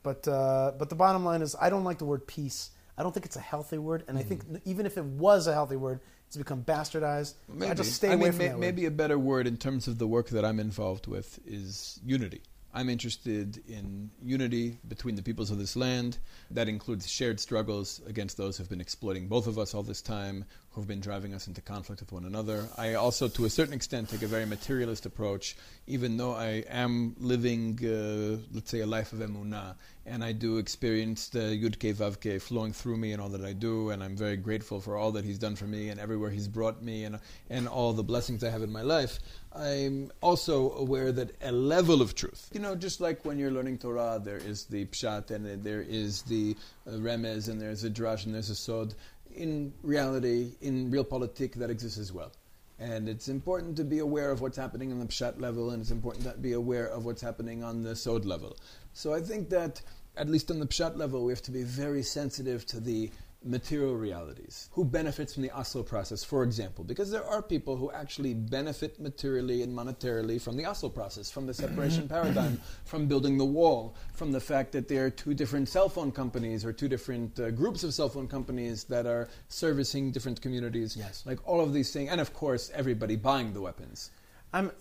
But 0.03 0.28
uh, 0.28 0.74
but 0.78 0.89
the 0.89 0.95
bottom 0.95 1.24
line 1.24 1.41
is, 1.41 1.55
I 1.59 1.70
don't 1.70 1.84
like 1.86 1.97
the 1.99 2.05
word 2.05 2.28
peace. 2.28 2.72
I 2.97 3.03
don't 3.03 3.13
think 3.13 3.26
it's 3.26 3.36
a 3.38 3.41
healthy 3.41 3.78
word, 3.78 4.03
and 4.07 4.18
I 4.18 4.24
think 4.24 4.43
Mm-hmm. 4.45 4.70
even 4.70 4.86
if 4.86 4.97
it 4.97 5.05
was 5.05 5.47
a 5.47 5.53
healthy 5.53 5.76
word, 5.78 5.99
it's 6.28 6.36
become 6.36 6.63
bastardized. 6.63 7.36
Maybe. 7.47 7.72
I 7.72 7.74
just 7.74 7.93
stay 7.93 8.09
I 8.09 8.13
away 8.13 8.24
mean, 8.24 8.32
from 8.32 8.38
may- 8.39 8.47
that 8.47 8.53
word. 8.55 8.59
maybe 8.61 8.86
a 8.86 8.91
better 8.91 9.18
word 9.20 9.47
in 9.47 9.55
terms 9.55 9.88
of 9.88 9.97
the 9.97 10.07
work 10.07 10.30
that 10.30 10.43
I'm 10.43 10.59
involved 10.59 11.07
with 11.07 11.39
is 11.45 11.99
unity. 12.05 12.41
I'm 12.74 12.89
interested 12.89 13.63
in 13.68 14.11
unity 14.22 14.78
between 14.88 15.15
the 15.15 15.24
peoples 15.24 15.49
of 15.51 15.57
this 15.57 15.76
land. 15.76 16.18
That 16.51 16.68
includes 16.68 17.09
shared 17.09 17.39
struggles 17.39 18.01
against 18.05 18.36
those 18.38 18.57
who've 18.57 18.70
been 18.70 18.82
exploiting 18.82 19.28
both 19.28 19.47
of 19.47 19.57
us 19.57 19.74
all 19.74 19.84
this 19.84 20.01
time, 20.01 20.43
who've 20.78 20.88
been 20.88 20.99
driving 20.99 21.34
us 21.34 21.47
into 21.47 21.59
conflict 21.59 22.01
with 22.01 22.11
one 22.11 22.23
another. 22.23 22.69
I 22.78 22.93
also, 22.93 23.28
to 23.28 23.45
a 23.45 23.49
certain 23.49 23.73
extent, 23.73 24.09
take 24.09 24.21
a 24.21 24.28
very 24.28 24.45
materialist 24.45 25.07
approach, 25.07 25.57
even 25.88 26.17
though 26.17 26.36
I 26.36 26.63
am 26.69 27.15
living, 27.19 27.80
uh, 27.84 28.38
let's 28.53 28.69
say, 28.69 28.82
a 28.82 28.86
life 28.86 29.11
of 29.11 29.19
emunah, 29.19 29.73
and 30.05 30.23
I 30.23 30.34
do 30.34 30.57
experience 30.57 31.30
the 31.30 31.39
Yud 31.39 31.78
Ke 31.78 31.97
Vav 31.97 32.19
Ke 32.21 32.39
flowing 32.39 32.73
through 32.73 32.97
me 32.97 33.11
and 33.11 33.19
all 33.21 33.30
that 33.30 33.43
I 33.43 33.53
do, 33.53 33.89
and 33.89 34.03
I'm 34.03 34.15
very 34.15 34.38
grateful 34.38 34.80
for 34.80 34.97
all 34.97 35.11
that 35.13 35.25
He's 35.25 35.39
done 35.39 35.55
for 35.55 35.65
me 35.65 35.89
and 35.89 35.99
everywhere 35.99 36.30
He's 36.30 36.47
brought 36.47 36.84
me 36.84 37.05
and, 37.05 37.19
and 37.49 37.67
all 37.67 37.93
the 37.93 38.03
blessings 38.03 38.43
I 38.43 38.51
have 38.51 38.61
in 38.61 38.71
my 38.71 38.84
life. 38.84 39.17
I'm 39.53 40.11
also 40.21 40.71
aware 40.73 41.11
that 41.11 41.32
a 41.41 41.51
level 41.51 42.01
of 42.03 42.13
truth, 42.13 42.49
you 42.53 42.59
know, 42.59 42.75
just 42.75 43.01
like 43.01 43.25
when 43.25 43.39
you're 43.39 43.51
learning 43.51 43.80
Torah, 43.80 44.21
there 44.23 44.38
is 44.38 44.65
the 44.65 44.86
Pshat 44.86 45.32
and 45.32 45.63
there 45.63 45.82
is 45.82 46.21
the 46.23 46.55
uh, 46.86 46.91
Remez 46.91 47.49
and 47.49 47.59
there's 47.59 47.84
a 47.84 47.89
Drash 47.89 48.25
and 48.25 48.36
there's 48.36 48.51
a 48.51 48.55
Sod. 48.55 48.93
In 49.38 49.73
reality, 49.83 50.53
in 50.61 50.89
real 50.89 51.05
politik, 51.05 51.53
that 51.55 51.69
exists 51.69 51.99
as 51.99 52.11
well. 52.11 52.31
And 52.79 53.07
it's 53.07 53.27
important 53.27 53.77
to 53.77 53.83
be 53.83 53.99
aware 53.99 54.31
of 54.31 54.41
what's 54.41 54.57
happening 54.57 54.91
on 54.91 54.99
the 54.99 55.05
pshat 55.05 55.39
level, 55.39 55.71
and 55.71 55.81
it's 55.81 55.91
important 55.91 56.25
to 56.25 56.38
be 56.38 56.53
aware 56.53 56.88
of 56.88 57.05
what's 57.05 57.21
happening 57.21 57.63
on 57.63 57.83
the 57.83 57.95
sod 57.95 58.25
level. 58.25 58.57
So 58.93 59.13
I 59.13 59.21
think 59.21 59.49
that, 59.49 59.81
at 60.15 60.27
least 60.27 60.49
on 60.51 60.59
the 60.59 60.65
pshat 60.65 60.97
level, 60.97 61.23
we 61.23 61.31
have 61.31 61.41
to 61.43 61.51
be 61.51 61.63
very 61.63 62.03
sensitive 62.03 62.65
to 62.67 62.79
the 62.79 63.11
material 63.43 63.95
realities. 63.95 64.69
Who 64.73 64.83
benefits 64.83 65.33
from 65.33 65.43
the 65.43 65.51
Oslo 65.51 65.83
process, 65.83 66.23
for 66.23 66.43
example? 66.43 66.83
Because 66.83 67.11
there 67.11 67.23
are 67.23 67.41
people 67.41 67.75
who 67.75 67.91
actually 67.91 68.33
benefit 68.33 68.99
materially 68.99 69.61
and 69.63 69.75
monetarily 69.75 70.41
from 70.41 70.57
the 70.57 70.65
Oslo 70.65 70.89
process, 70.89 71.31
from 71.31 71.45
the 71.45 71.53
separation 71.53 72.07
paradigm, 72.07 72.59
from 72.85 73.07
building 73.07 73.38
the 73.38 73.45
wall, 73.45 73.95
from 74.13 74.31
the 74.31 74.39
fact 74.39 74.71
that 74.71 74.88
there 74.88 75.05
are 75.05 75.09
two 75.09 75.33
different 75.33 75.69
cell 75.69 75.89
phone 75.89 76.11
companies 76.11 76.65
or 76.65 76.73
two 76.73 76.88
different 76.88 77.39
uh, 77.39 77.51
groups 77.51 77.83
of 77.83 77.93
cell 77.93 78.09
phone 78.09 78.27
companies 78.27 78.83
that 78.85 79.05
are 79.05 79.29
servicing 79.49 80.11
different 80.11 80.41
communities. 80.41 80.95
Yes. 80.97 81.23
Like 81.25 81.39
all 81.47 81.61
of 81.61 81.73
these 81.73 81.91
things, 81.91 82.09
and 82.09 82.19
of 82.19 82.33
course, 82.33 82.71
everybody 82.73 83.15
buying 83.15 83.53
the 83.53 83.61
weapons. 83.61 84.11
I'm 84.53 84.71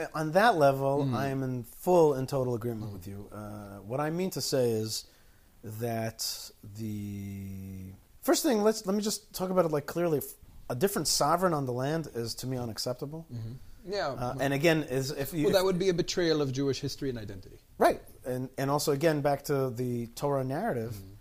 uh, 0.00 0.06
on 0.14 0.32
that 0.32 0.56
level. 0.56 1.04
Mm-hmm. 1.04 1.16
I 1.16 1.28
am 1.28 1.42
in 1.42 1.64
full 1.64 2.14
and 2.14 2.28
total 2.28 2.54
agreement 2.54 2.92
with 2.92 3.06
you. 3.06 3.28
Uh, 3.32 3.78
what 3.86 4.00
I 4.00 4.10
mean 4.10 4.30
to 4.30 4.40
say 4.40 4.70
is 4.70 5.06
that 5.64 6.50
the 6.78 7.92
first 8.22 8.42
thing. 8.42 8.62
Let's 8.62 8.86
let 8.86 8.94
me 8.96 9.02
just 9.02 9.32
talk 9.34 9.50
about 9.50 9.64
it 9.64 9.70
like 9.72 9.86
clearly. 9.86 10.20
A 10.70 10.74
different 10.74 11.06
sovereign 11.08 11.52
on 11.52 11.66
the 11.66 11.72
land 11.72 12.08
is 12.14 12.34
to 12.36 12.46
me 12.46 12.56
unacceptable. 12.56 13.26
Yeah. 13.84 14.08
Uh, 14.08 14.34
and 14.40 14.54
again, 14.54 14.84
is 14.84 15.10
if 15.10 15.34
you 15.34 15.44
well, 15.44 15.52
that 15.54 15.64
would 15.64 15.78
be 15.78 15.90
a 15.90 15.94
betrayal 15.94 16.40
of 16.40 16.50
Jewish 16.52 16.80
history 16.80 17.10
and 17.10 17.18
identity. 17.18 17.58
Right, 17.78 18.00
and 18.24 18.48
and 18.56 18.70
also 18.70 18.92
again 18.92 19.20
back 19.20 19.42
to 19.44 19.68
the 19.70 20.06
Torah 20.14 20.44
narrative. 20.44 20.92
Mm-hmm. 20.94 21.14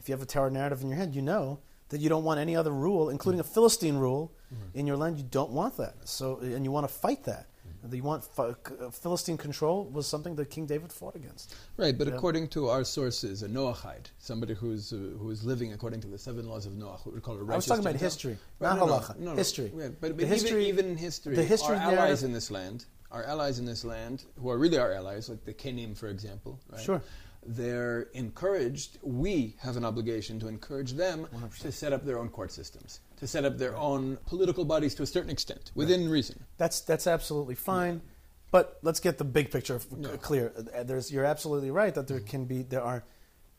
If 0.00 0.08
you 0.08 0.12
have 0.12 0.22
a 0.22 0.26
Torah 0.26 0.50
narrative 0.50 0.82
in 0.82 0.88
your 0.88 0.98
head, 0.98 1.14
you 1.14 1.22
know 1.22 1.60
that 1.88 2.00
you 2.00 2.08
don't 2.10 2.24
want 2.24 2.38
any 2.40 2.54
other 2.54 2.72
rule, 2.72 3.08
including 3.08 3.40
a 3.40 3.44
Philistine 3.44 3.96
rule, 3.96 4.32
Mm-hmm. 4.48 4.78
in 4.78 4.86
your 4.86 4.96
land. 4.96 5.18
You 5.18 5.24
don't 5.24 5.50
want 5.50 5.76
that. 5.76 5.94
So, 6.08 6.38
and 6.38 6.64
you 6.64 6.70
want 6.70 6.88
to 6.88 6.94
fight 6.94 7.24
that. 7.24 7.47
You 7.90 8.02
want 8.02 8.28
Ph- 8.36 8.56
uh, 8.80 8.90
Philistine 8.90 9.36
control 9.36 9.84
was 9.84 10.06
something 10.06 10.34
that 10.36 10.50
King 10.50 10.66
David 10.66 10.92
fought 10.92 11.14
against. 11.16 11.54
Right, 11.76 11.96
but 11.96 12.08
according 12.08 12.48
to 12.48 12.68
our 12.68 12.84
sources, 12.84 13.42
a 13.42 13.48
Noahide, 13.48 14.06
somebody 14.18 14.54
who's 14.54 14.92
uh, 14.92 14.96
who 14.96 15.30
is 15.30 15.44
living 15.44 15.72
according 15.72 16.00
to 16.02 16.08
the 16.08 16.18
seven 16.18 16.48
laws 16.48 16.66
of 16.66 16.76
Noah, 16.76 16.98
we 17.06 17.20
call 17.20 17.36
a 17.36 17.38
righteous 17.38 17.52
I 17.52 17.56
was 17.56 17.66
talking 17.66 17.80
about 17.82 17.90
Gentile. 17.92 18.06
history, 18.06 18.38
Right, 18.58 18.68
not 18.76 18.78
no, 18.78 18.86
no, 18.86 18.92
halacha. 18.94 19.18
no. 19.18 19.34
History. 19.36 19.72
Yeah, 19.76 19.88
but, 19.88 20.00
but 20.00 20.16
The 20.16 20.24
even, 20.24 20.28
history- 20.28 20.68
even 20.68 20.86
in 20.86 20.96
history, 20.96 21.34
the 21.36 21.44
history 21.44 21.76
our 21.76 21.82
allies 21.92 22.22
in 22.24 22.32
this 22.32 22.50
land, 22.50 22.84
our 23.10 23.24
allies 23.24 23.58
in 23.58 23.64
this 23.64 23.84
land, 23.84 24.24
who 24.40 24.48
are 24.50 24.58
really 24.58 24.78
our 24.78 24.92
allies, 24.92 25.28
like 25.28 25.44
the 25.44 25.54
Kenim, 25.54 25.96
for 25.96 26.08
example, 26.08 26.58
right? 26.70 26.80
Sure. 26.80 27.00
They're 27.46 28.08
encouraged. 28.12 28.98
We 29.02 29.54
have 29.60 29.76
an 29.76 29.84
obligation 29.84 30.38
to 30.40 30.48
encourage 30.48 30.92
them 30.92 31.26
to 31.60 31.72
set 31.72 31.92
up 31.92 32.04
their 32.04 32.18
own 32.18 32.28
court 32.28 32.50
systems, 32.52 33.00
to 33.18 33.26
set 33.26 33.44
up 33.44 33.56
their 33.56 33.76
own 33.76 34.18
political 34.26 34.64
bodies 34.64 34.94
to 34.96 35.02
a 35.04 35.06
certain 35.06 35.30
extent, 35.30 35.70
within 35.74 36.08
reason. 36.10 36.44
That's 36.58 36.80
that's 36.82 37.06
absolutely 37.06 37.54
fine. 37.54 38.02
But 38.50 38.78
let's 38.82 39.00
get 39.00 39.18
the 39.18 39.24
big 39.24 39.50
picture 39.50 39.78
Yeah. 39.98 40.16
clear. 40.16 40.52
There's, 40.84 41.12
you're 41.12 41.24
absolutely 41.26 41.70
right 41.70 41.94
that 41.94 42.08
there 42.08 42.20
can 42.20 42.44
be 42.46 42.62
there 42.62 42.82
are. 42.82 43.04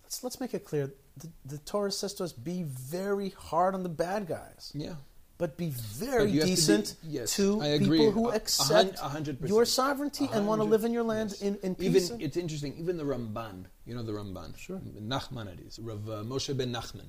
Let's 0.03 0.23
let's 0.23 0.39
make 0.39 0.53
it 0.53 0.65
clear. 0.65 0.91
The, 1.17 1.29
the 1.45 1.57
Torah 1.59 1.91
says 1.91 2.13
to 2.15 2.23
us, 2.23 2.31
be 2.33 2.63
very 2.63 3.29
hard 3.29 3.73
on 3.75 3.83
the 3.83 3.89
bad 3.89 4.27
guys. 4.27 4.71
Yeah. 4.73 4.95
but 5.37 5.55
be 5.57 5.69
very 5.69 6.25
But 6.25 6.33
have 6.33 6.39
to 6.41 6.45
be- 6.45 6.49
decent 6.55 6.95
yes, 7.03 7.35
to 7.37 7.61
people 7.79 8.11
who 8.11 8.25
A- 8.25 8.29
a 8.29 8.31
hun- 8.31 8.35
accept 8.41 8.99
hundred 8.99 9.35
percent. 9.39 9.49
your 9.55 9.65
sovereignty 9.65 10.25
A 10.31 10.35
and 10.37 10.47
want 10.47 10.59
to 10.59 10.65
live 10.65 10.83
in 10.83 10.91
your 10.93 11.03
land 11.03 11.29
yes. 11.31 11.41
in, 11.41 11.55
in 11.63 11.75
even 11.79 11.93
peace. 11.93 12.09
it's 12.19 12.35
interesting. 12.37 12.73
Even 12.77 12.97
the 12.97 13.03
Ramban, 13.05 13.65
you 13.85 13.95
know 13.95 14.03
the 14.03 14.11
Ramban, 14.11 14.57
Sure. 14.57 14.79
Nachmanides, 15.13 15.79
Rav 15.81 16.09
uh, 16.09 16.23
Moshe 16.23 16.55
ben 16.57 16.71
Nachman. 16.73 17.07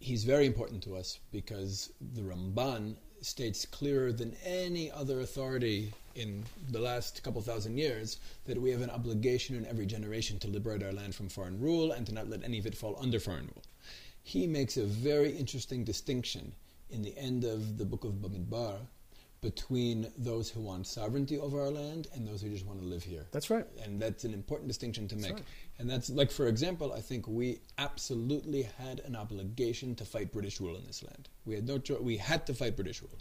He's 0.00 0.24
very 0.24 0.46
important 0.46 0.82
to 0.84 0.96
us 0.96 1.18
because 1.32 1.92
the 2.14 2.22
Ramban 2.22 2.96
states 3.20 3.66
clearer 3.66 4.12
than 4.12 4.34
any 4.44 4.90
other 4.90 5.20
authority 5.20 5.92
in 6.14 6.44
the 6.70 6.80
last 6.80 7.22
couple 7.22 7.40
thousand 7.40 7.78
years 7.78 8.18
that 8.46 8.60
we 8.60 8.70
have 8.70 8.82
an 8.82 8.90
obligation 8.90 9.56
in 9.56 9.66
every 9.66 9.86
generation 9.86 10.38
to 10.38 10.48
liberate 10.48 10.82
our 10.82 10.92
land 10.92 11.14
from 11.14 11.28
foreign 11.28 11.60
rule 11.60 11.92
and 11.92 12.06
to 12.06 12.12
not 12.12 12.28
let 12.28 12.42
any 12.42 12.58
of 12.58 12.66
it 12.66 12.76
fall 12.76 12.96
under 13.00 13.20
foreign 13.20 13.46
rule. 13.54 13.62
He 14.22 14.46
makes 14.46 14.76
a 14.76 14.84
very 14.84 15.30
interesting 15.30 15.84
distinction 15.84 16.52
in 16.90 17.02
the 17.02 17.16
end 17.16 17.44
of 17.44 17.78
the 17.78 17.84
book 17.84 18.04
of 18.04 18.14
Bamidbar 18.14 18.78
between 19.40 20.10
those 20.16 20.50
who 20.50 20.60
want 20.60 20.86
sovereignty 20.86 21.38
over 21.38 21.60
our 21.60 21.70
land 21.70 22.08
and 22.14 22.26
those 22.26 22.42
who 22.42 22.48
just 22.48 22.66
want 22.66 22.80
to 22.80 22.86
live 22.86 23.02
here. 23.02 23.26
That's 23.30 23.50
right. 23.50 23.66
And 23.84 24.00
that's 24.00 24.24
an 24.24 24.34
important 24.34 24.68
distinction 24.68 25.06
to 25.08 25.16
make. 25.16 25.32
right. 25.34 25.42
And 25.78 25.88
that's 25.88 26.10
like, 26.10 26.30
for 26.30 26.48
example, 26.48 26.92
I 26.92 27.00
think 27.00 27.28
we 27.28 27.60
absolutely 27.78 28.62
had 28.62 29.00
an 29.00 29.14
obligation 29.14 29.94
to 29.96 30.04
fight 30.04 30.32
British 30.32 30.60
rule 30.60 30.76
in 30.76 30.86
this 30.86 31.04
land. 31.04 31.28
We 31.44 31.54
had 31.54 31.66
no 31.66 31.78
choice. 31.78 32.00
We 32.00 32.16
had 32.16 32.46
to 32.46 32.54
fight 32.54 32.74
British 32.74 33.00
rule. 33.00 33.18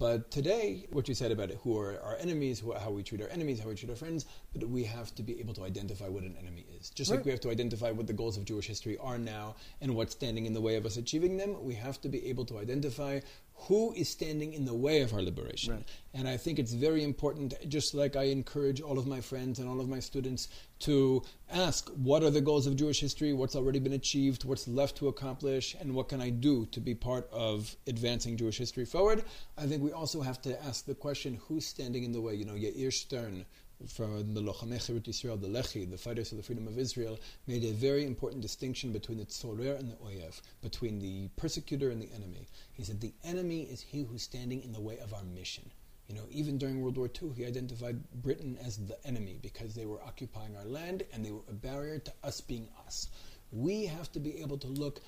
But 0.00 0.30
today, 0.30 0.86
what 0.92 1.08
you 1.08 1.14
said 1.14 1.30
about 1.30 1.50
it, 1.50 1.58
who 1.62 1.78
are 1.78 2.00
our 2.02 2.16
enemies, 2.16 2.58
who, 2.58 2.72
how 2.72 2.90
we 2.90 3.02
treat 3.02 3.20
our 3.20 3.28
enemies, 3.28 3.60
how 3.60 3.68
we 3.68 3.74
treat 3.74 3.90
our 3.90 3.96
friends, 3.96 4.24
but 4.54 4.66
we 4.66 4.82
have 4.84 5.14
to 5.16 5.22
be 5.22 5.38
able 5.38 5.52
to 5.52 5.62
identify 5.62 6.08
what 6.08 6.22
an 6.22 6.36
enemy 6.40 6.64
is. 6.80 6.88
Just 6.88 7.10
like 7.10 7.26
we 7.26 7.30
have 7.30 7.40
to 7.42 7.50
identify 7.50 7.90
what 7.90 8.06
the 8.06 8.14
goals 8.14 8.38
of 8.38 8.46
Jewish 8.46 8.66
history 8.66 8.96
are 8.96 9.18
now 9.18 9.56
and 9.82 9.94
what's 9.94 10.12
standing 10.12 10.46
in 10.46 10.54
the 10.54 10.60
way 10.60 10.76
of 10.76 10.86
us 10.86 10.96
achieving 10.96 11.36
them, 11.36 11.62
we 11.62 11.74
have 11.74 12.00
to 12.00 12.08
be 12.08 12.26
able 12.28 12.46
to 12.46 12.58
identify 12.58 13.20
who 13.68 13.92
is 13.94 14.08
standing 14.08 14.52
in 14.54 14.64
the 14.64 14.74
way 14.74 15.02
of 15.02 15.12
our 15.12 15.22
liberation. 15.22 15.74
Right. 15.74 15.84
And 16.14 16.26
I 16.26 16.36
think 16.36 16.58
it's 16.58 16.72
very 16.72 17.04
important, 17.04 17.54
just 17.68 17.94
like 17.94 18.16
I 18.16 18.24
encourage 18.24 18.80
all 18.80 18.98
of 18.98 19.06
my 19.06 19.20
friends 19.20 19.58
and 19.58 19.68
all 19.68 19.80
of 19.80 19.88
my 19.88 20.00
students 20.00 20.48
to 20.80 21.22
ask 21.52 21.90
what 21.90 22.22
are 22.22 22.30
the 22.30 22.40
goals 22.40 22.66
of 22.66 22.74
Jewish 22.74 23.00
history, 23.00 23.32
what's 23.32 23.54
already 23.54 23.78
been 23.78 23.92
achieved, 23.92 24.44
what's 24.44 24.66
left 24.66 24.96
to 24.96 25.08
accomplish, 25.08 25.76
and 25.78 25.94
what 25.94 26.08
can 26.08 26.20
I 26.20 26.30
do 26.30 26.66
to 26.66 26.80
be 26.80 26.94
part 26.94 27.28
of 27.30 27.76
advancing 27.86 28.36
Jewish 28.36 28.56
history 28.56 28.86
forward. 28.86 29.24
I 29.58 29.66
think 29.66 29.82
we 29.82 29.92
also 29.92 30.22
have 30.22 30.40
to 30.42 30.64
ask 30.64 30.86
the 30.86 30.94
question 30.94 31.38
who's 31.46 31.66
standing 31.66 32.04
in 32.04 32.12
the 32.12 32.20
way? 32.20 32.34
You 32.34 32.46
know, 32.46 32.54
Yair 32.54 32.92
Stern, 32.92 33.44
from 33.88 34.34
the 34.34 34.40
Lochamei 34.40 34.78
Chirut 34.78 35.08
Israel, 35.08 35.36
the 35.36 35.48
Lechi, 35.48 35.90
the 35.90 35.96
fighters 35.96 36.28
for 36.28 36.34
the 36.34 36.42
freedom 36.42 36.66
of 36.66 36.78
Israel, 36.78 37.18
made 37.46 37.64
a 37.64 37.72
very 37.72 38.04
important 38.04 38.42
distinction 38.42 38.92
between 38.92 39.18
the 39.18 39.24
Tzorer 39.24 39.78
and 39.78 39.90
the 39.90 39.96
Oyev, 39.96 40.40
between 40.60 40.98
the 40.98 41.28
persecutor 41.36 41.90
and 41.90 42.00
the 42.00 42.10
enemy. 42.14 42.46
He 42.72 42.84
said 42.84 43.00
the 43.00 43.14
enemy 43.24 43.62
is 43.62 43.80
he 43.80 44.02
who's 44.02 44.22
standing 44.22 44.62
in 44.62 44.72
the 44.72 44.80
way 44.80 44.98
of 44.98 45.14
our 45.14 45.24
mission. 45.24 45.70
You 46.08 46.16
know, 46.16 46.26
even 46.30 46.58
during 46.58 46.80
World 46.80 46.96
War 46.96 47.08
II, 47.22 47.30
he 47.36 47.46
identified 47.46 48.10
Britain 48.10 48.58
as 48.64 48.76
the 48.76 48.98
enemy 49.06 49.38
because 49.40 49.74
they 49.74 49.86
were 49.86 50.02
occupying 50.02 50.56
our 50.56 50.64
land 50.64 51.04
and 51.12 51.24
they 51.24 51.30
were 51.30 51.44
a 51.48 51.52
barrier 51.52 52.00
to 52.00 52.12
us 52.24 52.40
being 52.40 52.68
us. 52.86 53.08
We 53.52 53.86
have 53.86 54.10
to 54.12 54.20
be 54.20 54.40
able 54.40 54.58
to 54.58 54.66
look 54.66 55.00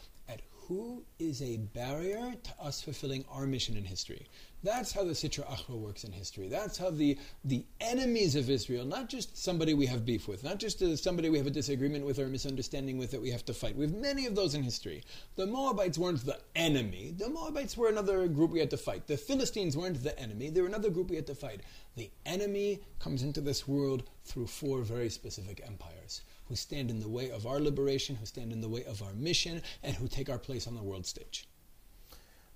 who 0.73 1.05
is 1.19 1.43
a 1.43 1.59
barrier 1.59 2.35
to 2.43 2.51
us 2.59 2.81
fulfilling 2.81 3.27
our 3.31 3.47
mission 3.47 3.77
in 3.77 3.85
history. 3.85 4.27
That's 4.63 4.91
how 4.91 5.05
the 5.05 5.11
Sitra 5.11 5.47
Achra 5.47 5.77
works 5.77 6.05
in 6.05 6.13
history. 6.13 6.49
That's 6.49 6.79
how 6.79 6.89
the, 6.89 7.19
the 7.45 7.67
enemies 7.79 8.37
of 8.37 8.49
Israel, 8.49 8.87
not 8.87 9.11
just 9.11 9.37
somebody 9.37 9.75
we 9.75 9.85
have 9.85 10.07
beef 10.07 10.27
with, 10.27 10.43
not 10.43 10.59
just 10.59 10.81
uh, 10.81 10.97
somebody 10.97 11.29
we 11.29 11.37
have 11.37 11.47
a 11.47 11.51
disagreement 11.51 12.07
with 12.07 12.19
or 12.19 12.25
a 12.25 12.29
misunderstanding 12.29 12.97
with 12.97 13.11
that 13.11 13.21
we 13.21 13.31
have 13.31 13.45
to 13.47 13.53
fight. 13.53 13.77
We 13.77 13.85
have 13.85 13.95
many 13.95 14.25
of 14.25 14.35
those 14.35 14.55
in 14.55 14.63
history. 14.63 15.05
The 15.37 15.47
Moabites 15.47 15.99
weren't 15.99 16.25
the 16.25 16.41
enemy. 16.57 17.15
The 17.19 17.29
Moabites 17.29 17.77
were 17.77 17.91
another 17.91 18.27
group 18.27 18.51
we 18.51 18.61
had 18.61 18.71
to 18.71 18.79
fight. 18.79 19.07
The 19.07 19.19
Philistines 19.19 19.77
weren't 19.77 20.03
the 20.03 20.19
enemy. 20.19 20.49
They 20.49 20.63
were 20.63 20.69
another 20.69 20.91
group 20.91 21.11
we 21.11 21.17
had 21.17 21.27
to 21.27 21.35
fight. 21.35 21.61
The 21.97 22.11
enemy 22.25 22.81
comes 22.99 23.23
into 23.23 23.43
this 23.43 23.69
world 23.69 24.05
through 24.25 24.47
four 24.47 24.81
very 24.81 25.11
specific 25.11 25.63
empires 25.67 26.23
who 26.49 26.57
stand 26.57 26.91
in 26.91 27.01
the 27.01 27.09
way 27.09 27.31
of 27.31 27.47
our 27.47 27.61
liberation, 27.61 28.17
who 28.17 28.27
stand 28.27 28.53
in 28.53 28.61
the 28.61 28.69
way 28.69 28.85
of 28.85 29.03
our 29.03 29.13
mission, 29.15 29.63
and 29.83 29.95
who 29.95 30.09
take 30.09 30.29
our 30.29 30.39
place 30.39 30.67
on 30.67 30.75
the 30.75 30.83
world 30.83 31.07
stage. 31.07 31.47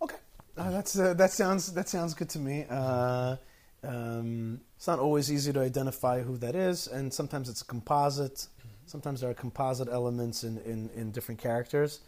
Okay, 0.03 0.17
uh, 0.57 0.71
that's 0.71 0.99
uh, 0.99 1.15
that 1.15 1.31
sounds 1.33 1.73
that 1.73 1.89
sounds 1.89 2.15
good 2.15 2.29
to 2.31 2.39
me. 2.39 2.67
Uh, 2.69 3.37
um, 3.83 4.61
it's 4.77 4.87
not 4.87 4.99
always 4.99 5.31
easy 5.31 5.53
to 5.53 5.61
identify 5.61 6.23
who 6.23 6.37
that 6.39 6.55
is, 6.55 6.87
and 6.89 7.13
sometimes 7.13 7.49
it's 7.49 7.63
a 7.63 7.65
composite. 7.65 8.49
Sometimes 8.87 9.21
there 9.21 9.31
are 9.31 9.35
composite 9.35 9.89
elements 9.89 10.45
in, 10.45 10.59
in, 10.59 10.91
in 10.95 11.11
different 11.11 11.41
characters. 11.41 12.01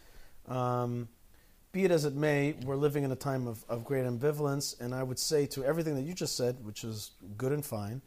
Um, 0.47 1.09
be 1.71 1.83
it 1.83 1.91
as 1.91 2.05
it 2.05 2.15
may, 2.15 2.55
we're 2.63 2.77
living 2.77 3.03
in 3.03 3.11
a 3.11 3.15
time 3.15 3.47
of, 3.47 3.63
of 3.69 3.83
great 3.83 4.05
ambivalence, 4.05 4.79
and 4.79 4.95
I 4.95 5.03
would 5.03 5.19
say 5.19 5.45
to 5.47 5.63
everything 5.63 5.95
that 5.95 6.01
you 6.01 6.13
just 6.13 6.35
said, 6.35 6.65
which 6.65 6.83
is 6.83 7.11
good 7.37 7.51
and 7.51 7.63
fine, 7.63 8.01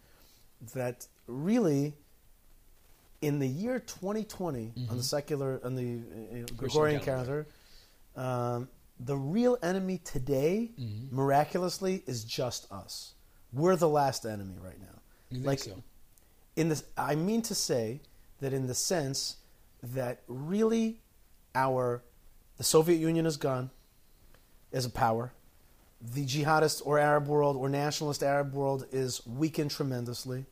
that 0.75 1.07
really, 1.27 1.95
in 3.23 3.39
the 3.39 3.47
year 3.49 3.79
2020, 3.79 4.73
on 4.91 4.97
the 4.97 5.03
secular, 5.03 5.61
on 5.64 5.75
the 5.75 6.01
uh, 6.43 6.47
Gregorian 6.57 7.01
calendar. 7.01 7.47
um, 8.16 8.68
the 9.01 9.16
real 9.16 9.57
enemy 9.62 9.99
today, 10.05 10.70
Mm-hmm. 10.79 11.16
miraculously, 11.16 12.03
is 12.07 12.25
just 12.25 12.70
us. 12.70 13.14
We're 13.53 13.75
the 13.77 13.89
last 13.89 14.25
enemy 14.27 14.57
right 14.62 14.79
now. 14.81 15.01
You 15.31 15.37
think 15.39 15.47
Like, 15.47 15.59
so? 15.61 15.83
in 16.57 16.68
this, 16.68 16.85
I 16.97 17.14
mean 17.16 17.43
to 17.43 17.55
say 17.55 18.01
that 18.41 18.53
in 18.53 18.66
the 18.66 18.75
sense 18.75 19.37
that 19.83 20.23
really, 20.29 21.01
our 21.55 22.03
the 22.59 22.64
Soviet 22.64 22.99
Union 22.99 23.27
is 23.27 23.37
gone 23.37 23.70
as 24.73 24.85
a 24.85 24.91
power. 24.91 25.33
The 26.01 26.25
jihadist 26.25 26.83
or 26.85 26.99
Arab 26.99 27.27
world 27.27 27.57
or 27.57 27.68
nationalist 27.68 28.23
Arab 28.23 28.53
world 28.55 28.87
is 28.93 29.25
weakened 29.27 29.70
tremendously. 29.70 30.45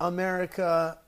America, 0.00 0.98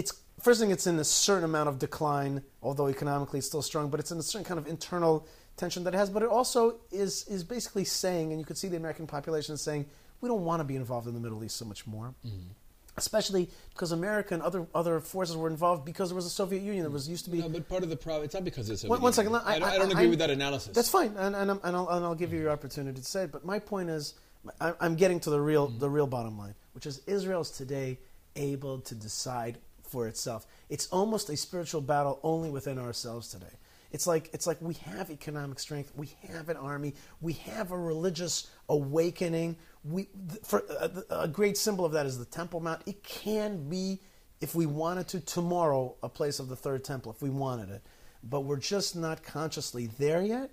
it's 0.00 0.12
first 0.40 0.60
thing 0.60 0.70
it's 0.70 0.86
in 0.86 0.98
a 0.98 1.04
certain 1.04 1.44
amount 1.44 1.68
of 1.68 1.78
decline, 1.78 2.42
although 2.62 2.88
economically 2.88 3.38
it's 3.38 3.48
still 3.48 3.62
strong, 3.62 3.90
but 3.90 4.00
it's 4.00 4.10
in 4.10 4.18
a 4.18 4.22
certain 4.22 4.44
kind 4.44 4.58
of 4.58 4.66
internal 4.66 5.26
tension 5.56 5.84
that 5.84 5.94
it 5.94 5.98
has. 5.98 6.08
But 6.10 6.22
it 6.22 6.30
also 6.30 6.76
is 6.90 7.28
is 7.28 7.44
basically 7.44 7.84
saying, 7.84 8.32
and 8.32 8.40
you 8.40 8.46
could 8.46 8.58
see 8.58 8.68
the 8.68 8.78
American 8.78 9.06
population 9.06 9.56
saying, 9.56 9.86
we 10.22 10.28
don't 10.28 10.44
want 10.44 10.60
to 10.60 10.64
be 10.64 10.76
involved 10.76 11.06
in 11.06 11.14
the 11.14 11.20
Middle 11.20 11.44
East 11.44 11.56
so 11.56 11.66
much 11.66 11.86
more. 11.86 12.14
Mm-hmm. 12.26 12.52
Especially 12.96 13.48
because 13.72 13.92
America 13.92 14.34
and 14.34 14.42
other 14.42 14.66
other 14.74 15.00
forces 15.00 15.36
were 15.36 15.48
involved 15.48 15.84
because 15.84 16.08
there 16.08 16.16
was 16.16 16.26
a 16.26 16.30
Soviet 16.30 16.62
Union. 16.62 16.82
There 16.82 16.90
was 16.90 17.08
used 17.08 17.24
to 17.26 17.30
be 17.30 17.38
No, 17.38 17.48
but 17.48 17.68
part 17.68 17.82
of 17.82 17.90
the 17.90 17.96
problem, 17.96 18.24
it's 18.24 18.34
not 18.34 18.44
because 18.44 18.68
it's 18.68 18.84
one, 18.84 19.00
one 19.00 19.12
second. 19.12 19.34
I, 19.36 19.42
I, 19.44 19.58
don't- 19.58 19.68
I 19.68 19.78
don't 19.78 19.92
agree 19.92 20.06
I- 20.06 20.08
with 20.08 20.18
that 20.18 20.30
analysis. 20.30 20.74
That's 20.74 20.90
fine, 20.90 21.14
and, 21.16 21.36
and, 21.36 21.50
I'm, 21.52 21.60
and, 21.62 21.76
I'll, 21.76 21.88
and 21.88 22.04
I'll 22.04 22.14
give 22.14 22.32
you 22.32 22.40
your 22.40 22.50
opportunity 22.50 23.00
to 23.00 23.06
say 23.06 23.24
it. 23.24 23.32
But 23.32 23.44
my 23.44 23.58
point 23.58 23.90
is, 23.90 24.14
I- 24.60 24.74
I'm 24.80 24.96
getting 24.96 25.20
to 25.20 25.30
the 25.30 25.40
real 25.40 25.68
mm-hmm. 25.68 25.78
the 25.78 25.88
real 25.88 26.06
bottom 26.06 26.36
line, 26.38 26.54
which 26.72 26.86
is 26.86 27.00
Israel 27.06 27.42
is 27.42 27.50
today 27.50 27.98
able 28.36 28.80
to 28.80 28.94
decide 28.94 29.58
for 29.90 30.06
itself. 30.06 30.46
It's 30.68 30.86
almost 30.88 31.28
a 31.28 31.36
spiritual 31.36 31.80
battle 31.80 32.20
only 32.22 32.50
within 32.50 32.78
ourselves 32.78 33.28
today. 33.28 33.56
It's 33.92 34.06
like 34.06 34.30
it's 34.32 34.46
like 34.46 34.58
we 34.60 34.74
have 34.74 35.10
economic 35.10 35.58
strength, 35.58 35.92
we 35.96 36.10
have 36.28 36.48
an 36.48 36.56
army, 36.56 36.94
we 37.20 37.32
have 37.32 37.72
a 37.72 37.78
religious 37.78 38.48
awakening. 38.68 39.56
We 39.84 40.08
for 40.44 40.62
a, 40.78 41.22
a 41.22 41.28
great 41.28 41.56
symbol 41.56 41.84
of 41.84 41.92
that 41.92 42.06
is 42.06 42.16
the 42.16 42.24
Temple 42.24 42.60
Mount. 42.60 42.82
It 42.86 43.02
can 43.02 43.68
be, 43.68 43.98
if 44.40 44.54
we 44.54 44.66
wanted 44.66 45.08
to, 45.08 45.20
tomorrow 45.20 45.96
a 46.02 46.08
place 46.08 46.38
of 46.38 46.48
the 46.48 46.56
third 46.56 46.84
temple, 46.84 47.10
if 47.10 47.20
we 47.20 47.30
wanted 47.30 47.70
it, 47.70 47.82
but 48.22 48.42
we're 48.42 48.58
just 48.58 48.94
not 48.94 49.24
consciously 49.24 49.86
there 49.98 50.22
yet. 50.22 50.50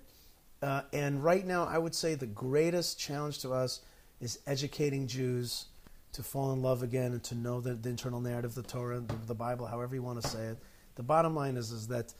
Uh, 0.60 0.82
and 0.92 1.22
right 1.22 1.46
now, 1.46 1.64
I 1.64 1.78
would 1.78 1.94
say 1.94 2.16
the 2.16 2.26
greatest 2.26 2.98
challenge 2.98 3.38
to 3.40 3.52
us 3.52 3.82
is 4.20 4.40
educating 4.48 5.06
Jews 5.06 5.66
to 6.18 6.24
fall 6.24 6.52
in 6.52 6.62
love 6.62 6.82
again 6.82 7.12
and 7.12 7.22
to 7.22 7.36
know 7.36 7.60
the, 7.60 7.74
the 7.74 7.88
internal 7.88 8.20
narrative 8.20 8.50
of 8.50 8.54
the 8.56 8.62
Torah, 8.64 8.98
the, 8.98 9.14
the 9.26 9.34
Bible, 9.36 9.66
however 9.66 9.94
you 9.94 10.02
want 10.02 10.20
to 10.20 10.28
say 10.28 10.46
it. 10.46 10.58
The 10.96 11.04
bottom 11.04 11.36
line 11.36 11.56
is, 11.56 11.70
is 11.70 11.86
that 11.88 12.12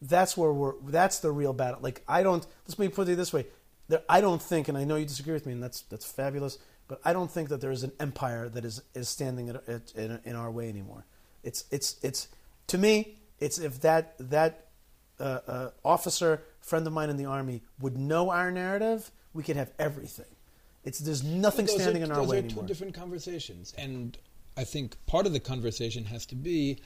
that's 0.00 0.36
where 0.36 0.52
we're. 0.52 0.74
That's 0.86 1.18
the 1.18 1.32
real 1.32 1.52
battle. 1.52 1.80
Like 1.82 2.04
I 2.06 2.22
don't. 2.22 2.46
Let's 2.64 2.78
me 2.78 2.88
put 2.88 3.08
it 3.08 3.16
this 3.16 3.32
way. 3.32 3.46
There, 3.88 4.02
I 4.08 4.20
don't 4.20 4.40
think, 4.40 4.68
and 4.68 4.78
I 4.78 4.84
know 4.84 4.94
you 4.94 5.04
disagree 5.04 5.32
with 5.32 5.46
me, 5.46 5.52
and 5.52 5.62
that's 5.62 5.82
that's 5.82 6.10
fabulous. 6.10 6.58
But 6.86 7.00
I 7.04 7.12
don't 7.12 7.30
think 7.30 7.48
that 7.48 7.60
there 7.60 7.72
is 7.72 7.82
an 7.82 7.92
empire 7.98 8.48
that 8.50 8.64
is 8.64 8.82
is 8.94 9.08
standing 9.08 9.48
at, 9.48 9.68
at, 9.68 9.92
in, 9.96 10.20
in 10.24 10.36
our 10.36 10.50
way 10.50 10.68
anymore. 10.68 11.06
It's 11.42 11.64
it's 11.72 11.96
it's 12.02 12.28
to 12.68 12.78
me. 12.78 13.16
It's 13.40 13.58
if 13.58 13.80
that 13.80 14.14
that 14.30 14.68
uh, 15.18 15.40
uh, 15.48 15.70
officer, 15.84 16.42
friend 16.60 16.86
of 16.86 16.92
mine 16.92 17.10
in 17.10 17.16
the 17.16 17.24
army, 17.24 17.62
would 17.80 17.96
know 17.96 18.30
our 18.30 18.52
narrative, 18.52 19.10
we 19.32 19.42
could 19.42 19.56
have 19.56 19.72
everything. 19.78 20.26
It's 20.84 20.98
there's 20.98 21.22
nothing 21.22 21.66
Those 21.66 21.76
standing 21.76 22.02
are, 22.02 22.06
in 22.06 22.12
our 22.12 22.18
those 22.18 22.28
way 22.28 22.36
are 22.36 22.44
anymore. 22.44 22.64
two 22.64 22.68
different 22.68 22.94
conversations, 22.94 23.74
and 23.76 24.16
I 24.56 24.64
think 24.64 24.96
part 25.06 25.26
of 25.26 25.32
the 25.32 25.40
conversation 25.40 26.04
has 26.06 26.24
to 26.26 26.34
be: 26.34 26.78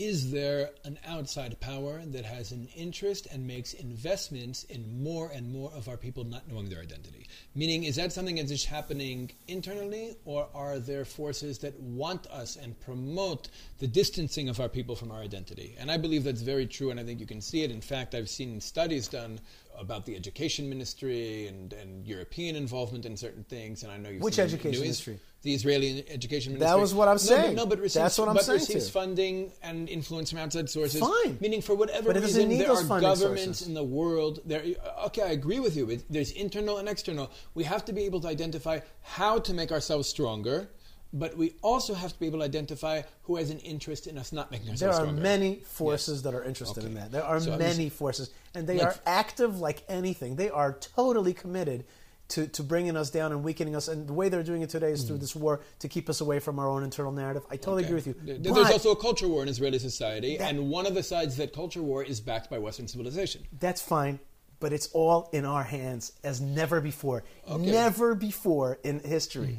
Is 0.00 0.30
there 0.30 0.70
an 0.86 0.98
outside 1.06 1.60
power 1.60 2.00
that 2.06 2.24
has 2.24 2.52
an 2.52 2.68
interest 2.74 3.26
and 3.30 3.46
makes 3.46 3.74
investments 3.74 4.64
in 4.64 5.04
more 5.04 5.28
and 5.28 5.52
more 5.52 5.70
of 5.76 5.90
our 5.90 5.98
people 5.98 6.24
not 6.24 6.48
knowing 6.48 6.70
their 6.70 6.80
identity? 6.80 7.26
Meaning, 7.54 7.84
is 7.84 7.96
that 7.96 8.10
something 8.10 8.36
that's 8.36 8.48
just 8.50 8.64
happening 8.64 9.30
internally, 9.46 10.16
or 10.24 10.48
are 10.54 10.78
there 10.78 11.04
forces 11.04 11.58
that 11.58 11.78
want 11.78 12.26
us 12.28 12.56
and 12.56 12.80
promote 12.80 13.50
the 13.78 13.86
distancing 13.86 14.48
of 14.48 14.58
our 14.58 14.70
people 14.70 14.96
from 14.96 15.10
our 15.10 15.20
identity? 15.20 15.76
And 15.78 15.90
I 15.90 15.98
believe 15.98 16.24
that's 16.24 16.40
very 16.40 16.66
true, 16.66 16.90
and 16.90 16.98
I 16.98 17.04
think 17.04 17.20
you 17.20 17.26
can 17.26 17.42
see 17.42 17.62
it. 17.62 17.70
In 17.70 17.82
fact, 17.82 18.14
I've 18.14 18.30
seen 18.30 18.58
studies 18.62 19.06
done 19.06 19.38
about 19.78 20.06
the 20.06 20.16
education 20.16 20.66
ministry 20.66 21.46
and, 21.46 21.74
and 21.74 22.06
European 22.06 22.56
involvement 22.56 23.04
in 23.04 23.18
certain 23.18 23.44
things, 23.44 23.82
and 23.82 23.92
I 23.92 23.98
know 23.98 24.08
you've 24.08 24.22
Which 24.22 24.38
education 24.38 24.80
ministry? 24.80 25.18
The 25.42 25.54
Israeli 25.54 26.04
education 26.10 26.52
ministry. 26.52 26.70
That 26.70 26.78
was 26.78 26.92
what 26.92 27.08
I'm 27.08 27.14
no, 27.14 27.18
saying. 27.18 27.54
But, 27.54 27.62
no, 27.62 27.66
but 27.66 27.78
receives, 27.78 27.94
That's 27.94 28.18
what 28.18 28.28
I'm 28.28 28.34
but 28.34 28.44
saying 28.44 28.58
receives 28.60 28.86
too. 28.86 28.92
funding 28.92 29.52
and 29.62 29.88
influence 29.88 30.28
from 30.30 30.38
outside 30.40 30.68
sources. 30.68 31.00
Fine. 31.00 31.38
Meaning, 31.40 31.62
for 31.62 31.74
whatever 31.74 32.12
reason, 32.12 32.50
there 32.50 32.70
are 32.70 32.82
governments 33.00 33.20
sources. 33.60 33.66
in 33.68 33.72
the 33.72 33.82
world. 33.84 34.40
There, 34.44 34.62
okay, 35.06 35.22
I 35.22 35.28
agree 35.28 35.58
with 35.58 35.76
you. 35.76 35.86
But 35.86 36.00
there's 36.10 36.32
internal 36.32 36.76
and 36.76 36.88
external. 36.88 37.30
We 37.54 37.64
have 37.64 37.86
to 37.86 37.92
be 37.94 38.02
able 38.02 38.20
to 38.20 38.28
identify 38.28 38.80
how 39.02 39.38
to 39.38 39.54
make 39.54 39.72
ourselves 39.72 40.08
stronger. 40.08 40.68
But 41.12 41.36
we 41.36 41.54
also 41.62 41.94
have 41.94 42.12
to 42.12 42.20
be 42.20 42.26
able 42.26 42.38
to 42.38 42.44
identify 42.44 43.02
who 43.22 43.34
has 43.36 43.50
an 43.50 43.58
interest 43.60 44.06
in 44.06 44.16
us 44.16 44.30
not 44.32 44.52
making 44.52 44.70
ourselves 44.70 44.96
stronger. 44.96 45.12
There 45.12 45.22
are 45.22 45.22
stronger. 45.24 45.38
many 45.40 45.60
forces 45.64 46.22
that 46.22 46.34
are 46.34 46.44
interested 46.44 46.84
in 46.84 46.94
that. 46.94 47.10
There 47.10 47.24
are 47.24 47.40
So 47.40 47.56
many 47.56 47.88
forces, 47.88 48.30
and 48.54 48.64
they 48.66 48.78
Like- 48.78 48.86
are 48.86 48.94
active 49.06 49.58
like 49.58 49.82
anything. 49.88 50.36
They 50.36 50.50
are 50.50 50.74
totally 50.74 51.32
committed 51.32 51.84
to, 52.30 52.46
to 52.48 52.62
bringing 52.62 52.96
us 52.96 53.10
down 53.10 53.32
and 53.32 53.42
weakening 53.44 53.76
us. 53.76 53.88
And 53.88 54.06
the 54.08 54.12
way 54.12 54.28
they're 54.28 54.42
doing 54.42 54.62
it 54.62 54.70
today 54.70 54.90
is 54.92 55.04
through 55.04 55.18
this 55.18 55.34
war 55.36 55.60
to 55.80 55.88
keep 55.88 56.08
us 56.08 56.20
away 56.20 56.38
from 56.38 56.58
our 56.58 56.68
own 56.68 56.82
internal 56.82 57.12
narrative. 57.12 57.42
I 57.50 57.56
totally 57.56 57.82
Okay. 57.84 57.88
agree 57.88 57.94
with 57.96 58.06
you. 58.08 58.14
There- 58.22 58.38
But 58.38 58.54
There's 58.54 58.70
also 58.70 58.92
a 58.92 58.96
culture 58.96 59.28
war 59.28 59.42
in 59.42 59.48
Israeli 59.48 59.78
society, 59.78 60.36
That- 60.38 60.50
and 60.50 60.70
one 60.70 60.86
of 60.86 60.94
the 60.94 61.02
sides 61.02 61.34
of 61.34 61.38
that 61.38 61.52
culture 61.52 61.82
war 61.82 62.02
is 62.04 62.20
backed 62.20 62.48
by 62.50 62.58
Western 62.58 62.88
civilization. 62.88 63.42
that's 63.58 63.82
fine, 63.82 64.18
but 64.60 64.72
it's 64.72 64.88
all 64.92 65.28
in 65.32 65.44
our 65.44 65.64
hands 65.64 66.12
as 66.24 66.40
never 66.40 66.80
before. 66.80 67.24
Okay. 67.48 67.54
Mm-hmm. 67.62 67.70
Never 67.72 68.14
before 68.14 68.78
in 68.84 69.00
history. 69.00 69.58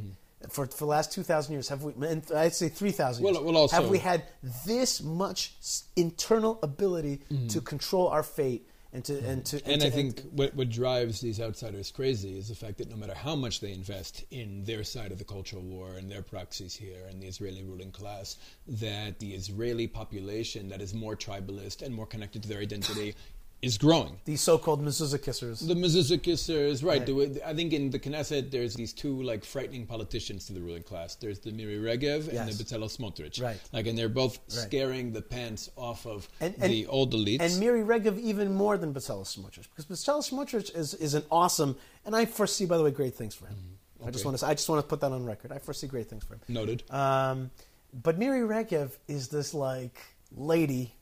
For, 0.50 0.66
for 0.66 0.78
the 0.78 0.86
last 0.86 1.12
2,000 1.12 1.54
years, 1.54 1.68
have 1.70 1.84
we, 1.84 1.94
and 2.08 2.24
I'd 2.36 2.56
say 2.56 2.68
3,000 2.70 3.24
years, 3.24 3.34
Well- 3.36 3.44
well, 3.44 3.58
also- 3.58 3.76
have 3.76 3.90
we 3.90 4.00
had 4.00 4.24
this 4.66 5.02
much 5.04 5.54
internal 5.96 6.58
ability 6.64 7.20
to 7.50 7.62
control 7.62 8.08
our 8.08 8.24
fate 8.24 8.68
and 8.94 9.06
to, 9.06 9.18
and 9.24 9.46
to, 9.46 9.58
Mm-hmm. 9.58 9.72
And 9.72 9.82
to- 9.82 9.88
I 9.88 9.90
think 9.90 10.22
what, 10.32 10.56
what 10.56 10.70
drives 10.70 11.22
these 11.22 11.40
outsiders 11.40 11.92
crazy 11.92 12.38
is 12.38 12.50
the 12.50 12.56
fact 12.56 12.78
that 12.80 12.90
no 12.90 12.96
matter 12.96 13.14
how 13.14 13.36
much 13.36 13.60
they 13.60 13.72
invest 13.72 14.26
in 14.32 14.64
their 14.66 14.84
side 14.84 15.12
of 15.12 15.18
the 15.18 15.24
cultural 15.24 15.62
war 15.62 15.94
and 15.94 16.12
their 16.12 16.22
proxies 16.22 16.76
here 16.76 17.06
and 17.10 17.22
the 17.22 17.28
Israeli 17.28 17.64
ruling 17.64 17.92
class, 17.92 18.38
that 18.68 19.20
the 19.20 19.34
Israeli 19.34 19.88
population 19.88 20.70
that 20.70 20.82
is 20.82 20.94
more 20.94 21.16
tribalist 21.16 21.82
and 21.82 21.94
more 21.94 22.06
connected 22.06 22.44
to 22.44 22.50
their 22.50 22.60
identity 22.60 23.16
is 23.62 23.78
growing. 23.78 24.18
these 24.26 24.42
so-called 24.42 24.84
mezuzah 24.84 25.20
kissers. 25.20 25.68
The 25.68 25.76
mezuzah 25.76 26.18
kissers, 26.20 26.84
right? 26.84 27.08
Right. 27.08 27.34
the 27.34 27.48
I 27.48 27.54
think 27.54 27.74
in 27.74 27.92
the 27.92 28.00
Knesset, 28.00 28.50
there's 28.50 28.74
these 28.74 28.92
two 28.92 29.22
like 29.22 29.46
frightening 29.46 29.86
politicians 29.86 30.48
to 30.48 30.54
the 30.54 30.62
ruling 30.62 30.82
class. 30.84 31.14
There's 31.16 31.40
the 31.40 31.52
Miri 31.52 31.78
Regev 31.78 32.28
and 32.30 32.50
the 32.52 32.64
Bezalel 32.64 32.90
Smotrich. 32.98 33.40
Right. 33.42 33.60
Like, 33.72 33.86
and 33.88 33.96
they're 33.98 34.10
both 34.10 34.40
Right. 34.40 34.52
scaring 34.68 35.14
the 35.14 35.22
pants 35.22 35.70
off 35.78 36.08
of 36.08 36.28
And- 36.40 36.56
and- 36.60 36.72
the 36.74 36.88
old 36.88 37.14
elites. 37.14 37.42
and 37.42 37.60
Miri 37.60 37.84
Regev 37.84 38.20
even 38.20 38.54
more 38.54 38.78
than 38.78 38.94
Bezalel 38.94 39.26
Smotrich 39.26 39.68
because 39.76 39.86
Bezalel 39.86 40.24
Smotrich 40.28 40.76
is, 40.76 40.94
is 40.96 41.14
an 41.14 41.24
awesome, 41.32 41.76
and 42.06 42.16
I 42.16 42.26
foresee, 42.26 42.66
by 42.66 42.78
the 42.78 42.84
way, 42.84 42.92
great 42.92 43.14
things 43.16 43.36
for 43.36 43.46
him. 43.46 43.78
I 44.04 44.10
just 44.10 44.26
want 44.26 44.38
to 44.40 44.48
I 44.48 44.56
just 44.56 44.68
want 44.68 44.82
to 44.84 44.88
put 44.88 45.02
that 45.02 45.12
on 45.12 45.24
record. 45.24 45.52
I 45.52 45.60
foresee 45.60 45.86
great 45.86 46.10
things 46.10 46.24
for 46.24 46.34
him. 46.34 46.42
Noted. 46.48 46.82
Um, 46.90 47.52
but 47.94 48.18
Miri 48.18 48.42
Regev 48.42 48.90
is 49.08 49.28
this 49.28 49.54
like 49.54 50.00
lady 50.36 50.96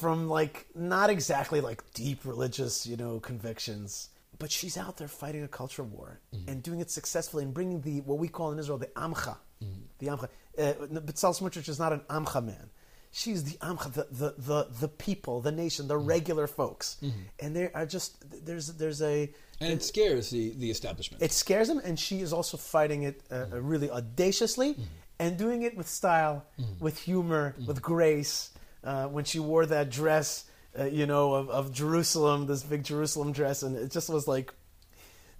from 0.00 0.28
like 0.28 0.66
not 0.74 1.10
exactly 1.10 1.60
like 1.60 1.82
deep 1.92 2.24
religious, 2.24 2.86
you 2.86 2.96
know, 2.96 3.20
convictions, 3.20 4.08
but 4.38 4.50
she's 4.50 4.76
out 4.78 4.96
there 4.96 5.08
fighting 5.08 5.42
a 5.42 5.48
culture 5.48 5.84
war 5.84 6.20
mm-hmm. 6.34 6.48
and 6.48 6.62
doing 6.62 6.80
it 6.80 6.90
successfully 6.90 7.44
and 7.44 7.52
bringing 7.52 7.82
the 7.82 8.00
what 8.00 8.18
we 8.18 8.28
call 8.28 8.50
in 8.52 8.58
Israel 8.58 8.78
the 8.78 8.86
amcha, 8.86 9.36
mm-hmm. 9.62 9.82
the 9.98 10.06
amcha. 10.06 10.28
Uh, 10.58 11.00
Bezalel 11.00 11.38
Smotrich 11.38 11.68
is 11.68 11.78
not 11.78 11.92
an 11.92 12.00
amcha 12.08 12.44
man. 12.44 12.70
She's 13.12 13.42
the 13.44 13.58
amcha, 13.58 13.92
the, 13.92 14.06
the, 14.10 14.34
the, 14.38 14.68
the 14.80 14.88
people, 14.88 15.40
the 15.40 15.52
nation, 15.52 15.88
the 15.88 15.94
mm-hmm. 15.94 16.06
regular 16.06 16.46
folks, 16.46 16.96
and 17.40 17.54
there 17.54 17.70
are 17.74 17.84
just 17.84 18.10
there's 18.46 18.68
there's 18.68 19.02
a 19.02 19.30
and 19.60 19.72
it 19.72 19.82
scares 19.82 20.30
the, 20.30 20.54
the 20.56 20.70
establishment. 20.70 21.22
it 21.22 21.32
scares 21.32 21.68
them, 21.68 21.80
and 21.84 21.98
she 21.98 22.20
is 22.20 22.32
also 22.32 22.56
fighting 22.56 23.02
it 23.02 23.22
uh, 23.30 23.34
uh, 23.52 23.60
really 23.60 23.90
audaciously 23.90 24.76
and 25.18 25.36
doing 25.36 25.62
it 25.62 25.76
with 25.76 25.86
style, 25.86 26.46
with 26.80 26.98
humor, 26.98 27.54
with 27.66 27.82
grace. 27.82 28.50
Uh, 28.82 29.06
when 29.06 29.24
she 29.24 29.38
wore 29.38 29.66
that 29.66 29.90
dress, 29.90 30.46
uh, 30.78 30.84
you 30.84 31.06
know, 31.06 31.34
of, 31.34 31.50
of 31.50 31.72
Jerusalem, 31.72 32.46
this 32.46 32.62
big 32.62 32.84
Jerusalem 32.84 33.32
dress, 33.32 33.62
and 33.62 33.76
it 33.76 33.90
just 33.90 34.08
was 34.08 34.26
like, 34.26 34.54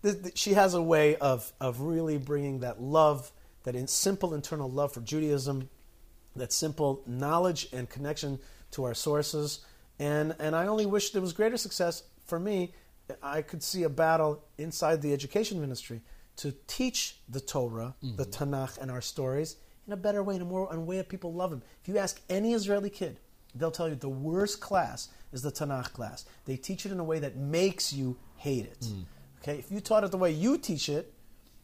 th- 0.03 0.23
th- 0.23 0.37
she 0.37 0.55
has 0.55 0.75
a 0.75 0.83
way 0.83 1.17
of, 1.17 1.51
of 1.61 1.81
really 1.81 2.19
bringing 2.19 2.61
that 2.61 2.83
love, 2.83 3.33
that 3.63 3.75
in 3.75 3.87
simple 3.87 4.35
internal 4.35 4.71
love 4.71 4.93
for 4.93 5.01
Judaism, 5.01 5.71
that 6.37 6.53
simple 6.53 7.03
knowledge 7.07 7.69
and 7.73 7.89
connection 7.89 8.39
to 8.73 8.85
our 8.85 8.95
sources. 8.95 9.65
And, 9.99 10.35
and 10.39 10.55
I 10.55 10.67
only 10.67 10.87
wish 10.87 11.11
there 11.11 11.23
was 11.23 11.33
greater 11.33 11.57
success 11.57 12.03
for 12.27 12.39
me. 12.39 12.75
I 13.23 13.43
could 13.43 13.63
see 13.63 13.83
a 13.83 13.89
battle 13.89 14.45
inside 14.59 15.03
the 15.03 15.13
education 15.13 15.61
ministry 15.61 16.03
to 16.37 16.55
teach 16.67 17.17
the 17.29 17.41
Torah, 17.41 17.95
the 18.01 18.25
Tanakh, 18.25 18.79
and 18.79 18.91
our 18.91 19.01
stories 19.01 19.57
in 19.87 19.93
a 19.93 19.97
better 19.97 20.23
way, 20.23 20.37
in 20.37 20.43
a 20.43 20.45
more 20.45 20.73
in 20.73 20.79
a 20.79 20.83
way 20.83 20.99
that 20.99 21.09
people 21.09 21.35
love 21.35 21.51
them. 21.51 21.63
If 21.83 21.89
you 21.89 21.99
ask 21.99 22.21
any 22.29 22.55
Israeli 22.55 22.91
kid, 22.91 23.19
they'll 23.55 23.71
tell 23.71 23.89
you 23.89 23.95
the 23.95 24.09
worst 24.09 24.61
class 24.61 25.09
is 25.33 25.43
the 25.43 25.51
Tanakh 25.53 25.93
class. 25.93 26.25
They 26.45 26.57
teach 26.57 26.87
it 26.87 26.93
in 26.93 27.01
a 27.01 27.05
way 27.05 27.19
that 27.21 27.37
makes 27.37 27.93
you 27.93 28.17
hate 28.37 28.67
it. 28.67 28.87
Okay, 29.43 29.59
if 29.59 29.71
you 29.71 29.81
taught 29.81 30.05
it 30.05 30.11
the 30.11 30.19
way 30.19 30.31
you 30.31 30.59
teach 30.59 30.89
it, 30.89 31.13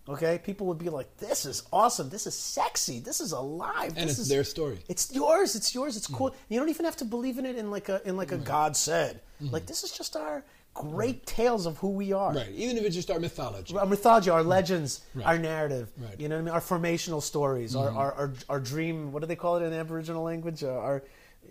okay, 0.09 0.39
people 0.43 0.67
would 0.69 0.79
be 0.79 0.89
like, 0.89 1.17
"This 1.19 1.45
is 1.45 1.63
awesome. 1.73 2.09
This 2.09 2.27
is 2.27 2.35
sexy. 2.35 3.01
This 3.01 3.21
is 3.21 3.33
alive. 3.33 3.89
and 3.97 4.09
this 4.09 4.13
it's 4.13 4.19
is 4.21 4.29
their 4.29 4.45
story. 4.45 4.79
it's 4.89 5.13
yours. 5.15 5.55
It's 5.57 5.75
yours. 5.75 5.97
It's 5.97 6.07
cool. 6.07 6.35
You 6.49 6.59
don't 6.59 6.69
even 6.71 6.85
have 6.85 6.97
to 6.99 7.05
believe 7.05 7.39
in 7.39 7.45
it 7.47 7.57
in 7.57 7.71
like 7.71 7.89
a 7.89 8.01
in 8.09 8.17
like 8.17 8.33
a 8.33 8.39
God 8.39 8.77
said. 8.77 9.21
Like 9.41 9.67
this 9.67 9.85
is 9.85 9.91
just 9.93 10.17
our 10.17 10.45
great 10.73 11.25
tales 11.27 11.65
of 11.67 11.79
who 11.79 11.89
we 11.89 12.13
are. 12.13 12.35
Right. 12.35 12.51
Even 12.55 12.77
if 12.77 12.85
it's 12.85 12.95
just 12.95 13.11
our 13.11 13.19
mythology. 13.19 13.75
Our 13.77 13.87
mythology, 13.87 14.29
our 14.29 14.43
legends, 14.43 15.01
Right. 15.15 15.25
our 15.27 15.39
narrative. 15.39 15.91
Right. 15.97 16.13
Mm-hmm. 16.13 16.21
You 16.23 16.29
know 16.29 16.35
what 16.37 16.41
I 16.41 16.45
mean? 16.45 16.55
Our 16.55 16.61
formational 16.61 17.23
stories, 17.23 17.75
our, 17.75 17.91
our, 17.91 18.13
our 18.13 18.33
our 18.49 18.61
dream. 18.61 19.11
What 19.13 19.21
do 19.21 19.27
they 19.27 19.37
call 19.37 19.57
it 19.57 19.63
in 19.67 19.73
Aboriginal 19.73 20.23
language? 20.23 20.63
Uh, 20.63 20.69
our 20.71 21.03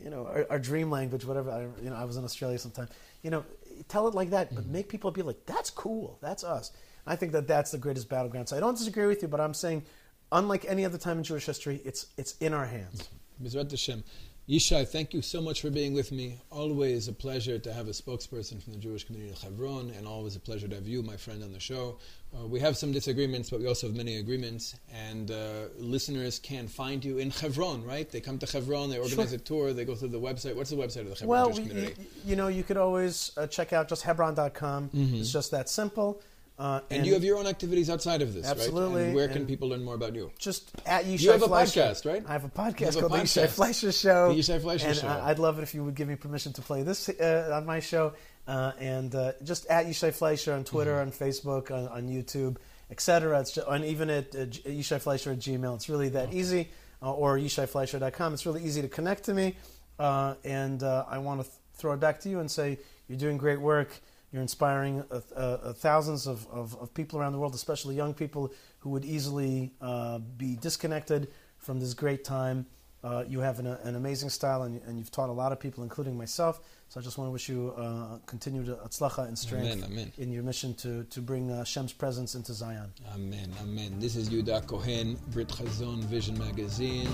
you 0.03 0.09
know 0.09 0.25
our, 0.27 0.45
our 0.49 0.59
dream 0.59 0.89
language, 0.91 1.25
whatever. 1.25 1.51
I, 1.51 1.61
you 1.83 1.89
know, 1.89 1.95
I 1.95 2.05
was 2.05 2.17
in 2.17 2.23
Australia 2.23 2.57
sometime. 2.57 2.87
You 3.21 3.31
know, 3.31 3.45
tell 3.87 4.07
it 4.07 4.13
like 4.13 4.29
that, 4.31 4.47
Mm-hmm. 4.47 4.55
but 4.55 4.65
make 4.67 4.89
people 4.89 5.11
be 5.11 5.21
like, 5.21 5.45
"That's 5.45 5.69
cool. 5.69 6.17
That's 6.21 6.43
us." 6.43 6.71
I 7.07 7.15
think 7.15 7.31
that 7.33 7.47
that's 7.47 7.71
the 7.71 7.77
greatest 7.77 8.09
battleground. 8.09 8.49
So 8.49 8.57
I 8.57 8.59
don't 8.59 8.77
disagree 8.77 9.05
with 9.05 9.21
you, 9.21 9.27
but 9.27 9.39
I'm 9.39 9.53
saying, 9.53 9.83
unlike 10.31 10.65
any 10.67 10.85
other 10.85 10.97
time 10.97 11.19
in 11.19 11.23
Jewish 11.23 11.45
history, 11.45 11.81
it's 11.85 12.07
it's 12.17 12.35
in 12.39 12.53
our 12.53 12.65
hands. 12.65 13.09
Hashem. 13.43 14.03
Yishai, 14.47 14.87
thank 14.87 15.11
you 15.11 15.23
so 15.23 15.41
much 15.41 15.59
for 15.59 15.71
being 15.71 15.95
with 15.95 16.11
me. 16.11 16.37
Always 16.51 17.07
a 17.07 17.13
pleasure 17.13 17.57
to 17.57 17.73
have 17.73 17.87
a 17.87 17.91
spokesperson 17.91 18.61
from 18.61 18.73
the 18.73 18.79
Jewish 18.79 19.03
community 19.03 19.33
of 19.33 19.41
Hebron, 19.41 19.89
and 19.97 20.05
always 20.05 20.35
a 20.35 20.39
pleasure 20.39 20.67
to 20.67 20.75
have 20.75 20.87
you, 20.87 21.01
my 21.01 21.17
friend, 21.17 21.41
on 21.41 21.51
the 21.51 21.59
show. 21.59 21.97
Uh, 22.31 22.45
we 22.45 22.59
have 22.59 22.77
some 22.77 22.91
disagreements, 22.91 23.49
but 23.49 23.59
we 23.59 23.65
also 23.67 23.87
have 23.87 23.95
many 23.95 24.17
agreements. 24.17 24.75
And 24.93 25.31
uh, 25.31 25.69
listeners 25.79 26.37
can 26.37 26.67
find 26.67 27.03
you 27.03 27.17
in 27.17 27.31
Hebron, 27.31 27.83
right? 27.83 28.07
They 28.07 28.21
come 28.21 28.37
to 28.37 28.45
Hebron, 28.45 28.91
they 28.91 28.99
organize 28.99 29.29
Sure. 29.29 29.35
a 29.37 29.41
tour, 29.41 29.73
they 29.73 29.83
go 29.83 29.95
through 29.95 30.09
the 30.09 30.19
website. 30.21 30.55
What's 30.55 30.69
the 30.69 30.75
website 30.75 31.01
of 31.01 31.09
the 31.09 31.15
Hebron 31.15 31.27
Well, 31.27 31.49
Jewish 31.51 31.67
community? 31.67 32.01
you, 32.01 32.07
you 32.29 32.35
know, 32.35 32.47
you 32.47 32.61
could 32.61 32.77
always 32.77 33.31
uh, 33.37 33.47
check 33.47 33.73
out 33.73 33.89
just 33.89 34.03
Hebron.com. 34.03 34.91
It's 34.93 35.31
just 35.33 35.49
that 35.51 35.69
simple. 35.69 36.21
Uh, 36.57 36.79
Mm-hmm. 36.79 36.93
and, 36.93 37.05
you 37.05 37.13
have 37.13 37.23
your 37.25 37.37
own 37.37 37.47
activities 37.47 37.89
outside 37.89 38.21
of 38.21 38.33
this, 38.33 38.45
right? 38.45 38.51
Absolutely, 38.57 39.05
And 39.07 39.15
where 39.15 39.27
can 39.27 39.39
and- 39.39 39.47
people 39.47 39.67
learn 39.69 39.83
more 39.83 39.95
about 39.95 40.15
you? 40.15 40.31
just 40.39 40.71
at 40.85 41.03
Yishai 41.05 41.19
You 41.21 41.31
have 41.31 41.43
a 41.43 41.47
Fleischer. 41.47 41.81
podcast, 41.81 42.05
right? 42.05 42.23
I 42.27 42.31
have 42.31 42.45
a 42.45 42.49
podcast 42.49 42.85
have 42.85 42.95
a 42.95 42.99
called 43.01 43.11
the 43.11 43.17
Yishai 43.17 43.43
podcast. 43.45 43.49
Fleischer 43.49 43.91
Show. 43.91 44.33
The 44.33 44.39
Yishai 44.39 44.61
Fleischer 44.61 44.87
and 44.87 44.97
Show. 44.97 45.07
I'd 45.09 45.39
love 45.39 45.59
it 45.59 45.63
if 45.63 45.73
you 45.75 45.83
would 45.83 45.95
give 45.95 46.07
me 46.07 46.15
permission 46.15 46.53
to 46.53 46.61
play 46.61 46.83
this 46.83 47.09
uh, 47.09 47.51
on 47.53 47.65
my 47.65 47.81
show. 47.81 48.13
Uh, 48.47 48.71
and 48.79 49.13
uh, 49.15 49.33
just 49.43 49.65
at 49.67 49.85
Yishai 49.87 50.13
Fleischer 50.13 50.53
on 50.53 50.63
Twitter, 50.63 50.91
Mm-hmm. 50.95 51.01
on 51.23 51.29
Facebook, 51.29 51.71
on, 51.71 51.87
on 51.89 52.07
YouTube, 52.07 52.55
etc. 52.89 53.39
It's 53.41 53.51
just, 53.51 53.67
and 53.67 53.83
even 53.83 54.09
at 54.09 54.33
uh, 54.35 54.45
Yishai 54.45 55.01
Fleischer 55.01 55.31
at 55.31 55.39
Gmail. 55.39 55.75
It's 55.75 55.89
really 55.89 56.09
that 56.09 56.33
easy. 56.33 56.69
Uh, 57.03 57.11
or 57.11 57.37
YishaiFleischer.com. 57.37 58.33
It's 58.33 58.45
really 58.45 58.63
easy 58.63 58.81
to 58.81 58.87
connect 58.87 59.25
to 59.25 59.33
me. 59.33 59.57
Uh, 59.99 60.35
and 60.45 60.81
uh, 60.81 61.03
I 61.07 61.17
want 61.17 61.41
to 61.41 61.43
th- 61.45 61.55
throw 61.75 61.91
it 61.93 61.99
back 61.99 62.21
to 62.21 62.29
you 62.29 62.39
and 62.39 62.49
say 62.49 62.79
you're 63.09 63.17
doing 63.19 63.37
great 63.37 63.59
work. 63.59 63.89
You're 64.35 64.41
inspiring 64.41 65.01
uh, 65.09 65.21
uh, 65.33 65.71
thousands 65.71 66.27
of, 66.27 66.45
of, 66.51 66.75
of 66.81 66.93
people 66.93 67.17
around 67.17 67.31
the 67.31 67.39
world, 67.39 67.55
especially 67.55 67.95
young 67.95 68.13
people 68.13 68.51
who 68.79 68.89
would 68.89 69.05
easily 69.05 69.71
uh, 69.79 70.17
be 70.17 70.57
disconnected 70.57 71.29
from 71.57 71.79
this 71.79 71.93
great 71.93 72.25
time. 72.25 72.65
Uh, 73.01 73.23
you 73.25 73.39
have 73.39 73.59
an, 73.59 73.67
an 73.67 73.95
amazing 73.95 74.29
style, 74.29 74.63
and, 74.63 74.81
and 74.81 74.99
you've 74.99 75.09
taught 75.09 75.29
a 75.29 75.31
lot 75.31 75.53
of 75.53 75.59
people, 75.61 75.83
including 75.83 76.17
myself. 76.17 76.59
So 76.87 76.99
I 76.99 77.03
just 77.03 77.17
want 77.17 77.27
to 77.27 77.31
wish 77.31 77.49
you 77.49 77.73
uh, 77.77 78.19
continued 78.25 78.67
atzlacha 78.67 79.27
and 79.27 79.37
strength 79.37 79.65
Amen, 79.65 79.83
amen. 79.83 80.11
in 80.17 80.31
your 80.31 80.43
mission 80.43 80.73
to, 80.75 81.03
to 81.05 81.21
bring 81.21 81.51
uh, 81.51 81.63
Shem's 81.63 81.91
presence 81.91 82.35
into 82.35 82.53
Zion. 82.53 82.93
Amen, 83.13 83.51
amen. 83.61 83.99
This 83.99 84.15
is 84.15 84.29
Yuda 84.29 84.65
Kohen, 84.67 85.17
Brit 85.31 85.49
Chazon 85.49 86.03
Vision 86.03 86.37
Magazine. 86.37 87.09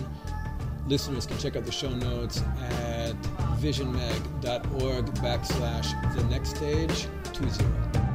Listeners 0.87 1.25
can 1.25 1.37
check 1.37 1.55
out 1.55 1.65
the 1.65 1.71
show 1.71 1.89
notes 1.89 2.41
at 2.59 3.15
visionmag.org 3.59 5.05
backslash 5.15 6.15
the 6.15 6.23
next 6.25 6.55
stage 6.57 7.07
20. 7.33 8.10